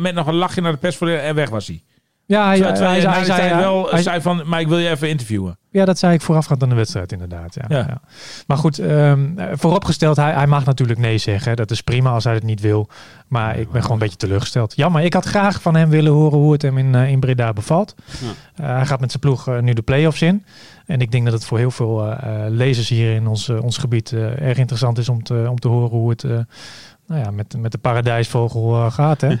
Met 0.00 0.14
nog 0.14 0.26
een 0.26 0.34
lachje 0.34 0.60
naar 0.60 0.72
de 0.72 0.78
persvoorlichter 0.78 1.26
en 1.28 1.34
weg 1.34 1.48
was 1.50 1.66
hij. 1.66 1.82
Ja, 2.26 2.46
hij, 2.46 2.56
Terwijl 2.60 2.76
hij, 2.78 3.00
hij, 3.00 3.00
hij, 3.00 3.12
hij, 3.16 3.24
zei, 3.24 3.54
wel, 3.60 3.90
hij- 3.90 4.02
zei 4.02 4.20
van, 4.20 4.42
maar 4.46 4.60
ik 4.60 4.68
wil 4.68 4.78
je 4.78 4.88
even 4.88 5.08
interviewen. 5.08 5.58
Ja, 5.70 5.84
dat 5.84 5.98
zei 5.98 6.14
ik 6.14 6.20
voorafgaand 6.20 6.62
aan 6.62 6.68
de 6.68 6.74
wedstrijd 6.74 7.12
inderdaad. 7.12 7.54
Ja, 7.54 7.64
Ja. 7.68 7.76
ja. 7.88 8.00
Maar 8.46 8.56
goed, 8.56 8.78
ehm, 8.78 9.38
eh, 9.38 9.46
vooropgesteld, 9.52 10.16
hij, 10.16 10.32
hij 10.32 10.46
mag 10.46 10.64
natuurlijk 10.64 10.98
nee 10.98 11.18
zeggen. 11.18 11.56
Dat 11.56 11.70
is 11.70 11.80
prima 11.80 12.10
als 12.10 12.24
hij 12.24 12.34
het 12.34 12.42
niet 12.42 12.60
wil. 12.60 12.88
Maar 13.28 13.58
ik 13.58 13.70
ben 13.70 13.80
gewoon 13.80 13.96
een 13.96 14.02
beetje 14.02 14.16
teleurgesteld. 14.16 14.76
Jammer, 14.76 15.02
ik 15.02 15.14
had 15.14 15.24
graag 15.24 15.62
van 15.62 15.74
hem 15.76 15.88
willen 15.88 16.12
horen 16.12 16.38
hoe 16.38 16.52
het 16.52 16.62
hem 16.62 16.78
in, 16.78 16.94
eh, 16.94 17.10
in 17.10 17.20
Breda 17.20 17.52
bevalt. 17.52 17.94
Eh, 18.56 18.66
hij 18.66 18.86
gaat 18.86 19.00
met 19.00 19.10
zijn 19.10 19.22
ploeg 19.22 19.48
eh, 19.48 19.58
nu 19.58 19.72
de 19.72 19.82
play-offs 19.82 20.22
in. 20.22 20.44
En 20.86 21.00
ik 21.00 21.10
denk 21.10 21.24
dat 21.24 21.32
het 21.32 21.44
voor 21.44 21.58
heel 21.58 21.70
veel 21.70 22.16
lezers 22.48 22.88
hier 22.88 23.14
in 23.14 23.26
ons, 23.26 23.48
ons 23.48 23.78
gebied 23.78 24.12
erg 24.12 24.58
interessant 24.58 24.98
is 24.98 25.08
om 25.08 25.22
te, 25.22 25.46
om 25.50 25.58
te 25.58 25.68
horen 25.68 25.98
hoe 25.98 26.10
het 26.10 26.22
nou 27.06 27.20
ja, 27.22 27.30
met, 27.30 27.54
met 27.58 27.72
de 27.72 27.78
paradijsvogel 27.78 28.90
gaat. 28.90 29.20
Hè? 29.20 29.28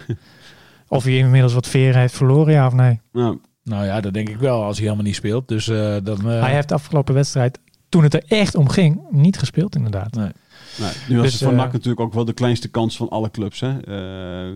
of 0.88 1.04
hij 1.04 1.16
inmiddels 1.16 1.54
wat 1.54 1.68
veren 1.68 2.00
heeft 2.00 2.16
verloren, 2.16 2.52
ja 2.52 2.66
of 2.66 2.72
nee. 2.72 3.00
Nou, 3.12 3.38
Nou 3.64 3.84
ja, 3.84 4.00
dat 4.00 4.14
denk 4.14 4.28
ik 4.28 4.36
wel, 4.36 4.62
als 4.64 4.76
hij 4.76 4.84
helemaal 4.84 5.06
niet 5.06 5.14
speelt. 5.14 5.48
Dus 5.48 5.68
eh, 5.68 5.96
dan... 6.02 6.30
eh, 6.30 6.40
Hij 6.40 6.54
heeft 6.54 6.68
de 6.68 6.74
afgelopen 6.74 7.14
wedstrijd, 7.14 7.58
toen 7.88 8.02
het 8.02 8.14
er 8.14 8.22
echt 8.28 8.54
om 8.54 8.68
ging, 8.68 9.00
niet 9.10 9.38
gespeeld 9.38 9.74
inderdaad. 9.76 10.14
Nee. 10.14 10.30
nou, 10.78 10.92
nu 11.08 11.14
was 11.16 11.24
Dus, 11.24 11.32
het 11.32 11.42
voor 11.42 11.50
eh, 11.52 11.56
NAC 11.58 11.72
natuurlijk 11.72 12.00
ook 12.00 12.12
wel 12.14 12.24
de 12.24 12.32
kleinste 12.32 12.68
kans 12.68 12.96
van 12.96 13.08
alle 13.08 13.30
clubs. 13.30 13.60
Hè? 13.60 13.80
Eh, 13.80 14.52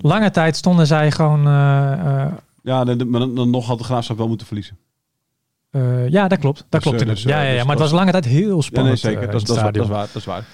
Lange 0.00 0.30
tijd 0.30 0.56
stonden 0.56 0.86
zij 0.86 1.10
gewoon. 1.10 1.46
eh, 1.46 1.92
eh, 2.22 2.32
ja, 2.62 2.84
de- 2.84 2.96
de- 2.96 3.04
maar 3.04 3.20
dan, 3.20 3.34
dan 3.34 3.50
nog 3.50 3.66
had 3.66 3.78
de 3.78 3.84
Graafschap 3.84 4.16
wel 4.16 4.28
moeten 4.28 4.46
verliezen. 4.46 4.76
eh, 5.70 6.08
ja, 6.08 6.28
dat 6.28 6.38
klopt. 6.38 6.58
Dat 6.58 6.66
Dus, 6.70 6.80
klopt 6.80 7.00
inderdaad. 7.00 7.24
dus, 7.24 7.32
ja, 7.32 7.40
ja, 7.42 7.48
ja, 7.48 7.54
dus 7.56 7.62
maar 7.62 7.72
het 7.76 7.82
was 7.84 7.92
lange 7.92 8.10
tijd 8.10 8.24
heel 8.24 8.54
Ja, 8.56 8.60
spannend. 8.62 9.02
nee, 9.02 9.12
zeker. 9.12 9.30
dat, 9.32 9.46
dat, 9.46 9.56
is 9.56 9.62
waar, 9.62 9.64
het 9.64 9.74
dat, 9.74 9.82
is 9.82 9.88
stadion. 9.88 9.98
waar, 9.98 10.06
dat 10.12 10.16
is 10.16 10.24
waar. 10.24 10.44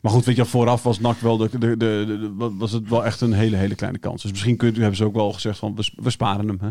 Maar 0.00 0.12
goed, 0.12 0.24
weet 0.24 0.36
je, 0.36 0.44
vooraf 0.44 0.82
was 0.82 1.00
NAC 1.00 1.16
wel, 1.20 1.36
de, 1.36 1.48
de, 1.52 1.58
de, 1.58 1.76
de- 1.76 2.50
was 2.58 2.72
het 2.72 2.88
wel 2.88 3.04
echt 3.04 3.20
een 3.20 3.32
hele, 3.32 3.56
hele 3.56 3.74
kleine 3.74 3.98
kans. 3.98 4.22
Dus 4.22 4.30
misschien 4.30 4.56
kunt, 4.56 4.76
hebben 4.76 4.96
ze 4.96 5.04
ook 5.04 5.14
wel 5.14 5.32
gezegd 5.32 5.58
van, 5.58 5.74
we, 5.76 5.82
sp- 5.82 5.98
we 6.02 6.10
sparen 6.10 6.46
hem. 6.48 6.58
Hè? 6.60 6.68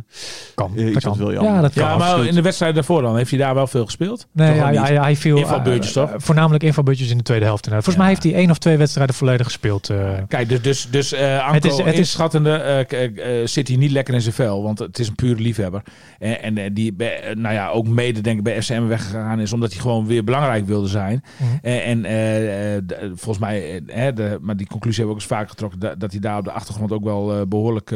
Kan. 0.55 0.71
Eh, 0.75 0.83
iets 0.85 0.93
dat 0.93 1.03
kan. 1.03 1.25
William. 1.25 1.43
Ja, 1.43 1.61
dat 1.61 1.73
kan. 1.73 1.83
Ja, 1.83 1.97
maar 1.97 2.07
absoluut. 2.07 2.29
in 2.29 2.35
de 2.35 2.41
wedstrijd 2.41 2.75
daarvoor 2.75 3.01
dan, 3.01 3.17
heeft 3.17 3.29
hij 3.29 3.39
daar 3.39 3.53
wel 3.53 3.67
veel 3.67 3.85
gespeeld? 3.85 4.27
Nee, 4.31 4.59
Toch 4.59 4.67
ook 4.69 4.75
hij, 4.75 5.15
viel... 5.15 5.37
Invalbeurtjes, 5.37 5.95
eh, 5.95 6.03
toch? 6.03 6.11
eh, 6.11 6.19
voornamelijk 6.19 6.63
invalbeurtjes 6.63 7.09
in 7.09 7.17
de 7.17 7.23
tweede 7.23 7.45
helft. 7.45 7.67
Volgens 7.67 7.93
Ja. 7.95 7.97
mij 8.01 8.07
heeft 8.09 8.23
hij 8.23 8.33
één 8.33 8.49
of 8.49 8.57
twee 8.57 8.77
wedstrijden 8.77 9.15
volledig 9.15 9.45
gespeeld. 9.45 9.89
Kijk, 10.27 10.49
dus, 10.49 10.61
dus, 10.61 10.87
dus 10.91 11.13
eh 11.13 11.39
Anko 11.39 11.53
Het 11.53 11.65
is- 11.65 11.77
het 11.77 11.97
is- 11.97 12.15
eh, 12.17 13.41
eh, 13.41 13.47
zit 13.47 13.67
hij 13.67 13.77
niet 13.77 13.91
lekker 13.91 14.13
in 14.13 14.21
zijn 14.21 14.33
vel. 14.33 14.63
Want 14.63 14.79
het 14.79 14.99
is 14.99 15.07
een 15.07 15.15
pure 15.15 15.41
liefhebber. 15.41 15.81
En, 16.19 16.57
en 16.57 16.73
die 16.73 16.95
nou 17.33 17.53
ja, 17.53 17.69
ook 17.69 17.87
mede 17.87 18.21
denk 18.21 18.37
ik 18.37 18.43
bij 18.43 18.61
FCM 18.61 18.85
weggegaan 18.87 19.39
is. 19.39 19.53
Omdat 19.53 19.71
hij 19.71 19.81
gewoon 19.81 20.05
weer 20.05 20.23
belangrijk 20.23 20.65
wilde 20.67 20.87
zijn. 20.87 21.23
Mhm. 21.37 21.49
Eh, 21.61 21.87
en 21.87 22.01
de- 22.01 23.11
volgens 23.19 23.45
mij, 23.45 23.75
eh, 23.75 23.95
hè, 23.95 24.13
de, 24.13 24.37
maar 24.41 24.57
die 24.57 24.67
conclusie 24.67 25.03
hebben 25.03 25.15
we 25.15 25.23
ook 25.23 25.29
eens 25.29 25.39
vaak 25.39 25.49
getrokken. 25.49 25.79
Dat, 25.79 25.99
dat 25.99 26.11
hij 26.11 26.19
daar 26.19 26.37
op 26.37 26.43
de 26.43 26.51
achtergrond 26.51 26.91
ook 26.91 27.03
wel 27.03 27.35
eh, 27.35 27.41
behoorlijk... 27.47 27.91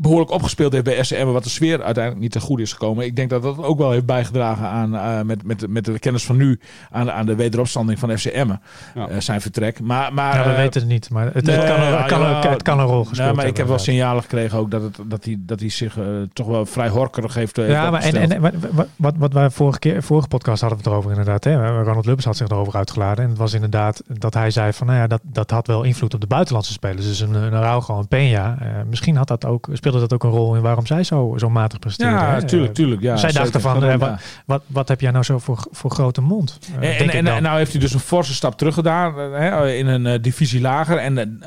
eh, 0.00 0.06
behoorlijk 0.06 0.30
opgespeeld 0.30 0.72
heeft 0.72 0.84
bij 0.84 1.02
SCM, 1.04 1.24
wat 1.26 1.42
de 1.44 1.48
sfeer 1.50 1.82
uiteindelijk 1.82 2.22
niet 2.22 2.32
te 2.32 2.40
goed 2.40 2.60
is 2.60 2.72
gekomen. 2.72 3.04
Ik 3.04 3.16
denk 3.16 3.30
dat 3.30 3.42
dat 3.42 3.58
ook 3.62 3.78
wel 3.78 3.90
heeft 3.90 4.06
bijgedragen 4.06 4.66
aan, 4.66 4.94
eh, 4.96 5.20
met, 5.20 5.44
met, 5.44 5.68
met 5.68 5.84
de 5.84 5.98
kennis 5.98 6.24
van 6.24 6.36
nu, 6.36 6.60
aan, 6.90 7.10
aan 7.10 7.26
de 7.26 7.34
wederopstanding 7.34 7.98
van 7.98 8.18
FCM, 8.18 8.48
Ja. 8.94 9.08
eh, 9.08 9.20
zijn 9.20 9.40
vertrek. 9.40 9.80
Maar, 9.80 10.14
maar, 10.14 10.36
ja, 10.36 10.44
we 10.44 10.50
eh, 10.50 10.56
weten 10.56 10.80
het 10.80 10.90
niet, 10.90 11.10
maar 11.10 11.24
het, 11.34 11.44
nee, 11.44 11.56
het, 11.56 11.66
kan, 12.08 12.40
kan, 12.40 12.50
het 12.52 12.62
kan 12.62 12.78
een 12.80 12.86
rol 12.86 13.04
gespeeld 13.04 13.26
Nee, 13.26 13.36
maar 13.36 13.46
ik 13.46 13.56
heb 13.56 13.66
wel 13.66 13.78
signalen 13.78 14.22
gekregen 14.22 14.58
ook 14.58 14.70
dat, 14.70 14.82
het, 14.82 14.98
dat, 15.06 15.24
hij, 15.24 15.36
dat 15.38 15.60
hij 15.60 15.68
zich 15.68 15.98
toch 16.32 16.46
wel 16.46 16.66
vrij 16.66 16.88
horkerig 16.88 17.34
heeft, 17.34 17.56
Ja, 17.56 17.62
heeft 17.62 17.90
maar 17.90 18.02
en, 18.02 18.30
en 18.32 18.40
wat, 18.40 18.86
wat, 18.96 19.14
wat, 19.18 19.32
wij 19.32 19.50
vorige, 19.50 19.78
keer, 19.78 20.02
vorige 20.02 20.28
podcast 20.28 20.60
hadden 20.60 20.78
we 20.78 20.84
het 20.84 20.92
erover 20.92 21.10
inderdaad. 21.10 21.44
Hè? 21.44 21.82
Ronald 21.82 22.06
Lubbers 22.06 22.26
had 22.26 22.36
zich 22.36 22.48
erover 22.48 22.74
uitgeladen. 22.76 23.24
En 23.24 23.30
het 23.30 23.38
was 23.38 23.52
inderdaad 23.54 24.02
dat 24.06 24.34
hij 24.34 24.50
zei 24.50 24.72
van, 24.72 24.86
nou 24.86 24.98
ja, 24.98 25.06
dat, 25.06 25.20
dat 25.22 25.50
had 25.50 25.66
wel 25.66 25.82
invloed 25.82 26.14
op 26.14 26.20
de 26.20 26.26
buitenlandse 26.26 26.72
spelers. 26.72 27.06
Dus 27.06 27.20
een, 27.20 27.34
een 27.34 27.54
Araujo, 27.54 27.98
een 27.98 28.06
Peña. 28.06 28.62
eh, 28.62 28.68
misschien 28.88 29.16
had 29.16 29.28
dat 29.28 29.44
ook, 29.44 29.68
speelde 29.72 29.89
dat 29.98 30.12
ook 30.12 30.24
een 30.24 30.30
rol 30.30 30.54
in 30.56 30.62
waarom 30.62 30.86
zij 30.86 31.04
zo, 31.04 31.34
zo 31.38 31.50
matig 31.50 31.78
presteerden. 31.78 32.18
ja, 32.18 32.32
hè? 32.34 32.44
tuurlijk, 32.44 32.74
tuurlijk. 32.74 33.00
Ja, 33.02 33.16
zij 33.16 33.32
dachten 33.32 33.60
van, 33.60 33.84
eh, 33.84 33.90
Ja. 33.90 33.98
wat, 33.98 34.10
wat, 34.46 34.62
wat 34.66 34.88
heb 34.88 35.00
jij 35.00 35.10
nou 35.10 35.24
zo 35.24 35.38
voor, 35.38 35.66
voor 35.70 35.90
grote 35.90 36.20
mond? 36.20 36.58
Eh, 36.68 36.74
En, 36.74 36.80
denk 36.80 36.98
en, 36.98 37.04
ik 37.04 37.12
en, 37.12 37.24
dan. 37.24 37.34
en 37.34 37.42
nou 37.42 37.58
heeft 37.58 37.72
hij 37.72 37.80
dus 37.80 37.92
een 37.92 38.00
forse 38.00 38.34
stap 38.34 38.58
terug 38.58 38.74
gedaan 38.74 39.18
eh, 39.18 39.38
hè, 39.38 39.72
in 39.72 39.86
een 39.86 40.06
eh, 40.06 40.22
divisie 40.22 40.60
lager. 40.60 40.96
En 40.96 41.40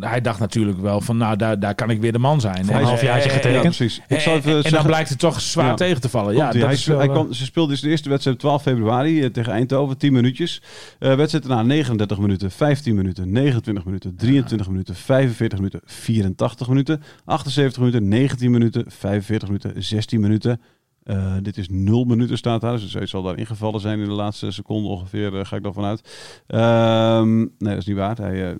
hij 0.00 0.20
dacht 0.20 0.38
natuurlijk 0.38 0.80
wel 0.80 1.00
van, 1.00 1.16
nou, 1.16 1.36
daar, 1.36 1.58
daar 1.58 1.74
kan 1.74 1.90
ik 1.90 2.00
weer 2.00 2.12
de 2.12 2.18
man 2.18 2.40
zijn. 2.40 2.64
Voor 2.64 2.74
een 2.76 2.84
halfjaartje 2.84 3.28
eh, 3.28 3.34
getekend. 3.36 3.62
Ja, 3.62 3.68
precies. 3.68 3.96
Ik 3.96 4.16
En, 4.16 4.20
zou 4.20 4.36
even 4.36 4.62
en 4.64 4.72
dan 4.72 4.86
blijkt 4.86 5.08
het 5.08 5.18
toch 5.18 5.40
zwaar 5.40 5.66
Ja. 5.66 5.74
tegen 5.74 6.00
te 6.00 6.08
vallen. 6.08 6.34
Ja, 6.34 6.50
dat 6.52 6.62
hij, 6.62 6.72
is 6.72 6.84
wel, 6.86 6.98
hij 6.98 7.08
kwam- 7.08 7.32
ze 7.32 7.44
speelde 7.44 7.70
dus 7.72 7.80
de 7.80 7.88
eerste 7.88 8.08
wedstrijd 8.08 8.36
op 8.36 8.42
12 8.42 8.62
februari 8.62 9.30
tegen 9.30 9.52
Eindhoven, 9.52 9.98
10 9.98 10.12
minuutjes. 10.12 10.62
Eh 10.98 11.14
wedstrijd 11.14 11.46
daarna 11.48 11.62
39 11.62 12.18
minuten, 12.18 12.50
15 12.50 12.94
minuten, 12.94 13.32
29 13.32 13.84
minuten, 13.84 14.16
23 14.16 14.68
minuten, 14.68 14.94
45 14.94 15.58
minuten, 15.58 15.80
84 15.84 16.68
minuten, 16.68 17.02
78 17.24 17.78
minuten, 17.78 17.80
19 17.92 18.50
minuten, 18.50 18.84
45 18.88 19.48
minuten, 19.48 19.82
16 19.82 20.20
minuten. 20.20 20.60
Eh, 21.02 21.34
dit 21.42 21.56
is 21.56 21.68
0 21.70 22.04
minuten 22.04 22.36
staat 22.38 22.60
daar, 22.60 22.78
dus 22.78 22.92
hij 22.94 23.06
zal 23.06 23.22
daar 23.22 23.38
ingevallen 23.38 23.80
zijn 23.80 23.98
in 23.98 24.04
de 24.04 24.10
laatste 24.10 24.50
seconde 24.50 24.88
ongeveer, 24.88 25.38
eh, 25.38 25.44
ga 25.44 25.56
ik 25.56 25.62
dan 25.62 25.72
vanuit. 25.74 26.00
Ehm, 26.46 27.36
nee, 27.38 27.48
dat 27.58 27.76
is 27.76 27.86
niet 27.86 27.96
waar. 27.96 28.16
Hij 28.16 28.50
eh, 28.50 28.56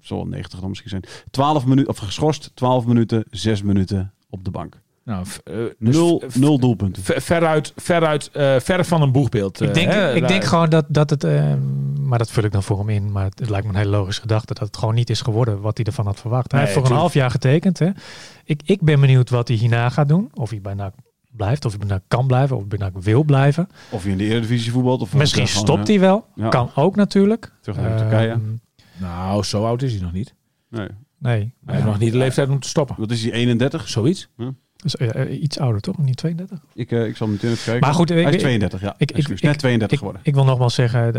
zal 0.00 0.16
wel 0.16 0.26
90 0.26 0.60
dan 0.60 0.68
misschien 0.68 0.90
zijn. 0.90 1.04
12 1.30 1.66
minuten, 1.66 1.90
of 1.90 1.98
geschorst, 1.98 2.50
12 2.54 2.86
minuten, 2.86 3.24
6 3.30 3.62
minuten 3.62 4.12
op 4.30 4.44
de 4.44 4.50
bank. 4.50 4.82
nou, 5.04 5.24
dus 5.78 5.94
Nul, 5.94 6.22
nul 6.34 6.58
doelpunten. 6.58 7.02
ver- 7.02 7.20
Veruit, 7.22 7.72
veruit, 7.76 8.30
eh 8.32 8.56
ver 8.60 8.84
van 8.84 9.02
een 9.02 9.12
boegbeeld. 9.12 9.60
Ik 9.60 9.74
denk, 9.74 9.90
hè, 9.92 10.14
ik 10.14 10.28
denk 10.28 10.44
gewoon 10.44 10.68
dat, 10.70 10.84
dat 10.88 11.10
het, 11.10 11.24
eh, 11.24 11.54
maar 12.00 12.18
dat 12.18 12.30
vul 12.30 12.44
ik 12.44 12.52
dan 12.52 12.62
voor 12.62 12.78
hem 12.78 12.88
in, 12.88 13.12
maar 13.12 13.24
het, 13.24 13.38
het 13.38 13.48
lijkt 13.50 13.66
me 13.66 13.72
een 13.72 13.78
hele 13.78 13.90
logische 13.96 14.20
gedachte, 14.20 14.54
dat 14.54 14.66
het 14.66 14.76
gewoon 14.76 14.94
niet 14.94 15.10
is 15.10 15.20
geworden 15.20 15.60
wat 15.60 15.76
hij 15.76 15.86
ervan 15.86 16.06
had 16.06 16.20
verwacht. 16.20 16.50
Hij 16.52 16.60
Nee, 16.60 16.70
heeft 16.70 16.80
voor 16.82 16.90
een 16.90 16.98
half 17.00 17.14
jaar 17.14 17.30
getekend. 17.30 17.78
Hè. 17.78 17.90
Ik, 18.44 18.60
ik 18.64 18.82
ben 18.82 19.00
benieuwd 19.00 19.30
wat 19.30 19.48
hij 19.48 19.56
hierna 19.56 19.88
gaat 19.88 20.08
doen. 20.08 20.30
Of 20.34 20.50
hij 20.50 20.60
bij 20.60 20.74
NAC 20.74 20.94
blijft, 21.30 21.64
of 21.64 21.70
hij 21.70 21.86
bij 21.86 21.88
NAC 21.88 22.02
kan 22.08 22.26
blijven, 22.26 22.56
of 22.56 22.66
bij 22.66 22.78
NAC 22.78 22.98
wil 22.98 23.24
blijven. 23.24 23.68
Of 23.90 24.02
hij 24.02 24.12
in 24.12 24.18
de 24.18 24.24
Eredivisie 24.24 24.72
voetbalt. 24.72 25.00
Of 25.00 25.14
Misschien 25.14 25.46
gewoon, 25.46 25.64
stopt 25.64 25.80
eh, 25.80 25.86
hij 25.86 26.00
wel. 26.00 26.26
Ja. 26.34 26.48
Kan 26.48 26.70
ook 26.74 26.96
natuurlijk. 26.96 27.52
Terug 27.60 27.78
naar 27.78 27.96
Turkije. 27.96 28.30
Ehm, 28.30 28.40
Nou, 29.00 29.42
zo 29.44 29.64
oud 29.66 29.82
is 29.82 29.92
hij 29.92 30.02
nog 30.02 30.12
niet. 30.12 30.34
Nee. 30.70 30.88
nee. 31.18 31.54
Hij 31.64 31.74
heeft 31.74 31.86
nog 31.86 31.98
niet 31.98 32.12
de 32.12 32.18
leeftijd 32.18 32.48
om 32.48 32.60
te 32.60 32.68
stoppen. 32.68 32.96
Wat 32.98 33.10
is 33.10 33.22
hij, 33.22 33.32
31? 33.32 33.88
Zoiets. 33.88 34.28
Dus, 34.84 34.96
eh, 34.96 35.22
eh, 35.22 35.42
iets 35.42 35.58
ouder 35.58 35.80
toch? 35.80 35.98
Niet 35.98 36.16
32? 36.16 36.58
Ik, 36.74 36.90
eh, 36.92 37.04
ik 37.06 37.16
zal 37.16 37.26
meteen 37.26 37.50
even 37.50 37.64
kijken. 37.64 37.82
Maar 37.86 37.94
goed, 37.94 38.10
ik- 38.10 38.16
hij 38.16 38.26
is 38.28 38.34
ik- 38.34 38.40
32, 38.40 38.80
ja. 38.80 38.94
ik- 38.98 39.12
ik- 39.12 39.28
Net 39.42 39.58
32 39.58 39.90
Ik, 39.90 39.98
geworden. 39.98 40.20
ik 40.24 40.34
wil 40.34 40.44
nogmaals 40.44 40.74
zeggen, 40.74 41.12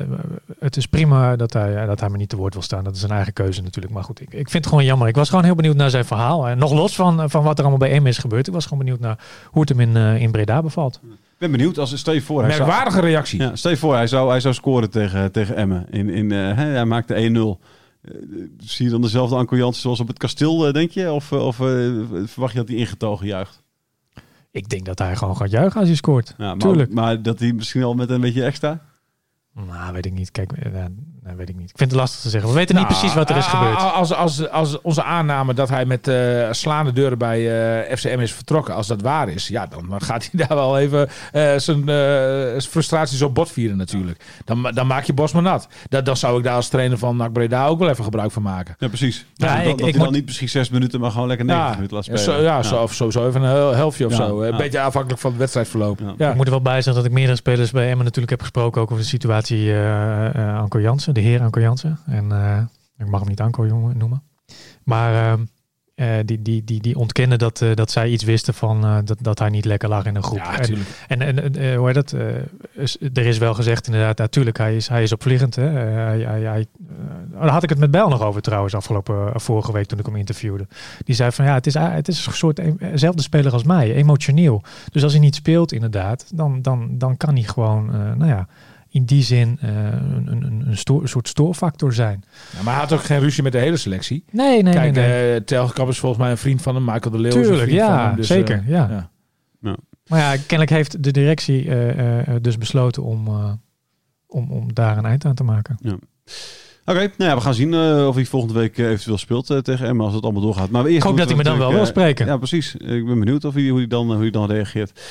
het 0.59 0.77
is 0.77 0.85
prima 0.85 1.35
dat 1.35 1.53
hij, 1.53 1.85
dat 1.85 1.99
hij 1.99 2.09
me 2.09 2.17
niet 2.17 2.29
te 2.29 2.35
woord 2.35 2.53
wil 2.53 2.61
staan. 2.63 2.83
Dat 2.83 2.95
is 2.95 3.01
een 3.03 3.09
eigen 3.11 3.33
keuze 3.33 3.61
natuurlijk. 3.61 3.93
Maar 3.93 4.03
goed, 4.03 4.21
ik, 4.21 4.27
ik 4.33 4.49
vind 4.49 4.53
het 4.53 4.67
gewoon 4.67 4.85
jammer. 4.85 5.07
Ik 5.07 5.15
was 5.15 5.29
gewoon 5.29 5.43
heel 5.43 5.55
benieuwd 5.55 5.75
naar 5.75 5.89
zijn 5.89 6.05
verhaal. 6.05 6.47
En 6.47 6.57
nog 6.57 6.73
los 6.73 6.95
van, 6.95 7.29
van 7.29 7.43
wat 7.43 7.53
er 7.57 7.61
allemaal 7.63 7.87
bij 7.87 7.95
hem 7.95 8.07
is 8.07 8.17
gebeurd. 8.17 8.47
Ik 8.47 8.53
was 8.53 8.63
gewoon 8.63 8.79
benieuwd 8.79 8.99
naar 8.99 9.17
hoe 9.45 9.61
het 9.61 9.69
hem 9.69 9.79
in, 9.79 9.95
in 10.19 10.31
Breda 10.31 10.61
bevalt. 10.61 10.99
Ik 11.03 11.11
ben 11.37 11.51
benieuwd. 11.51 11.77
Als, 11.77 11.97
stel 11.97 12.13
je 12.13 12.21
voor, 12.21 12.41
hij 12.41 12.51
zou, 12.51 12.63
Merkwaardige 12.67 13.01
reactie. 13.01 13.39
ja, 13.41 13.55
stel 13.55 13.71
je 13.71 13.77
voor, 13.77 13.93
hij 13.95 14.07
zou, 14.07 14.29
hij 14.29 14.39
zou 14.39 14.53
scoren 14.53 14.89
tegen, 14.89 15.31
tegen 15.31 15.55
Emmen. 15.55 15.85
In, 15.91 16.09
in, 16.09 16.31
hè, 16.31 16.53
hij 16.53 16.85
maakte 16.85 17.13
1-0. 17.15 17.59
Eh, 18.05 18.13
zie 18.57 18.85
je 18.85 18.91
dan 18.91 19.01
dezelfde 19.01 19.55
Jansen 19.55 19.81
zoals 19.81 19.99
op 19.99 20.07
het 20.07 20.17
kasteel, 20.17 20.67
eh, 20.67 20.73
denk 20.73 20.91
je? 20.91 21.11
Of, 21.11 21.31
eh, 21.31 21.45
of 21.45 21.55
verwacht 21.55 22.53
je 22.53 22.59
dat 22.59 22.67
hij 22.67 22.77
ingetogen 22.77 23.27
juicht? 23.27 23.63
Ik 24.51 24.69
denk 24.69 24.85
dat 24.85 24.99
hij 24.99 25.15
gewoon 25.15 25.37
gaat 25.37 25.51
juichen 25.51 25.79
als 25.79 25.87
hij 25.87 25.97
scoort. 25.97 26.35
Ja, 26.37 26.45
maar, 26.45 26.57
Tuurlijk. 26.57 26.93
Maar 26.93 27.21
dat 27.21 27.39
hij 27.39 27.53
misschien 27.53 27.83
al 27.83 27.93
met 27.93 28.09
een 28.09 28.21
beetje 28.21 28.43
extra? 28.43 28.81
Nou, 29.53 29.93
weet 29.93 30.05
ik 30.05 30.13
niet. 30.13 30.31
Kijk, 30.31 30.51
nee, 31.25 31.35
weet 31.35 31.49
ik 31.49 31.55
niet. 31.55 31.69
Ik 31.69 31.77
vind 31.77 31.91
het 31.91 31.99
lastig 31.99 32.21
te 32.21 32.29
zeggen. 32.29 32.49
We 32.49 32.55
weten 32.55 32.75
niet 32.75 32.83
Nou, 32.87 32.97
precies 32.97 33.15
wat 33.17 33.29
er 33.29 33.37
is 33.37 33.45
a- 33.45 33.49
gebeurd. 33.49 33.77
a- 33.77 33.89
Als, 33.89 34.13
als, 34.13 34.49
als 34.49 34.81
onze 34.81 35.03
aanname 35.03 35.53
dat 35.53 35.69
hij 35.69 35.85
met 35.85 36.07
eh, 36.07 36.47
slaande 36.51 36.91
deuren 36.93 37.17
bij 37.17 37.39
eh, 37.87 37.95
FCM 37.97 38.19
is 38.19 38.33
vertrokken, 38.33 38.73
als 38.75 38.87
dat 38.87 39.01
waar 39.01 39.29
is, 39.29 39.47
ja, 39.47 39.65
dan 39.65 40.01
gaat 40.01 40.29
hij 40.31 40.39
daar 40.47 40.57
wel 40.57 40.79
even 40.79 41.09
eh, 41.31 41.55
zijn 41.57 41.89
eh, 41.89 42.61
frustraties 42.61 43.21
op 43.21 43.35
bot 43.35 43.51
vieren 43.51 43.77
natuurlijk. 43.77 44.23
Dan, 44.45 44.71
dan 44.73 44.87
maak 44.87 45.03
je 45.03 45.13
Bosman 45.13 45.43
nat. 45.43 45.67
Dat, 45.89 46.05
dan 46.05 46.17
zou 46.17 46.37
ik 46.37 46.43
daar 46.43 46.55
als 46.55 46.67
trainer 46.67 46.97
van 46.97 47.15
NAC 47.17 47.31
Breda 47.33 47.67
ook 47.67 47.79
wel 47.79 47.89
even 47.89 48.03
gebruik 48.03 48.31
van 48.31 48.41
maken. 48.41 48.75
Ja, 48.79 48.87
precies. 48.87 49.25
Ja, 49.33 49.47
Ja, 49.47 49.55
dat, 49.55 49.61
ik- 49.61 49.69
dat 49.69 49.77
ik 49.79 49.83
hij 49.83 49.91
dan 49.93 50.03
moet- 50.03 50.11
niet 50.11 50.25
misschien 50.25 50.49
6 50.49 50.69
minuten, 50.69 50.99
maar 50.99 51.11
gewoon 51.11 51.27
lekker 51.27 51.45
90 51.45 51.75
minuten 51.75 51.95
laat 51.95 52.05
ja, 52.05 52.17
spelen. 52.17 52.39
zo, 52.39 52.43
ja, 52.45 52.63
Zo, 52.63 52.75
of 52.81 52.93
sowieso 52.93 53.27
even 53.27 53.41
een 53.41 53.49
hel- 53.49 53.73
helftje 53.75 54.05
of 54.05 54.11
Ja, 54.11 54.17
zo. 54.17 54.41
Een 54.41 54.51
ja. 54.51 54.57
beetje 54.57 54.79
afhankelijk 54.81 55.21
van 55.21 55.29
het 55.29 55.39
wedstrijdverloop. 55.39 55.99
Ja. 55.99 56.13
Ja. 56.17 56.29
Ik 56.29 56.35
moet 56.35 56.45
er 56.45 56.51
wel 56.51 56.61
bij 56.61 56.75
zeggen 56.81 56.95
dat 56.95 57.05
ik 57.05 57.11
meerdere 57.11 57.35
spelers 57.37 57.71
bij 57.71 57.83
Emmen 57.89 58.03
natuurlijk 58.05 58.29
heb 58.29 58.41
gesproken. 58.41 58.81
Ook 58.81 58.91
over 58.91 59.03
de 59.03 59.09
situatie 59.09 59.71
eh 59.71 60.25
eh, 60.35 60.59
Anko 60.59 60.79
Jansen, 60.79 61.13
de 61.15 61.21
heer 61.21 61.41
Anko 61.41 61.59
Jansen. 61.59 61.99
En 62.05 62.31
eh, 62.31 62.61
ik 62.97 63.07
mag 63.07 63.19
hem 63.19 63.29
niet 63.29 63.41
Anko 63.41 63.65
jongen 63.67 63.97
noemen. 63.97 64.23
Maar 64.83 65.31
ehm, 65.31 65.43
eh, 65.95 66.25
die, 66.25 66.41
die, 66.41 66.63
die, 66.63 66.81
die 66.81 66.97
ontkennen 66.97 67.39
dat, 67.39 67.61
eh, 67.61 67.73
dat 67.73 67.91
zij 67.91 68.09
iets 68.09 68.23
wisten 68.23 68.53
van 68.53 68.81
dat, 69.05 69.17
dat 69.21 69.39
hij 69.39 69.49
niet 69.49 69.65
lekker 69.65 69.89
lag 69.89 70.05
in 70.05 70.15
een 70.15 70.23
groep. 70.23 70.37
Ja, 70.37 70.59
En-. 71.07 71.21
En, 71.21 71.55
en 71.55 71.75
hoe 71.75 71.85
heet 71.85 71.95
dat? 71.95 72.15
is- 72.73 72.97
er 73.13 73.25
is 73.25 73.37
wel 73.37 73.53
gezegd 73.53 73.85
inderdaad, 73.85 74.17
natuurlijk, 74.17 74.57
hij 74.57 74.75
is, 74.75 74.87
hij 74.87 75.03
is 75.03 75.11
opvliegend. 75.11 75.55
Hè? 75.55 75.67
Hij, 75.69 76.19
hij, 76.19 76.41
hij, 76.41 76.65
daar 77.31 77.49
had 77.49 77.63
ik 77.63 77.69
het 77.69 77.77
met 77.79 77.91
Bijl 77.91 78.09
nog 78.09 78.21
over 78.21 78.41
trouwens, 78.41 78.75
afgelopen 78.75 79.41
vorige 79.41 79.71
week 79.71 79.85
toen 79.85 79.99
ik 79.99 80.05
hem 80.05 80.15
interviewde. 80.15 80.67
Die 81.03 81.15
zei 81.15 81.31
van 81.31 81.45
ja, 81.45 81.53
het 81.53 81.67
is, 81.67 81.73
het 81.73 82.07
is 82.07 82.25
een 82.25 82.33
soort 82.33 82.61
dezelfde 82.79 83.21
speler 83.21 83.53
als 83.53 83.63
mij, 83.63 83.93
emotioneel. 83.93 84.63
Dus 84.91 85.03
als 85.03 85.11
hij 85.11 85.21
niet 85.21 85.35
speelt 85.35 85.71
inderdaad, 85.71 86.31
dan, 86.33 86.61
dan, 86.61 86.97
dan 86.97 87.17
kan 87.17 87.33
hij 87.33 87.43
gewoon, 87.43 87.85
nou 88.17 88.27
ja, 88.27 88.47
in 88.95 89.05
die 89.05 89.23
zin 89.23 89.57
eh, 89.61 89.69
een, 89.75 90.27
een, 90.27 90.43
een, 90.43 90.63
een, 90.67 90.77
stoor- 90.77 91.01
een 91.01 91.07
soort 91.07 91.27
stoorfactor 91.27 91.93
zijn. 91.93 92.23
Ja, 92.57 92.61
maar 92.63 92.73
hij 92.73 92.81
had 92.83 92.93
ook 92.93 93.03
geen 93.03 93.19
ruzie 93.19 93.43
met 93.43 93.51
de 93.51 93.57
hele 93.57 93.77
selectie. 93.77 94.23
Nee, 94.31 94.63
nee, 94.63 94.73
Kijk, 94.73 94.93
nee. 94.93 95.07
nee. 95.29 95.43
Telgekamp 95.43 95.89
is 95.89 95.99
volgens 95.99 96.21
mij 96.21 96.31
een 96.31 96.37
vriend 96.37 96.61
van 96.61 96.75
hem. 96.75 96.83
Michael 96.85 97.11
de 97.11 97.19
Leeuw 97.19 97.39
is 97.41 97.47
een 97.47 97.55
vriend 97.57 97.79
van 97.79 97.89
ja, 97.89 98.07
hem. 98.07 98.15
Dus, 98.15 98.27
zeker. 98.27 98.57
eh, 98.57 98.69
ja. 98.69 99.09
ja. 99.61 99.75
Maar 100.07 100.19
ja, 100.19 100.31
kennelijk 100.37 100.69
heeft 100.69 101.03
de 101.03 101.11
directie 101.11 101.69
eh, 101.69 101.89
eh, 101.89 102.27
eh, 102.27 102.41
dus 102.41 102.57
besloten 102.57 103.03
om, 103.03 103.27
eh, 103.27 103.51
om, 104.27 104.51
om 104.51 104.73
daar 104.73 104.97
een 104.97 105.05
eind 105.05 105.25
aan 105.25 105.35
te 105.35 105.43
maken. 105.43 105.77
Oké, 106.87 106.99
nou 106.99 107.29
ja, 107.29 107.35
we 107.35 107.41
gaan 107.41 107.53
zien 107.53 107.73
eh, 107.73 108.07
of 108.07 108.15
hij 108.15 108.25
volgende 108.25 108.53
week 108.53 108.77
eh, 108.77 108.89
eventueel 108.89 109.17
speelt 109.17 109.49
eh, 109.49 109.57
tegen 109.57 109.87
Emma 109.87 110.03
als 110.03 110.13
het 110.13 110.23
allemaal 110.23 110.41
doorgaat. 110.41 110.69
Maar 110.69 110.85
eerst 110.85 110.97
Ik 110.97 111.03
hoop 111.03 111.17
dat 111.17 111.27
hij 111.27 111.37
me 111.37 111.43
dan 111.43 111.53
we 111.53 111.59
wel 111.59 111.73
wil 111.73 111.85
spreken. 111.85 112.25
Ja, 112.25 112.37
precies. 112.37 112.75
Ik 112.75 113.05
ben 113.05 113.19
benieuwd 113.19 113.45
of 113.45 113.53
hij, 113.53 113.67
hoe, 113.67 113.77
hij 113.77 113.87
dan, 113.87 114.11
hoe 114.11 114.21
hij 114.21 114.29
dan 114.29 114.51
reageert. 114.51 115.01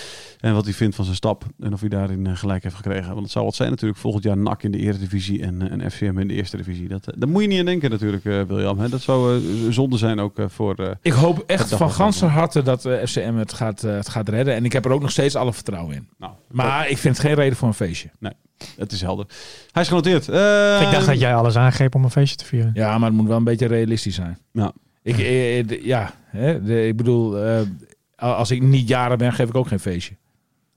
En 0.40 0.54
wat 0.54 0.64
hij 0.64 0.72
vindt 0.72 0.96
van 0.96 1.04
zijn 1.04 1.16
stap. 1.16 1.44
En 1.60 1.72
of 1.72 1.80
hij 1.80 1.88
daarin 1.88 2.36
gelijk 2.36 2.62
heeft 2.62 2.74
gekregen. 2.74 3.08
Want 3.08 3.20
het 3.22 3.30
zou 3.30 3.44
wat 3.44 3.54
zijn 3.54 3.70
natuurlijk 3.70 4.00
volgend 4.00 4.24
jaar 4.24 4.36
NAC 4.36 4.62
in 4.62 4.70
de 4.70 4.78
Eredivisie 4.78 5.42
en, 5.42 5.70
en 5.70 5.90
FCM 5.90 6.18
in 6.18 6.28
de 6.28 6.34
Eerste 6.34 6.56
Divisie. 6.56 6.88
Dat, 6.88 7.12
daar 7.16 7.28
moet 7.28 7.42
je 7.42 7.48
niet 7.48 7.58
aan 7.58 7.64
denken 7.64 7.90
natuurlijk, 7.90 8.24
William. 8.24 8.78
Hè? 8.78 8.88
Dat 8.88 9.02
zou 9.02 9.40
zonde 9.70 9.98
zijn 9.98 10.20
ook 10.20 10.36
voor... 10.46 10.96
Ik 11.02 11.12
hoop 11.12 11.44
echt 11.46 11.74
van 11.74 11.90
ganser 11.90 12.28
harte 12.28 12.62
dat 12.62 12.80
FCM 13.04 13.34
het 13.34 13.52
gaat, 13.52 13.80
het 13.80 14.08
gaat 14.08 14.28
redden. 14.28 14.54
En 14.54 14.64
ik 14.64 14.72
heb 14.72 14.84
er 14.84 14.92
ook 14.92 15.02
nog 15.02 15.10
steeds 15.10 15.36
alle 15.36 15.52
vertrouwen 15.52 15.94
in. 15.94 16.08
nou, 16.18 16.32
Maar 16.50 16.88
ik 16.88 16.98
vind 16.98 17.16
het 17.16 17.26
geen 17.26 17.34
reden 17.34 17.56
voor 17.56 17.68
een 17.68 17.74
feestje. 17.74 18.10
Het 18.76 18.92
is 18.92 19.00
helder. 19.00 19.26
Hij 19.72 19.82
is 19.82 19.88
genoteerd. 19.88 20.28
Eh, 20.28 20.80
ik 20.82 20.90
dacht 20.90 21.06
dat 21.06 21.20
jij 21.20 21.34
alles 21.34 21.56
aangreep 21.56 21.94
om 21.94 22.04
een 22.04 22.10
feestje 22.10 22.36
te 22.36 22.44
vieren. 22.44 22.70
Ja, 22.74 22.98
maar 22.98 23.08
het 23.08 23.18
moet 23.18 23.28
wel 23.28 23.36
een 23.36 23.44
beetje 23.44 23.66
realistisch 23.66 24.14
zijn. 24.14 24.38
Ja. 24.52 24.72
Ik, 25.02 25.18
eh, 25.18 25.58
eh, 25.58 25.84
ja, 25.84 26.10
hè, 26.26 26.62
de- 26.62 26.86
ik 26.86 26.96
bedoel, 26.96 27.38
eh, 27.38 27.60
als 28.16 28.50
ik 28.50 28.62
niet 28.62 28.88
jaren 28.88 29.18
ben, 29.18 29.32
geef 29.32 29.48
ik 29.48 29.54
ook 29.54 29.68
geen 29.68 29.80
feestje. 29.80 30.14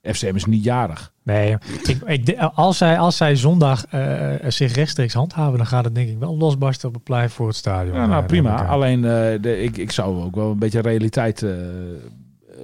FCM 0.02 0.36
is 0.36 0.46
niet 0.46 0.64
jarig. 0.64 1.14
Nee, 1.24 1.58
ik, 1.88 2.02
ik, 2.06 2.38
als, 2.40 2.78
zij, 2.78 2.98
als 3.00 3.18
zij 3.18 3.36
zondag 3.36 3.86
eh, 3.86 4.30
zich 4.48 4.74
rechtstreeks 4.74 5.14
handhaven, 5.14 5.58
dan 5.58 5.68
gaat 5.68 5.84
het 5.86 5.96
denk 5.96 6.10
ik 6.10 6.18
wel 6.20 6.38
losbarsten 6.38 6.88
op 6.88 6.94
het 6.94 7.04
plein 7.04 7.30
voor 7.30 7.48
het 7.48 7.56
stadion. 7.56 7.96
Ja, 7.96 8.06
nou 8.06 8.26
prima. 8.26 8.66
Alleen 8.66 9.06
eh, 9.06 9.42
de, 9.42 9.62
ik, 9.64 9.78
ik 9.78 9.92
zou 9.92 10.24
ook 10.24 10.36
wel 10.36 10.52
een 10.52 10.60
beetje 10.60 10.80
realiteit, 10.82 11.46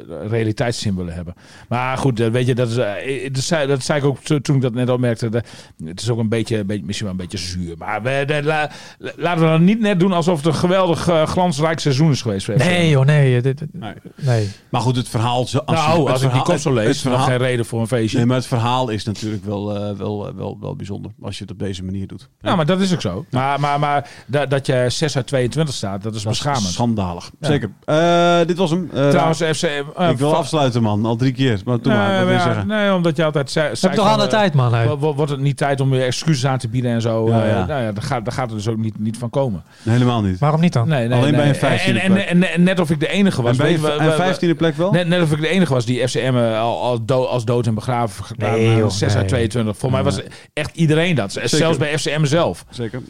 eh 0.10 0.30
realiteitszin 0.30 0.96
willen 0.96 1.14
hebben. 1.14 1.34
Maar 1.70 1.98
goed, 1.98 2.20
eh, 2.20 2.28
weet 2.28 2.48
je, 2.48 2.56
dat, 2.56 2.70
is, 2.70 2.78
eh, 2.78 3.34
dat, 3.34 3.44
zei, 3.44 3.68
dat 3.68 3.84
zei 3.84 4.00
ik 4.00 4.06
ook 4.06 4.20
toen 4.42 4.56
ik 4.56 4.62
dat 4.62 4.74
net 4.74 4.90
opmerkte. 4.90 5.30
De, 5.30 5.44
het 5.86 6.02
is 6.02 6.10
ook 6.10 6.20
een 6.20 6.30
beetje, 6.30 6.58
een 6.58 6.66
beetje, 6.66 6.86
misschien 6.86 7.08
wel 7.08 7.16
een 7.16 7.22
beetje 7.30 7.38
zuur. 7.48 7.76
Maar 7.78 8.02
we, 8.02 8.24
de, 8.28 8.44
la- 8.44 8.70
laten 9.16 9.42
we 9.44 9.50
dan 9.50 9.64
niet 9.64 9.80
net 9.80 10.00
doen 10.00 10.12
alsof 10.14 10.38
het 10.38 10.46
een 10.46 10.56
geweldig 10.56 11.10
glansrijk 11.26 11.80
seizoen 11.80 12.12
is 12.12 12.22
geweest. 12.22 12.48
Nee 12.48 12.90
joh, 12.90 13.06
nee. 13.06 13.42
Dit, 13.42 13.58
dit- 13.58 13.74
Nee. 13.74 13.94
nee. 14.22 14.50
Maar 14.70 14.82
goed, 14.82 14.96
het 14.96 15.10
verhaal... 15.10 15.48
zo- 15.48 15.58
Als 15.58 15.80
je- 15.80 15.88
nou, 15.88 16.00
het 16.00 16.10
als 16.12 16.22
ik 16.22 16.32
die 16.32 16.42
kop 16.42 16.58
zo 16.58 16.74
lees, 16.74 16.88
het 16.88 16.98
verhaal- 16.98 17.26
geen 17.26 17.38
reden 17.38 17.66
voor 17.66 17.80
een 17.82 17.88
feestje. 17.88 18.18
Nee, 18.18 18.26
maar 18.26 18.36
het 18.38 18.46
verhaal 18.46 18.90
is 18.90 19.04
natuurlijk 19.04 19.46
wel, 19.46 19.96
wel, 19.98 20.36
wel, 20.36 20.58
wel 20.62 20.76
bijzonder. 20.76 21.12
Als 21.22 21.38
je 21.38 21.44
het 21.44 21.52
op 21.54 21.60
deze 21.60 21.84
manier 21.84 22.08
doet. 22.08 22.30
Ja, 22.42 22.56
maar 22.56 22.66
dat 22.66 22.82
is 22.82 22.94
ook 22.94 23.02
zo. 23.02 23.26
Maar, 23.30 23.60
maar, 23.60 23.80
maar 23.80 24.10
dat, 24.28 24.50
dat 24.50 24.66
je 24.66 24.86
6 24.90 25.16
uit 25.16 25.28
22 25.28 25.76
staat, 25.76 26.04
dat 26.04 26.16
is 26.16 26.22
Dat 26.22 26.32
beschamend. 26.32 26.64
Schandalig. 26.64 27.32
Ja. 27.40 27.48
Zeker. 27.48 27.70
Eh, 27.86 28.48
dit 28.48 28.58
was 28.58 28.70
hem. 28.70 28.90
Trouwens, 28.90 29.42
FCM... 29.42 29.83
eh, 29.98 30.10
ik 30.10 30.18
wil 30.18 30.36
afsluiten, 30.36 30.82
man. 30.82 31.06
Al 31.06 31.16
drie 31.16 31.32
keer. 31.32 31.62
Maar 31.66 31.82
doe 31.82 31.94
maar. 31.94 32.26
Wat 32.26 32.34
ja, 32.34 32.44
zeggen? 32.44 32.68
nee, 32.68 32.94
omdat 32.94 33.16
je 33.16 33.24
altijd 33.24 33.52
zei... 33.52 33.68
Heb 33.68 33.76
toch 33.76 33.94
van, 33.94 34.14
alle 34.14 34.24
eh, 34.24 34.30
tijd 34.30 34.54
man? 34.54 34.98
Wordt 34.98 35.32
het 35.32 35.40
niet 35.40 35.58
tijd 35.58 35.80
om 35.80 35.90
weer 35.90 36.06
excuses 36.06 36.46
aan 36.46 36.58
te 36.58 36.68
bieden 36.68 36.92
en 36.92 37.02
zo? 37.02 37.30
Ja, 37.30 37.44
Eh, 37.44 37.50
ja. 37.50 37.66
nou 37.66 37.82
ja, 37.84 37.92
daar 37.92 38.04
gaat, 38.04 38.26
daar 38.26 38.34
gaat 38.34 38.50
het 38.50 38.58
dus 38.58 38.68
ook 38.68 38.78
niet, 38.78 39.00
niet 39.00 39.18
van 39.18 39.30
komen. 39.30 39.64
Nee, 39.84 39.94
helemaal 39.96 40.22
niet. 40.22 40.40
Waarom 40.40 40.62
niet 40.62 40.74
dan? 40.74 40.88
Nee, 40.88 41.08
nee, 41.08 41.18
Alleen 41.18 41.32
nee. 41.32 41.42
bij 41.42 41.50
een 41.50 41.56
vijftiende 41.56 42.00
en, 42.00 42.18
en, 42.18 42.28
en, 42.28 42.54
en 42.54 42.64
net 42.64 42.80
of 42.80 42.90
ik 42.90 43.00
de 43.00 43.08
enige 43.08 43.42
was. 43.42 43.58
En 43.58 43.82
bij 43.82 44.12
vijftiende 44.12 44.56
plek 44.56 44.76
wel? 44.76 44.92
Net, 44.92 45.08
net 45.08 45.22
of 45.22 45.32
ik 45.32 45.42
de 45.42 45.48
enige 45.48 45.74
was 45.74 45.86
die 45.86 46.08
FCM 46.08 46.36
al, 46.36 46.82
al 46.82 47.06
dood, 47.06 47.28
als 47.28 47.46
dood 47.46 47.68
en 47.68 47.76
begraven 47.76 48.26
gedaan. 48.26 48.52
Nee, 48.52 48.68
Nee, 48.68 48.78
joh, 48.78 48.90
6 48.90 49.02
uit 49.02 49.20
nee. 49.20 49.28
22. 49.28 49.78
Voor 49.78 49.92
mij 49.92 50.04
was 50.04 50.22
echt 50.54 50.76
iedereen 50.76 51.16
dat. 51.16 51.40
Zelfs 51.44 51.78
bij 51.78 51.98
FCM 51.98 52.26
zelf. 52.26 52.66
Zeker. 52.70 53.02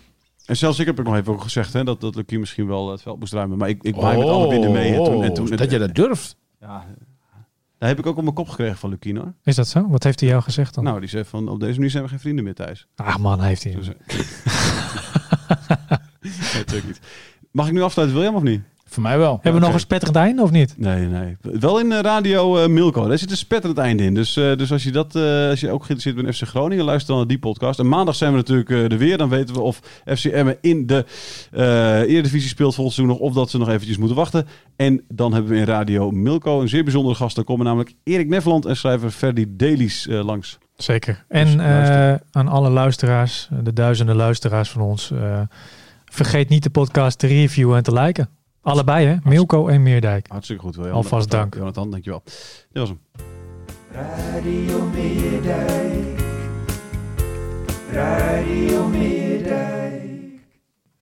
En 0.46 0.58
zelfs 0.58 0.80
ik 0.80 0.86
heb 0.86 1.00
ook 1.00 1.06
nog 1.06 1.16
even 1.16 1.34
ook 1.34 1.42
gezegd 1.42 1.74
hè, 1.74 1.84
dat, 1.84 2.02
dat 2.02 2.16
Lucie 2.16 2.40
misschien 2.40 2.68
wel 2.68 2.92
het 2.92 3.02
veld 3.02 3.20
moest 3.20 3.34
ruimen. 3.34 3.58
Maar 3.58 3.70
ik, 3.70 3.84
ik 3.84 3.96
maai 3.96 4.18
met 4.18 4.28
alle 4.28 4.50
winden 4.50 4.72
mee. 4.72 4.94
En 4.94 5.04
toen, 5.04 5.24
en 5.24 5.34
toen, 5.34 5.52
Oh, 5.52 5.58
dat 5.58 5.72
je 5.72 5.80
dat 5.80 5.96
durft. 5.96 6.36
Ja, 6.64 6.86
daar 7.78 7.90
heb 7.90 8.00
ik 8.00 8.06
ook 8.06 8.18
op 8.18 8.24
mijn 8.24 8.36
kop 8.36 8.50
gekregen 8.50 8.78
van 8.78 8.90
Lukien 8.90 9.18
hoor. 9.18 9.34
Is 9.44 9.56
dat 9.56 9.68
zo? 9.68 9.88
Wat 9.88 10.04
heeft 10.04 10.20
hij 10.20 10.30
jou 10.30 10.42
gezegd 10.42 10.74
dan? 10.74 10.84
Nou, 10.84 11.00
die 11.00 11.10
zei 11.10 11.24
van 11.26 11.48
op 11.48 11.60
deze 11.60 11.74
manier 11.74 11.90
zijn 11.90 12.04
we 12.04 12.10
geen 12.10 12.20
vrienden 12.20 12.44
meer 12.44 12.54
thuis. 12.54 12.88
Ach 12.96 13.20
man, 13.20 13.42
heeft 13.42 13.64
hij. 13.64 13.74
Dus, 13.74 13.88
nee, 13.88 13.96
natuurlijk 16.54 16.86
niet. 16.86 17.00
Mag 17.52 17.68
ik 17.68 17.74
nu 17.74 17.82
afsluiten, 17.82 18.18
William, 18.18 18.36
of 18.36 18.44
niet? 18.44 18.64
Voor 18.94 19.04
mij 19.04 19.18
wel. 19.18 19.40
Hebben 19.42 19.62
we 19.62 19.68
nog 19.68 19.76
een 19.76 19.82
spetterend 19.82 20.18
einde 20.18 20.42
of 20.42 20.52
niet? 20.52 20.74
Nee, 20.78 21.06
nee. 21.06 21.38
Wel 21.42 21.80
in 21.80 21.92
eh, 21.92 22.00
Radio 22.00 22.58
eh, 22.58 22.68
Milko. 22.68 23.08
Daar 23.08 23.18
zit 23.18 23.32
een 23.32 23.38
spetterend 23.38 23.80
einde 23.80 24.04
in. 24.04 24.14
Dus, 24.14 24.38
eh, 24.38 24.56
dus 24.56 24.72
als, 24.72 24.84
je 24.84 24.92
dat, 24.92 25.16
eh, 25.16 25.50
als 25.50 25.60
je 25.60 25.72
ook 25.72 25.84
geïnteresseerd 25.84 26.16
bent 26.16 26.28
in 26.28 26.34
FC 26.34 26.50
Groningen, 26.50 26.86
luister 26.86 27.08
dan 27.08 27.18
naar 27.18 27.28
die 27.28 27.40
podcast. 27.40 27.80
En 27.80 27.88
maandag 27.88 28.16
zijn 28.16 28.32
we 28.32 28.38
natuurlijk 28.38 28.70
eh, 28.70 28.92
er 28.92 28.98
weer. 28.98 29.18
Dan 29.18 29.30
weten 29.30 29.56
we 29.56 29.62
of 29.62 29.80
FC 30.06 30.26
Emmen 30.26 30.58
in 30.62 30.88
de 30.88 31.06
eh 31.52 32.02
Eredivisie 32.02 32.50
speelt 32.50 32.76
volgend 32.76 32.96
seizoen 32.96 33.18
nog. 33.18 33.28
Of 33.28 33.34
dat 33.34 33.50
ze 33.50 33.58
nog 33.58 33.70
eventjes 33.70 33.98
moeten 33.98 34.18
wachten. 34.18 34.48
En 34.76 35.04
dan 35.08 35.34
hebben 35.34 35.52
we 35.52 35.58
in 35.58 35.66
Radio 35.66 36.12
Milko 36.12 36.62
een 36.62 36.70
zeer 36.70 36.84
bijzondere 36.84 37.16
gast. 37.16 37.36
Dan 37.36 37.44
komen 37.46 37.66
namelijk 37.66 37.94
Erik 38.04 38.28
Neveland 38.28 38.66
en 38.66 38.78
schrijver 38.78 39.12
Ferdy 39.12 39.46
Dailies 39.50 40.08
eh, 40.08 40.24
langs. 40.24 40.58
Zeker. 40.76 41.26
Dus 41.30 41.54
En 41.54 41.60
eh, 41.60 42.20
aan 42.32 42.48
alle 42.48 42.70
luisteraars, 42.70 43.50
de 43.64 43.74
duizenden 43.74 44.16
luisteraars 44.16 44.70
van 44.70 44.82
ons, 44.82 45.12
eh, 45.12 45.42
vergeet 46.06 46.50
niet 46.50 46.64
de 46.64 46.70
podcast 46.70 47.20
te 47.20 47.28
reviewen 47.28 47.78
en 47.78 47.84
te 47.84 47.94
liken. 47.94 48.30
Allebei 48.64 49.06
hè, 49.06 49.16
Milko 49.24 49.68
en 49.68 49.84
Meerdijk. 49.84 50.28
Hartstikke 50.28 50.62
goed, 50.62 50.76
William. 50.76 50.96
Alvast 50.96 51.32
dank. 51.32 51.56
Jonathan, 51.56 51.92
dankjewel. 51.92 52.22
Dit 52.72 52.80
was 52.80 52.90
hem. 52.90 53.00
Radio 53.92 54.86
Meerdijk. 54.86 56.22
Radio 57.92 58.88
Meerdijk. 58.88 60.13